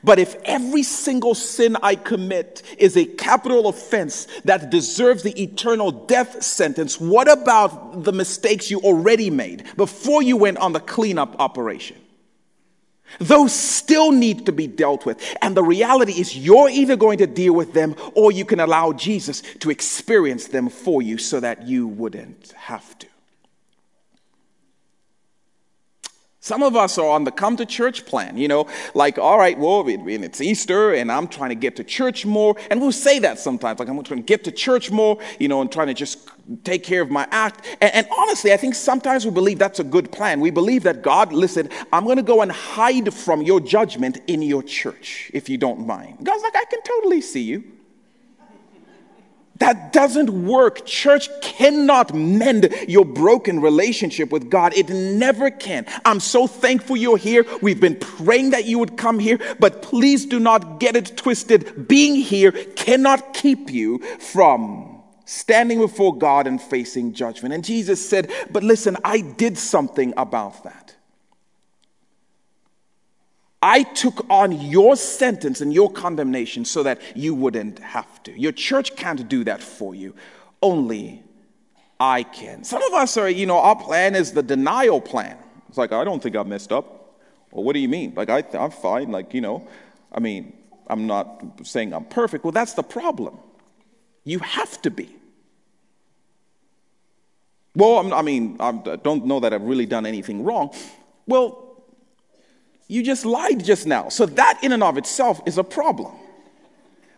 But 0.04 0.20
if 0.20 0.36
every 0.46 0.84
single 0.84 1.36
sin 1.36 1.76
I 1.82 1.96
commit 1.96 2.64
is 2.78 2.96
a 2.96 3.06
capital 3.06 3.68
offense 3.68 4.28
that 4.46 4.70
deserves 4.70 5.24
the 5.24 5.42
eternal 5.42 5.92
death 5.92 6.44
sentence, 6.44 7.00
what 7.00 7.30
about 7.30 8.04
the 8.04 8.14
mistakes 8.14 8.72
you 8.72 8.80
already 8.80 9.30
made 9.30 9.66
before 9.76 10.22
you 10.24 10.38
went 10.38 10.60
on 10.60 10.74
the 10.74 10.80
cleanup 10.80 11.36
operation? 11.40 12.01
Those 13.20 13.54
still 13.54 14.12
need 14.12 14.46
to 14.46 14.52
be 14.52 14.68
dealt 14.68 15.06
with. 15.06 15.22
And 15.42 15.56
the 15.56 15.64
reality 15.64 16.14
is, 16.14 16.38
you're 16.38 16.70
either 16.70 16.96
going 16.96 17.18
to 17.20 17.28
deal 17.28 17.54
with 17.54 17.74
them 17.74 17.96
or 18.16 18.32
you 18.32 18.46
can 18.46 18.60
allow 18.60 18.94
Jesus 18.94 19.42
to 19.60 19.70
experience 19.70 20.48
them 20.48 20.70
for 20.70 21.02
you 21.02 21.18
so 21.18 21.40
that 21.40 21.68
you 21.68 21.88
wouldn't 21.88 22.52
have 22.54 22.98
to. 23.00 23.11
Some 26.44 26.64
of 26.64 26.76
us 26.76 26.98
are 26.98 27.08
on 27.08 27.24
the 27.24 27.30
come 27.30 27.56
to 27.58 27.68
church 27.68 28.04
plan, 28.08 28.36
you 28.36 28.48
know, 28.48 28.68
like, 28.96 29.20
all 29.20 29.38
right, 29.38 29.56
well, 29.60 29.84
it's 29.88 30.42
Easter 30.42 30.92
and 30.92 31.12
I'm 31.12 31.28
trying 31.28 31.50
to 31.50 31.56
get 31.56 31.76
to 31.76 31.84
church 31.84 32.26
more. 32.26 32.56
And 32.72 32.82
we'll 32.82 32.92
say 32.92 33.20
that 33.20 33.38
sometimes, 33.38 33.80
like, 33.80 33.88
I'm 33.88 34.02
trying 34.02 34.22
to 34.22 34.26
get 34.26 34.44
to 34.46 34.52
church 34.52 34.90
more, 34.90 35.20
you 35.40 35.48
know, 35.48 35.62
and 35.62 35.72
trying 35.72 35.86
to 35.88 35.94
just 35.94 36.28
take 36.64 36.84
care 36.84 37.04
of 37.04 37.12
my 37.12 37.28
act. 37.30 37.68
And, 37.80 37.94
and 37.94 38.08
honestly, 38.18 38.54
I 38.54 38.58
think 38.58 38.74
sometimes 38.74 39.24
we 39.24 39.30
believe 39.30 39.60
that's 39.60 39.80
a 39.80 39.84
good 39.84 40.12
plan. 40.12 40.40
We 40.40 40.50
believe 40.50 40.82
that 40.82 41.04
God, 41.04 41.32
listen, 41.32 41.70
I'm 41.94 42.06
going 42.06 42.18
to 42.18 42.24
go 42.24 42.42
and 42.42 42.52
hide 42.52 43.14
from 43.14 43.44
your 43.44 43.60
judgment 43.60 44.18
in 44.26 44.42
your 44.42 44.64
church, 44.64 45.30
if 45.36 45.48
you 45.48 45.60
don't 45.60 45.86
mind. 45.86 46.18
God's 46.24 46.42
like, 46.42 46.56
I 46.56 46.66
can 46.66 46.82
totally 46.82 47.22
see 47.22 47.44
you. 47.44 47.64
That 49.62 49.94
doesn't 49.94 50.32
work. 50.32 50.88
Church 50.88 51.30
cannot 51.44 52.16
mend 52.16 52.74
your 52.88 53.06
broken 53.06 53.62
relationship 53.62 54.32
with 54.32 54.50
God. 54.50 54.74
It 54.76 54.90
never 54.90 55.52
can. 55.52 55.86
I'm 56.04 56.20
so 56.20 56.48
thankful 56.48 56.98
you're 56.98 57.16
here. 57.16 57.46
We've 57.62 57.80
been 57.80 57.96
praying 57.96 58.50
that 58.50 58.66
you 58.66 58.80
would 58.80 58.98
come 58.98 59.20
here, 59.20 59.40
but 59.60 59.84
please 59.84 60.26
do 60.26 60.40
not 60.40 60.80
get 60.80 60.96
it 60.96 61.16
twisted. 61.16 61.88
Being 61.88 62.16
here 62.16 62.52
cannot 62.52 63.36
keep 63.36 63.70
you 63.70 64.00
from 64.18 65.04
standing 65.26 65.78
before 65.78 66.18
God 66.18 66.48
and 66.48 66.60
facing 66.60 67.14
judgment. 67.14 67.54
And 67.54 67.64
Jesus 67.64 68.04
said, 68.04 68.32
But 68.50 68.64
listen, 68.64 68.98
I 69.04 69.22
did 69.22 69.60
something 69.60 70.12
about 70.18 70.64
that. 70.64 70.96
I 73.62 73.84
took 73.84 74.26
on 74.30 74.52
your 74.60 74.96
sentence 74.96 75.62
and 75.62 75.72
your 75.72 75.92
condemnation 75.92 76.66
so 76.66 76.84
that 76.84 77.00
you 77.16 77.36
wouldn't 77.36 77.80
have 77.80 78.24
to. 78.24 78.40
Your 78.40 78.52
church 78.52 78.96
can't 78.96 79.28
do 79.30 79.44
that 79.44 79.62
for 79.62 79.94
you. 79.94 80.16
Only 80.64 81.24
I 82.00 82.24
can. 82.24 82.64
Some 82.64 82.82
of 82.82 82.94
us 82.94 83.18
are, 83.18 83.30
you 83.30 83.46
know, 83.46 83.60
our 83.60 83.76
plan 83.76 84.16
is 84.16 84.32
the 84.32 84.42
denial 84.42 85.00
plan. 85.00 85.38
It's 85.70 85.78
like, 85.78 85.92
I 85.92 86.04
don't 86.04 86.22
think 86.22 86.36
I 86.36 86.44
messed 86.44 86.72
up. 86.72 87.20
Well, 87.52 87.64
what 87.64 87.74
do 87.74 87.80
you 87.80 87.90
mean? 87.90 88.14
Like, 88.16 88.30
I, 88.30 88.44
I'm 88.58 88.72
fine. 88.72 89.12
Like, 89.12 89.34
you 89.34 89.42
know, 89.42 89.68
I 90.12 90.20
mean, 90.20 90.54
I'm 90.88 91.06
not 91.06 91.44
saying 91.64 91.94
I'm 91.94 92.06
perfect. 92.06 92.44
Well, 92.44 92.52
that's 92.52 92.74
the 92.74 92.84
problem. 92.84 93.38
You 94.24 94.40
have 94.40 94.82
to 94.82 94.90
be. 94.90 95.16
Well, 97.76 98.14
I 98.14 98.22
mean, 98.22 98.58
I 98.60 98.72
don't 98.72 99.26
know 99.26 99.40
that 99.40 99.54
I've 99.54 99.62
really 99.62 99.86
done 99.86 100.06
anything 100.06 100.44
wrong. 100.44 100.74
Well, 101.26 101.71
you 102.92 103.04
just 103.04 103.26
lied 103.26 103.64
just 103.64 103.88
now. 103.88 104.10
So 104.10 104.26
that 104.26 104.60
in 104.64 104.74
and 104.74 104.84
of 104.84 104.98
itself 104.98 105.40
is 105.46 105.58
a 105.58 105.64
problem. 105.64 106.12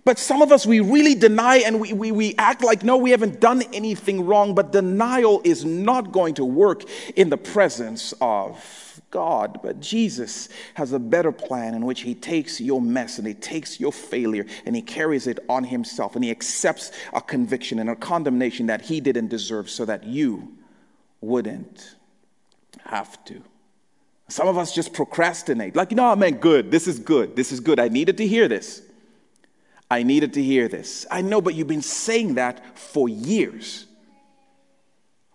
But 0.06 0.20
some 0.20 0.44
of 0.44 0.52
us, 0.52 0.68
we 0.68 0.82
really 0.82 1.16
deny 1.16 1.64
and 1.66 1.82
we, 1.82 1.94
we, 1.94 2.12
we 2.12 2.36
act 2.38 2.64
like, 2.64 2.84
no, 2.84 2.98
we 2.98 3.10
haven't 3.10 3.40
done 3.40 3.64
anything 3.74 4.28
wrong. 4.28 4.54
But 4.54 4.72
denial 4.72 5.42
is 5.44 5.66
not 5.66 6.12
going 6.12 6.36
to 6.36 6.46
work 6.46 6.84
in 7.16 7.32
the 7.32 7.38
presence 7.38 8.14
of 8.22 9.02
God. 9.10 9.62
But 9.64 9.80
Jesus 9.80 10.48
has 10.76 10.94
a 10.94 11.00
better 11.00 11.32
plan 11.32 11.74
in 11.74 11.88
which 11.88 12.02
He 12.02 12.14
takes 12.14 12.62
your 12.62 12.80
mess 12.80 13.18
and 13.18 13.26
He 13.26 13.34
takes 13.34 13.80
your 13.80 13.92
failure 13.92 14.46
and 14.68 14.76
He 14.76 14.84
carries 14.84 15.26
it 15.26 15.40
on 15.50 15.64
Himself 15.64 16.14
and 16.14 16.24
He 16.24 16.30
accepts 16.30 16.92
a 17.14 17.22
conviction 17.22 17.80
and 17.80 17.90
a 17.90 17.96
condemnation 17.96 18.68
that 18.68 18.82
He 18.82 19.02
didn't 19.02 19.30
deserve 19.30 19.72
so 19.72 19.86
that 19.86 20.04
you 20.04 20.56
wouldn't 21.20 21.96
have 22.86 23.26
to. 23.26 23.42
Some 24.34 24.48
of 24.48 24.58
us 24.58 24.74
just 24.74 24.94
procrastinate. 24.94 25.76
Like, 25.76 25.92
you 25.92 25.96
know, 25.96 26.10
I 26.10 26.16
meant 26.16 26.42
good. 26.42 26.72
This 26.72 26.88
is 26.88 26.98
good. 26.98 27.36
This 27.36 27.52
is 27.52 27.60
good. 27.60 27.80
I 27.80 27.88
needed 27.88 28.18
to 28.18 28.26
hear 28.26 28.48
this. 28.48 28.82
I 29.92 30.02
needed 30.02 30.34
to 30.34 30.42
hear 30.42 30.68
this. 30.68 31.06
I 31.12 31.22
know, 31.22 31.40
but 31.40 31.54
you've 31.54 31.68
been 31.68 31.84
saying 31.84 32.34
that 32.34 32.76
for 32.76 33.08
years. 33.08 33.86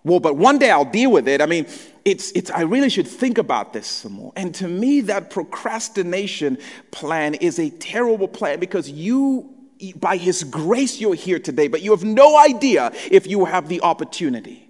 Well, 0.02 0.18
but 0.18 0.34
one 0.34 0.58
day 0.58 0.72
I'll 0.72 0.84
deal 0.84 1.12
with 1.12 1.28
it. 1.28 1.40
I 1.40 1.46
mean, 1.46 1.68
it's, 2.04 2.32
it's, 2.32 2.50
I 2.50 2.62
really 2.62 2.90
should 2.90 3.06
think 3.06 3.38
about 3.38 3.72
this 3.72 3.86
some 3.86 4.14
more. 4.14 4.32
And 4.34 4.52
to 4.56 4.66
me, 4.66 5.02
that 5.02 5.30
procrastination 5.30 6.58
plan 6.90 7.34
is 7.34 7.60
a 7.60 7.70
terrible 7.70 8.26
plan 8.26 8.58
because 8.58 8.90
you, 8.90 9.48
by 9.94 10.16
His 10.16 10.42
grace, 10.42 11.00
you're 11.00 11.14
here 11.14 11.38
today, 11.38 11.68
but 11.68 11.82
you 11.82 11.92
have 11.92 12.02
no 12.02 12.36
idea 12.36 12.90
if 13.12 13.28
you 13.28 13.44
have 13.44 13.68
the 13.68 13.80
opportunity 13.82 14.67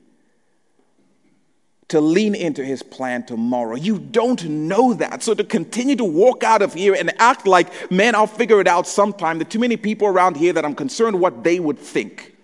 to 1.88 2.00
lean 2.00 2.34
into 2.34 2.64
his 2.64 2.82
plan 2.82 3.24
tomorrow. 3.24 3.74
You 3.74 3.98
don't 3.98 4.44
know 4.44 4.94
that. 4.94 5.22
So 5.22 5.34
to 5.34 5.42
continue 5.42 5.96
to 5.96 6.04
walk 6.04 6.44
out 6.44 6.60
of 6.60 6.74
here 6.74 6.94
and 6.94 7.12
act 7.18 7.46
like, 7.46 7.90
man, 7.90 8.14
I'll 8.14 8.26
figure 8.26 8.60
it 8.60 8.68
out 8.68 8.86
sometime. 8.86 9.38
There 9.38 9.46
are 9.46 9.50
too 9.50 9.58
many 9.58 9.76
people 9.76 10.06
around 10.06 10.36
here 10.36 10.52
that 10.52 10.64
I'm 10.64 10.74
concerned 10.74 11.18
what 11.18 11.42
they 11.44 11.58
would 11.60 11.78
think. 11.78 12.37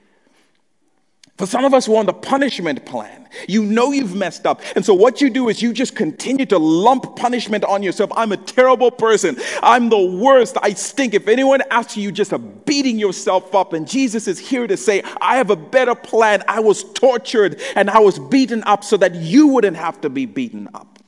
For 1.37 1.47
some 1.47 1.64
of 1.64 1.74
us, 1.74 1.89
we're 1.89 1.99
on 1.99 2.07
the 2.07 2.12
punishment 2.12 2.87
plan. 2.87 3.28
You 3.49 3.64
know 3.64 3.91
you've 3.91 4.14
messed 4.14 4.47
up. 4.47 4.62
And 4.76 4.85
so 4.85 4.95
what 4.95 5.20
you 5.20 5.28
do 5.28 5.49
is 5.49 5.61
you 5.61 5.72
just 5.72 5.97
continue 5.97 6.47
to 6.47 6.59
lump 6.59 7.16
punishment 7.16 7.64
on 7.64 7.82
yourself. 7.82 8.12
I'm 8.14 8.30
a 8.30 8.37
terrible 8.37 8.93
person. 8.93 9.37
I'm 9.61 9.89
the 9.89 9.99
worst. 9.99 10.57
I 10.62 10.74
stink. 10.74 11.12
If 11.12 11.26
anyone 11.26 11.61
asks 11.72 11.97
you, 11.97 12.05
you 12.05 12.12
just 12.12 12.32
are 12.32 12.39
beating 12.39 13.01
yourself 13.01 13.53
up. 13.53 13.72
And 13.72 13.89
Jesus 13.89 14.28
is 14.28 14.39
here 14.39 14.68
to 14.68 14.76
say, 14.76 15.03
I 15.20 15.37
have 15.37 15.51
a 15.51 15.57
better 15.57 15.97
plan. 15.97 16.45
I 16.47 16.61
was 16.61 16.85
tortured 16.93 17.61
and 17.74 17.91
I 17.91 17.99
was 17.99 18.20
beaten 18.20 18.62
up 18.62 18.85
so 18.85 18.97
that 18.99 19.16
you 19.16 19.49
wouldn't 19.49 19.76
have 19.76 20.01
to 20.03 20.11
be 20.11 20.26
beaten 20.26 20.68
up. 20.72 21.01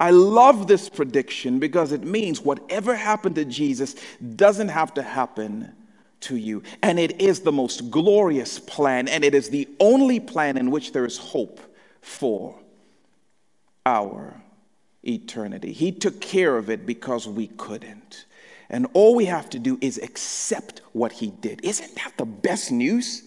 I 0.00 0.10
love 0.10 0.66
this 0.66 0.88
prediction 0.88 1.58
because 1.58 1.92
it 1.92 2.04
means 2.04 2.40
whatever 2.40 2.96
happened 2.96 3.34
to 3.34 3.44
Jesus 3.44 3.96
doesn't 4.34 4.68
have 4.68 4.94
to 4.94 5.02
happen 5.02 5.74
to 6.22 6.36
you. 6.36 6.62
And 6.82 6.98
it 6.98 7.20
is 7.20 7.40
the 7.40 7.52
most 7.52 7.90
glorious 7.90 8.58
plan, 8.58 9.08
and 9.08 9.24
it 9.24 9.34
is 9.34 9.50
the 9.50 9.68
only 9.78 10.20
plan 10.20 10.56
in 10.56 10.70
which 10.70 10.92
there 10.92 11.04
is 11.04 11.18
hope 11.18 11.60
for 12.00 12.58
our 13.84 14.42
eternity. 15.04 15.72
He 15.72 15.92
took 15.92 16.20
care 16.20 16.56
of 16.56 16.70
it 16.70 16.86
because 16.86 17.26
we 17.26 17.48
couldn't. 17.48 18.26
And 18.70 18.86
all 18.94 19.14
we 19.14 19.26
have 19.26 19.50
to 19.50 19.58
do 19.58 19.78
is 19.80 19.98
accept 19.98 20.80
what 20.92 21.12
He 21.12 21.30
did. 21.30 21.64
Isn't 21.64 21.94
that 21.96 22.14
the 22.16 22.24
best 22.24 22.72
news? 22.72 23.22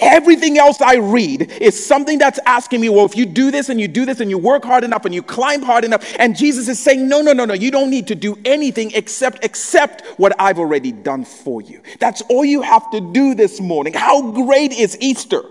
Everything 0.00 0.58
else 0.58 0.80
I 0.80 0.96
read 0.96 1.50
is 1.60 1.86
something 1.86 2.18
that's 2.18 2.38
asking 2.46 2.80
me, 2.80 2.88
well, 2.88 3.04
if 3.04 3.16
you 3.16 3.26
do 3.26 3.50
this 3.50 3.68
and 3.68 3.80
you 3.80 3.86
do 3.86 4.06
this 4.06 4.20
and 4.20 4.30
you 4.30 4.38
work 4.38 4.64
hard 4.64 4.82
enough 4.82 5.04
and 5.04 5.14
you 5.14 5.22
climb 5.22 5.62
hard 5.62 5.84
enough, 5.84 6.14
and 6.18 6.36
Jesus 6.36 6.68
is 6.68 6.78
saying, 6.78 7.08
no, 7.08 7.20
no, 7.20 7.32
no, 7.32 7.44
no, 7.44 7.54
you 7.54 7.70
don't 7.70 7.90
need 7.90 8.06
to 8.08 8.14
do 8.14 8.38
anything 8.44 8.92
except 8.94 9.44
accept 9.44 10.06
what 10.18 10.32
I've 10.40 10.58
already 10.58 10.92
done 10.92 11.24
for 11.24 11.60
you. 11.60 11.82
That's 11.98 12.22
all 12.22 12.44
you 12.44 12.62
have 12.62 12.90
to 12.92 13.00
do 13.12 13.34
this 13.34 13.60
morning. 13.60 13.92
How 13.92 14.30
great 14.32 14.72
is 14.72 14.96
Easter? 15.00 15.42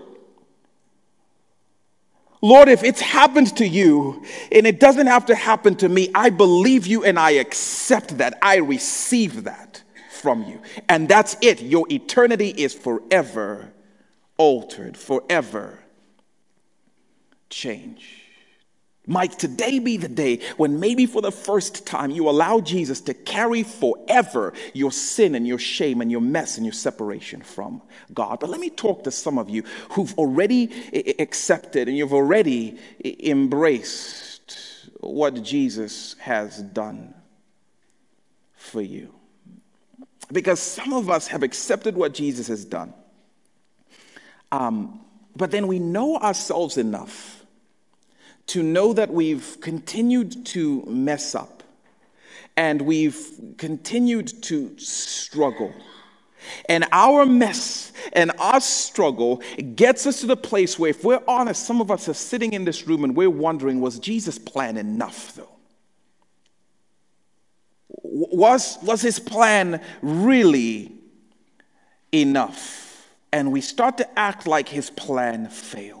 Lord, 2.42 2.68
if 2.68 2.82
it's 2.82 3.00
happened 3.00 3.56
to 3.58 3.66
you 3.66 4.24
and 4.50 4.66
it 4.66 4.80
doesn't 4.80 5.06
have 5.06 5.26
to 5.26 5.34
happen 5.34 5.76
to 5.76 5.88
me, 5.88 6.10
I 6.14 6.30
believe 6.30 6.86
you 6.86 7.04
and 7.04 7.18
I 7.18 7.32
accept 7.32 8.18
that. 8.18 8.38
I 8.40 8.56
receive 8.56 9.44
that 9.44 9.82
from 10.10 10.44
you. 10.44 10.60
And 10.88 11.08
that's 11.08 11.36
it. 11.42 11.60
Your 11.60 11.86
eternity 11.90 12.48
is 12.48 12.72
forever 12.72 13.72
altered, 14.40 14.96
forever 14.96 15.78
changed. 17.50 18.06
Might 19.06 19.38
today 19.38 19.80
be 19.80 19.98
the 19.98 20.08
day 20.08 20.40
when 20.56 20.80
maybe 20.80 21.04
for 21.04 21.20
the 21.20 21.30
first 21.30 21.86
time 21.86 22.10
you 22.10 22.26
allow 22.26 22.60
Jesus 22.60 23.02
to 23.02 23.12
carry 23.12 23.62
forever 23.62 24.54
your 24.72 24.92
sin 24.92 25.34
and 25.34 25.46
your 25.46 25.58
shame 25.58 26.00
and 26.00 26.10
your 26.10 26.22
mess 26.22 26.56
and 26.56 26.64
your 26.64 26.72
separation 26.72 27.42
from 27.42 27.82
God. 28.14 28.40
But 28.40 28.48
let 28.48 28.60
me 28.60 28.70
talk 28.70 29.04
to 29.04 29.10
some 29.10 29.36
of 29.36 29.50
you 29.50 29.62
who've 29.90 30.14
already 30.16 30.70
accepted 31.18 31.88
and 31.88 31.96
you've 31.98 32.14
already 32.14 32.78
embraced 33.04 34.88
what 35.00 35.42
Jesus 35.42 36.14
has 36.14 36.62
done 36.62 37.12
for 38.54 38.80
you. 38.80 39.12
Because 40.32 40.60
some 40.60 40.94
of 40.94 41.10
us 41.10 41.26
have 41.26 41.42
accepted 41.42 41.94
what 41.94 42.14
Jesus 42.14 42.46
has 42.46 42.64
done. 42.64 42.94
Um, 44.52 45.00
but 45.36 45.50
then 45.50 45.66
we 45.66 45.78
know 45.78 46.16
ourselves 46.16 46.76
enough 46.76 47.44
to 48.48 48.62
know 48.62 48.92
that 48.92 49.10
we've 49.10 49.58
continued 49.60 50.44
to 50.44 50.82
mess 50.86 51.34
up 51.34 51.62
and 52.56 52.82
we've 52.82 53.54
continued 53.58 54.42
to 54.42 54.76
struggle. 54.78 55.72
And 56.68 56.86
our 56.90 57.26
mess 57.26 57.92
and 58.12 58.32
our 58.38 58.60
struggle 58.60 59.42
gets 59.76 60.06
us 60.06 60.20
to 60.20 60.26
the 60.26 60.36
place 60.36 60.78
where, 60.78 60.90
if 60.90 61.04
we're 61.04 61.22
honest, 61.28 61.64
some 61.64 61.80
of 61.80 61.90
us 61.90 62.08
are 62.08 62.14
sitting 62.14 62.52
in 62.52 62.64
this 62.64 62.86
room 62.86 63.04
and 63.04 63.14
we're 63.14 63.30
wondering, 63.30 63.80
was 63.80 63.98
Jesus' 63.98 64.38
plan 64.38 64.76
enough, 64.76 65.34
though? 65.36 65.48
Was, 67.88 68.78
was 68.82 69.00
his 69.02 69.20
plan 69.20 69.80
really 70.02 70.92
enough? 72.12 72.89
And 73.32 73.52
we 73.52 73.60
start 73.60 73.98
to 73.98 74.18
act 74.18 74.46
like 74.46 74.68
his 74.68 74.90
plan 74.90 75.48
failed. 75.48 75.99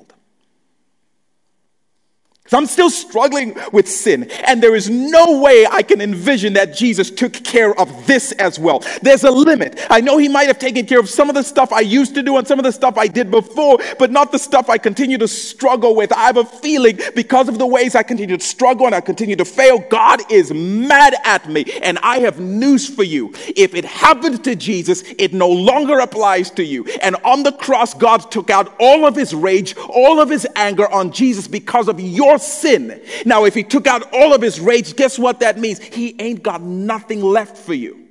So 2.50 2.58
I'm 2.58 2.66
still 2.66 2.90
struggling 2.90 3.56
with 3.70 3.88
sin, 3.88 4.28
and 4.44 4.60
there 4.60 4.74
is 4.74 4.90
no 4.90 5.40
way 5.40 5.68
I 5.70 5.82
can 5.82 6.00
envision 6.00 6.54
that 6.54 6.74
Jesus 6.74 7.08
took 7.08 7.32
care 7.32 7.78
of 7.78 8.08
this 8.08 8.32
as 8.32 8.58
well. 8.58 8.82
There's 9.02 9.22
a 9.22 9.30
limit. 9.30 9.86
I 9.88 10.00
know 10.00 10.18
He 10.18 10.28
might 10.28 10.48
have 10.48 10.58
taken 10.58 10.84
care 10.84 10.98
of 10.98 11.08
some 11.08 11.28
of 11.28 11.36
the 11.36 11.44
stuff 11.44 11.72
I 11.72 11.78
used 11.78 12.12
to 12.16 12.24
do 12.24 12.38
and 12.38 12.48
some 12.48 12.58
of 12.58 12.64
the 12.64 12.72
stuff 12.72 12.98
I 12.98 13.06
did 13.06 13.30
before, 13.30 13.78
but 14.00 14.10
not 14.10 14.32
the 14.32 14.38
stuff 14.40 14.68
I 14.68 14.78
continue 14.78 15.16
to 15.18 15.28
struggle 15.28 15.94
with. 15.94 16.12
I 16.12 16.24
have 16.24 16.38
a 16.38 16.44
feeling 16.44 16.98
because 17.14 17.48
of 17.48 17.56
the 17.56 17.68
ways 17.68 17.94
I 17.94 18.02
continue 18.02 18.36
to 18.36 18.44
struggle 18.44 18.86
and 18.86 18.96
I 18.96 19.00
continue 19.00 19.36
to 19.36 19.44
fail, 19.44 19.78
God 19.88 20.20
is 20.28 20.52
mad 20.52 21.14
at 21.24 21.48
me. 21.48 21.66
And 21.84 22.00
I 22.02 22.18
have 22.18 22.40
news 22.40 22.88
for 22.92 23.04
you. 23.04 23.32
If 23.54 23.76
it 23.76 23.84
happened 23.84 24.42
to 24.42 24.56
Jesus, 24.56 25.04
it 25.18 25.32
no 25.32 25.48
longer 25.48 26.00
applies 26.00 26.50
to 26.52 26.64
you. 26.64 26.84
And 27.00 27.14
on 27.22 27.44
the 27.44 27.52
cross, 27.52 27.94
God 27.94 28.28
took 28.32 28.50
out 28.50 28.74
all 28.80 29.06
of 29.06 29.14
His 29.14 29.36
rage, 29.36 29.76
all 29.76 30.20
of 30.20 30.28
His 30.28 30.48
anger 30.56 30.90
on 30.90 31.12
Jesus 31.12 31.46
because 31.46 31.86
of 31.86 32.00
your 32.00 32.39
sin. 32.42 33.02
Now, 33.24 33.44
if 33.44 33.54
he 33.54 33.62
took 33.62 33.86
out 33.86 34.12
all 34.12 34.32
of 34.32 34.42
his 34.42 34.60
rage, 34.60 34.96
guess 34.96 35.18
what 35.18 35.40
that 35.40 35.58
means? 35.58 35.78
He 35.78 36.16
ain't 36.20 36.42
got 36.42 36.62
nothing 36.62 37.22
left 37.22 37.56
for 37.56 37.74
you. 37.74 38.08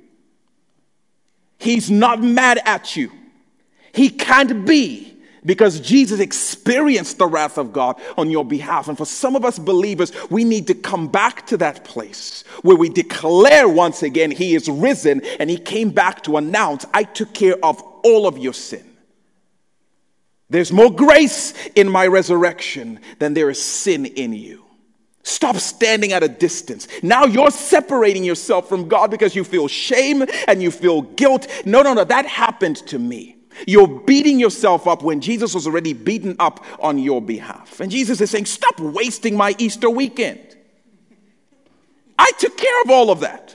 He's 1.58 1.90
not 1.90 2.22
mad 2.22 2.60
at 2.64 2.96
you. 2.96 3.12
He 3.92 4.08
can't 4.08 4.66
be 4.66 5.10
because 5.44 5.80
Jesus 5.80 6.20
experienced 6.20 7.18
the 7.18 7.26
wrath 7.26 7.58
of 7.58 7.72
God 7.72 8.00
on 8.16 8.30
your 8.30 8.44
behalf. 8.44 8.88
And 8.88 8.96
for 8.96 9.06
some 9.06 9.36
of 9.36 9.44
us 9.44 9.58
believers, 9.58 10.12
we 10.30 10.44
need 10.44 10.66
to 10.68 10.74
come 10.74 11.08
back 11.08 11.46
to 11.46 11.56
that 11.58 11.84
place 11.84 12.44
where 12.62 12.76
we 12.76 12.88
declare 12.88 13.68
once 13.68 14.02
again, 14.02 14.30
He 14.30 14.54
is 14.54 14.68
risen 14.68 15.22
and 15.38 15.48
He 15.48 15.56
came 15.56 15.90
back 15.90 16.22
to 16.24 16.36
announce, 16.36 16.84
I 16.92 17.04
took 17.04 17.32
care 17.34 17.56
of 17.62 17.80
all 18.02 18.26
of 18.26 18.38
your 18.38 18.54
sin. 18.54 18.84
There's 20.50 20.72
more 20.72 20.90
grace 20.90 21.54
in 21.76 21.88
my 21.88 22.06
resurrection 22.06 23.00
than 23.18 23.34
there 23.34 23.48
is 23.50 23.62
sin 23.62 24.04
in 24.04 24.32
you. 24.32 24.64
Stop 25.22 25.56
standing 25.56 26.12
at 26.12 26.22
a 26.22 26.28
distance. 26.28 26.88
Now 27.02 27.24
you're 27.24 27.50
separating 27.50 28.24
yourself 28.24 28.68
from 28.68 28.88
God 28.88 29.10
because 29.10 29.36
you 29.36 29.44
feel 29.44 29.68
shame 29.68 30.24
and 30.48 30.62
you 30.62 30.70
feel 30.70 31.02
guilt. 31.02 31.46
No, 31.64 31.82
no, 31.82 31.94
no, 31.94 32.04
that 32.04 32.26
happened 32.26 32.76
to 32.88 32.98
me. 32.98 33.36
You're 33.66 33.86
beating 33.86 34.40
yourself 34.40 34.88
up 34.88 35.02
when 35.02 35.20
Jesus 35.20 35.54
was 35.54 35.66
already 35.66 35.92
beaten 35.92 36.36
up 36.38 36.64
on 36.80 36.98
your 36.98 37.20
behalf. 37.20 37.80
And 37.80 37.90
Jesus 37.90 38.20
is 38.20 38.30
saying, 38.30 38.46
Stop 38.46 38.80
wasting 38.80 39.36
my 39.36 39.54
Easter 39.58 39.90
weekend. 39.90 40.56
I 42.18 42.30
took 42.38 42.56
care 42.56 42.82
of 42.82 42.90
all 42.90 43.10
of 43.10 43.20
that. 43.20 43.49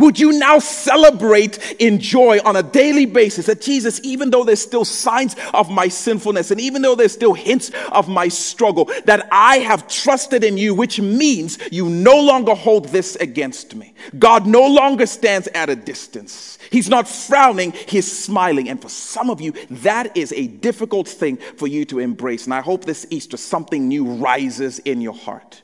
Would 0.00 0.18
you 0.18 0.32
now 0.38 0.58
celebrate 0.58 1.76
in 1.78 1.98
joy 1.98 2.38
on 2.42 2.56
a 2.56 2.62
daily 2.62 3.04
basis 3.04 3.46
that 3.46 3.60
Jesus, 3.60 4.00
even 4.02 4.30
though 4.30 4.44
there's 4.44 4.62
still 4.62 4.86
signs 4.86 5.36
of 5.52 5.70
my 5.70 5.88
sinfulness 5.88 6.50
and 6.50 6.58
even 6.58 6.80
though 6.80 6.94
there's 6.94 7.12
still 7.12 7.34
hints 7.34 7.70
of 7.92 8.08
my 8.08 8.28
struggle, 8.28 8.90
that 9.04 9.28
I 9.30 9.58
have 9.58 9.86
trusted 9.88 10.42
in 10.42 10.56
you, 10.56 10.74
which 10.74 11.00
means 11.00 11.58
you 11.70 11.90
no 11.90 12.18
longer 12.18 12.54
hold 12.54 12.86
this 12.86 13.14
against 13.16 13.76
me. 13.76 13.92
God 14.18 14.46
no 14.46 14.66
longer 14.66 15.04
stands 15.04 15.48
at 15.48 15.68
a 15.68 15.76
distance. 15.76 16.58
He's 16.70 16.88
not 16.88 17.06
frowning, 17.06 17.72
he's 17.72 18.10
smiling. 18.10 18.70
And 18.70 18.80
for 18.80 18.88
some 18.88 19.28
of 19.28 19.42
you, 19.42 19.52
that 19.68 20.16
is 20.16 20.32
a 20.32 20.46
difficult 20.46 21.08
thing 21.08 21.36
for 21.36 21.66
you 21.66 21.84
to 21.84 21.98
embrace. 21.98 22.46
And 22.46 22.54
I 22.54 22.62
hope 22.62 22.86
this 22.86 23.06
Easter 23.10 23.36
something 23.36 23.86
new 23.86 24.06
rises 24.06 24.78
in 24.78 25.02
your 25.02 25.14
heart 25.14 25.60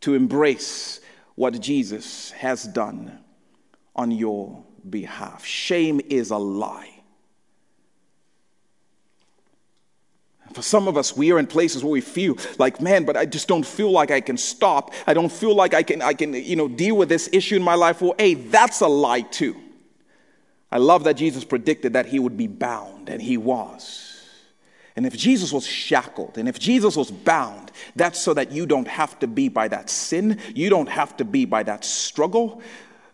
to 0.00 0.14
embrace 0.14 1.00
what 1.42 1.60
Jesus 1.60 2.30
has 2.30 2.62
done 2.62 3.18
on 3.96 4.12
your 4.12 4.62
behalf. 4.88 5.44
Shame 5.44 6.00
is 6.08 6.30
a 6.30 6.36
lie. 6.36 7.02
For 10.52 10.62
some 10.62 10.86
of 10.86 10.96
us, 10.96 11.16
we 11.16 11.32
are 11.32 11.40
in 11.40 11.48
places 11.48 11.82
where 11.82 11.90
we 11.90 12.00
feel 12.00 12.38
like, 12.60 12.80
man, 12.80 13.04
but 13.04 13.16
I 13.16 13.26
just 13.26 13.48
don't 13.48 13.66
feel 13.66 13.90
like 13.90 14.12
I 14.12 14.20
can 14.20 14.36
stop. 14.36 14.94
I 15.04 15.14
don't 15.14 15.32
feel 15.32 15.56
like 15.56 15.74
I 15.74 15.82
can, 15.82 16.00
I 16.00 16.14
can, 16.14 16.32
you 16.32 16.54
know, 16.54 16.68
deal 16.68 16.96
with 16.96 17.08
this 17.08 17.28
issue 17.32 17.56
in 17.56 17.62
my 17.62 17.74
life. 17.74 18.00
Well, 18.00 18.14
hey, 18.18 18.34
that's 18.34 18.80
a 18.80 18.86
lie 18.86 19.22
too. 19.22 19.56
I 20.70 20.78
love 20.78 21.02
that 21.04 21.14
Jesus 21.14 21.42
predicted 21.42 21.94
that 21.94 22.06
he 22.06 22.20
would 22.20 22.36
be 22.36 22.46
bound, 22.46 23.08
and 23.08 23.20
he 23.20 23.36
was. 23.36 24.11
And 24.94 25.06
if 25.06 25.16
Jesus 25.16 25.52
was 25.52 25.66
shackled 25.66 26.36
and 26.36 26.48
if 26.48 26.58
Jesus 26.58 26.96
was 26.96 27.10
bound, 27.10 27.72
that's 27.96 28.20
so 28.20 28.34
that 28.34 28.52
you 28.52 28.66
don't 28.66 28.88
have 28.88 29.18
to 29.20 29.26
be 29.26 29.48
by 29.48 29.68
that 29.68 29.88
sin, 29.88 30.38
you 30.54 30.68
don't 30.68 30.88
have 30.88 31.16
to 31.16 31.24
be 31.24 31.44
by 31.44 31.62
that 31.62 31.84
struggle. 31.84 32.60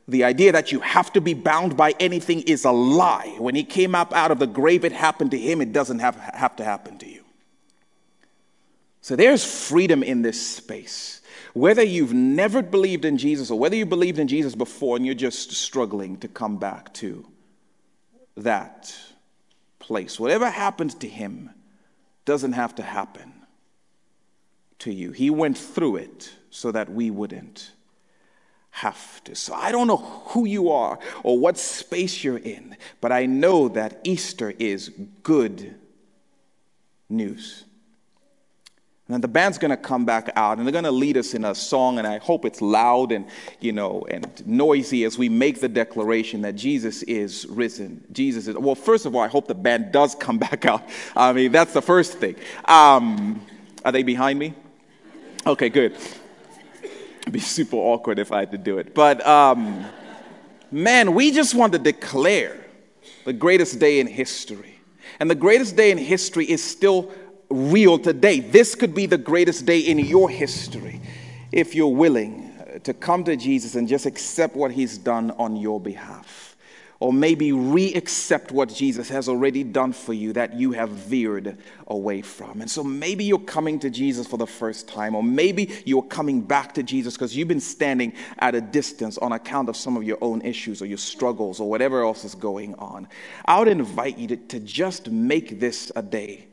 The 0.08 0.24
idea 0.24 0.52
that 0.52 0.72
you 0.72 0.80
have 0.80 1.12
to 1.12 1.20
be 1.20 1.34
bound 1.34 1.76
by 1.76 1.94
anything 2.00 2.40
is 2.42 2.64
a 2.64 2.72
lie. 2.72 3.36
When 3.38 3.54
he 3.54 3.62
came 3.62 3.94
up 3.94 4.12
out 4.12 4.30
of 4.30 4.38
the 4.38 4.46
grave, 4.46 4.84
it 4.84 4.92
happened 4.92 5.30
to 5.32 5.38
him. 5.38 5.60
It 5.60 5.72
doesn't 5.72 6.00
have, 6.00 6.16
have 6.16 6.56
to 6.56 6.64
happen 6.64 6.98
to 6.98 7.06
you. 7.08 7.22
So 9.00 9.14
there's 9.14 9.44
freedom 9.44 10.02
in 10.02 10.22
this 10.22 10.44
space. 10.44 11.20
Whether 11.54 11.82
you've 11.82 12.12
never 12.12 12.62
believed 12.62 13.04
in 13.04 13.18
Jesus 13.18 13.50
or 13.50 13.58
whether 13.58 13.76
you 13.76 13.86
believed 13.86 14.18
in 14.18 14.28
Jesus 14.28 14.54
before 14.54 14.96
and 14.96 15.06
you're 15.06 15.14
just 15.14 15.52
struggling 15.52 16.16
to 16.18 16.28
come 16.28 16.56
back 16.56 16.92
to 16.94 17.26
that 18.36 18.94
place, 19.78 20.18
whatever 20.18 20.50
happened 20.50 20.98
to 21.00 21.08
him 21.08 21.50
doesn't 22.28 22.52
have 22.52 22.74
to 22.74 22.82
happen 22.82 23.32
to 24.78 24.92
you. 24.92 25.12
He 25.12 25.30
went 25.30 25.56
through 25.56 25.96
it 25.96 26.30
so 26.50 26.70
that 26.72 26.92
we 26.92 27.10
wouldn't 27.10 27.70
have 28.68 29.24
to. 29.24 29.34
So 29.34 29.54
I 29.54 29.72
don't 29.72 29.86
know 29.86 29.96
who 29.96 30.44
you 30.44 30.70
are 30.70 30.98
or 31.22 31.38
what 31.38 31.56
space 31.56 32.22
you're 32.22 32.36
in, 32.36 32.76
but 33.00 33.12
I 33.12 33.24
know 33.24 33.68
that 33.68 34.00
Easter 34.04 34.52
is 34.58 34.90
good 35.22 35.76
news. 37.08 37.64
And 39.08 39.14
then 39.14 39.20
the 39.22 39.28
band's 39.28 39.56
going 39.56 39.70
to 39.70 39.76
come 39.78 40.04
back 40.04 40.28
out 40.36 40.58
and 40.58 40.66
they're 40.66 40.72
going 40.72 40.84
to 40.84 40.90
lead 40.90 41.16
us 41.16 41.32
in 41.32 41.46
a 41.46 41.54
song 41.54 41.96
and 41.98 42.06
I 42.06 42.18
hope 42.18 42.44
it's 42.44 42.60
loud 42.60 43.10
and 43.10 43.24
you 43.58 43.72
know 43.72 44.06
and 44.10 44.46
noisy 44.46 45.04
as 45.04 45.16
we 45.16 45.30
make 45.30 45.62
the 45.62 45.68
declaration 45.68 46.42
that 46.42 46.56
Jesus 46.56 47.02
is 47.04 47.46
risen. 47.48 48.04
Jesus 48.12 48.48
is 48.48 48.56
Well, 48.58 48.74
first 48.74 49.06
of 49.06 49.16
all, 49.16 49.22
I 49.22 49.28
hope 49.28 49.48
the 49.48 49.54
band 49.54 49.92
does 49.92 50.14
come 50.14 50.36
back 50.50 50.66
out. 50.66 50.86
I 51.16 51.32
mean, 51.32 51.52
that's 51.52 51.72
the 51.72 51.80
first 51.80 52.18
thing. 52.18 52.36
Um, 52.66 53.40
are 53.82 53.92
they 53.92 54.02
behind 54.02 54.38
me? 54.38 54.52
Okay, 55.46 55.70
good. 55.70 55.96
It'd 57.22 57.32
be 57.32 57.40
super 57.40 57.76
awkward 57.76 58.18
if 58.18 58.30
I 58.30 58.40
had 58.40 58.50
to 58.50 58.58
do 58.58 58.76
it. 58.76 58.94
But 58.94 59.26
um, 59.26 59.86
man, 60.70 61.14
we 61.14 61.30
just 61.30 61.54
want 61.54 61.72
to 61.72 61.78
declare 61.78 62.58
the 63.24 63.32
greatest 63.32 63.78
day 63.78 64.00
in 64.00 64.06
history. 64.06 64.80
And 65.18 65.30
the 65.30 65.34
greatest 65.34 65.76
day 65.76 65.90
in 65.90 65.96
history 65.96 66.44
is 66.44 66.62
still 66.62 67.10
real 67.50 67.98
today. 67.98 68.40
This 68.40 68.74
could 68.74 68.94
be 68.94 69.06
the 69.06 69.18
greatest 69.18 69.66
day 69.66 69.80
in 69.80 69.98
your 69.98 70.28
history 70.28 71.00
if 71.52 71.74
you're 71.74 71.94
willing 71.94 72.52
to 72.84 72.94
come 72.94 73.24
to 73.24 73.36
Jesus 73.36 73.74
and 73.74 73.88
just 73.88 74.06
accept 74.06 74.54
what 74.54 74.70
he's 74.70 74.98
done 74.98 75.30
on 75.32 75.56
your 75.56 75.80
behalf 75.80 76.48
or 77.00 77.12
maybe 77.12 77.52
re 77.52 77.94
accept 77.94 78.50
what 78.50 78.68
Jesus 78.68 79.08
has 79.08 79.28
already 79.28 79.62
done 79.62 79.92
for 79.92 80.12
you 80.12 80.32
that 80.32 80.54
you 80.54 80.72
have 80.72 80.90
veered 80.90 81.56
away 81.86 82.22
from. 82.22 82.60
And 82.60 82.70
so 82.70 82.82
maybe 82.82 83.24
you're 83.24 83.38
coming 83.38 83.78
to 83.80 83.90
Jesus 83.90 84.26
for 84.26 84.36
the 84.36 84.46
first 84.46 84.88
time, 84.88 85.14
or 85.14 85.22
maybe 85.22 85.70
you're 85.84 86.02
coming 86.02 86.40
back 86.40 86.74
to 86.74 86.82
Jesus 86.82 87.14
because 87.14 87.36
you've 87.36 87.48
been 87.48 87.60
standing 87.60 88.12
at 88.40 88.54
a 88.54 88.60
distance 88.60 89.16
on 89.18 89.32
account 89.32 89.68
of 89.68 89.76
some 89.76 89.96
of 89.96 90.02
your 90.02 90.18
own 90.20 90.42
issues 90.42 90.82
or 90.82 90.86
your 90.86 90.98
struggles 90.98 91.60
or 91.60 91.70
whatever 91.70 92.02
else 92.02 92.24
is 92.24 92.34
going 92.34 92.74
on. 92.76 93.06
I 93.44 93.58
would 93.60 93.68
invite 93.68 94.18
you 94.18 94.26
to, 94.28 94.36
to 94.36 94.60
just 94.60 95.08
make 95.08 95.60
this 95.60 95.92
a 95.94 96.02
day 96.02 96.47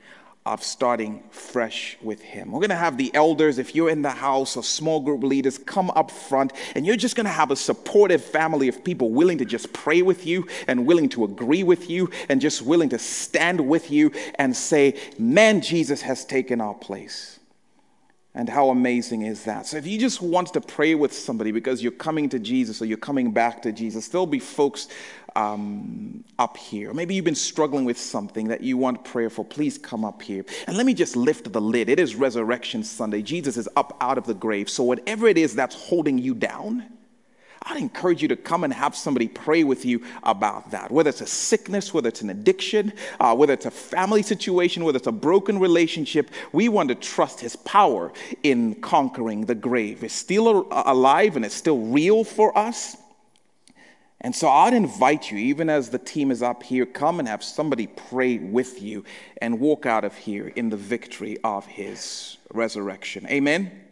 of 0.45 0.63
starting 0.63 1.23
fresh 1.31 1.97
with 2.01 2.21
Him. 2.21 2.51
We're 2.51 2.59
going 2.59 2.69
to 2.69 2.75
have 2.75 2.97
the 2.97 3.13
elders, 3.15 3.57
if 3.57 3.73
you're 3.73 3.89
in 3.89 4.03
the 4.03 4.11
house, 4.11 4.55
or 4.55 4.63
small 4.63 4.99
group 4.99 5.23
leaders, 5.23 5.57
come 5.57 5.89
up 5.91 6.11
front, 6.11 6.53
and 6.75 6.85
you're 6.85 6.95
just 6.95 7.15
going 7.15 7.25
to 7.25 7.31
have 7.31 7.49
a 7.49 7.55
supportive 7.55 8.23
family 8.23 8.67
of 8.67 8.83
people 8.83 9.09
willing 9.09 9.39
to 9.39 9.45
just 9.45 9.73
pray 9.73 10.03
with 10.03 10.27
you 10.27 10.47
and 10.67 10.85
willing 10.85 11.09
to 11.09 11.23
agree 11.23 11.63
with 11.63 11.89
you 11.89 12.11
and 12.29 12.41
just 12.41 12.61
willing 12.61 12.89
to 12.89 12.99
stand 12.99 13.59
with 13.67 13.89
you 13.89 14.11
and 14.35 14.55
say, 14.55 14.99
Man, 15.17 15.61
Jesus 15.61 16.01
has 16.03 16.23
taken 16.23 16.61
our 16.61 16.75
place. 16.75 17.39
And 18.35 18.49
how 18.49 18.69
amazing 18.69 19.21
is 19.21 19.45
that? 19.45 19.65
So, 19.65 19.77
if 19.77 19.87
you 19.87 19.97
just 19.97 20.21
want 20.21 20.51
to 20.53 20.61
pray 20.61 20.93
with 20.93 21.13
somebody 21.13 21.53
because 21.53 21.81
you're 21.81 21.93
coming 21.93 22.27
to 22.29 22.37
Jesus 22.37 22.81
or 22.81 22.85
you're 22.85 22.97
coming 22.97 23.31
back 23.31 23.61
to 23.61 23.71
Jesus, 23.71 24.09
there'll 24.09 24.27
be 24.27 24.39
folks 24.39 24.89
um, 25.35 26.23
up 26.39 26.57
here. 26.57 26.93
Maybe 26.93 27.15
you've 27.15 27.25
been 27.25 27.35
struggling 27.35 27.85
with 27.85 27.97
something 27.99 28.47
that 28.47 28.61
you 28.61 28.77
want 28.77 29.03
prayer 29.03 29.29
for. 29.29 29.43
Please 29.45 29.77
come 29.77 30.05
up 30.05 30.21
here. 30.21 30.45
And 30.67 30.77
let 30.77 30.85
me 30.85 30.93
just 30.93 31.15
lift 31.15 31.51
the 31.51 31.61
lid. 31.61 31.89
It 31.89 31.99
is 31.99 32.15
Resurrection 32.15 32.83
Sunday. 32.83 33.21
Jesus 33.21 33.57
is 33.57 33.69
up 33.75 33.97
out 34.01 34.17
of 34.17 34.25
the 34.25 34.33
grave. 34.33 34.69
So, 34.69 34.83
whatever 34.83 35.27
it 35.27 35.37
is 35.37 35.55
that's 35.55 35.75
holding 35.75 36.17
you 36.17 36.33
down, 36.33 36.85
I'd 37.67 37.77
encourage 37.77 38.21
you 38.21 38.27
to 38.27 38.35
come 38.35 38.63
and 38.63 38.71
have 38.71 38.95
somebody 38.95 39.27
pray 39.27 39.63
with 39.63 39.85
you 39.85 40.03
about 40.23 40.69
that. 40.71 40.91
Whether 40.91 41.09
it's 41.09 41.21
a 41.21 41.27
sickness, 41.27 41.93
whether 41.93 42.09
it's 42.09 42.21
an 42.21 42.29
addiction, 42.29 42.93
uh, 43.19 43.35
whether 43.35 43.53
it's 43.53 43.65
a 43.65 43.71
family 43.71 44.21
situation, 44.21 44.83
whether 44.83 44.97
it's 44.97 45.07
a 45.07 45.11
broken 45.11 45.57
relationship, 45.57 46.29
we 46.51 46.69
want 46.69 46.89
to 46.89 46.95
trust 46.95 47.39
His 47.39 47.55
power 47.55 48.13
in 48.43 48.75
conquering 48.75 49.45
the 49.45 49.55
grave. 49.55 50.03
It's 50.03 50.13
still 50.13 50.67
alive 50.71 51.35
and 51.35 51.43
it's 51.43 51.55
still 51.55 51.79
real 51.79 52.23
for 52.23 52.55
us. 52.55 52.97
And 54.25 54.35
so 54.35 54.49
I'd 54.49 54.73
invite 54.73 55.29
you, 55.29 55.37
even 55.37 55.69
as 55.69 55.91
the 55.91 55.99
team 55.99 56.31
is 56.31 56.41
up 56.41 56.63
here, 56.63 56.87
come 56.87 57.19
and 57.19 57.27
have 57.27 57.43
somebody 57.43 57.85
pray 57.85 58.39
with 58.39 58.81
you 58.81 59.03
and 59.37 59.59
walk 59.59 59.85
out 59.85 60.03
of 60.03 60.17
here 60.17 60.47
in 60.47 60.69
the 60.71 60.77
victory 60.77 61.37
of 61.43 61.67
His 61.67 62.37
resurrection. 62.51 63.27
Amen. 63.27 63.84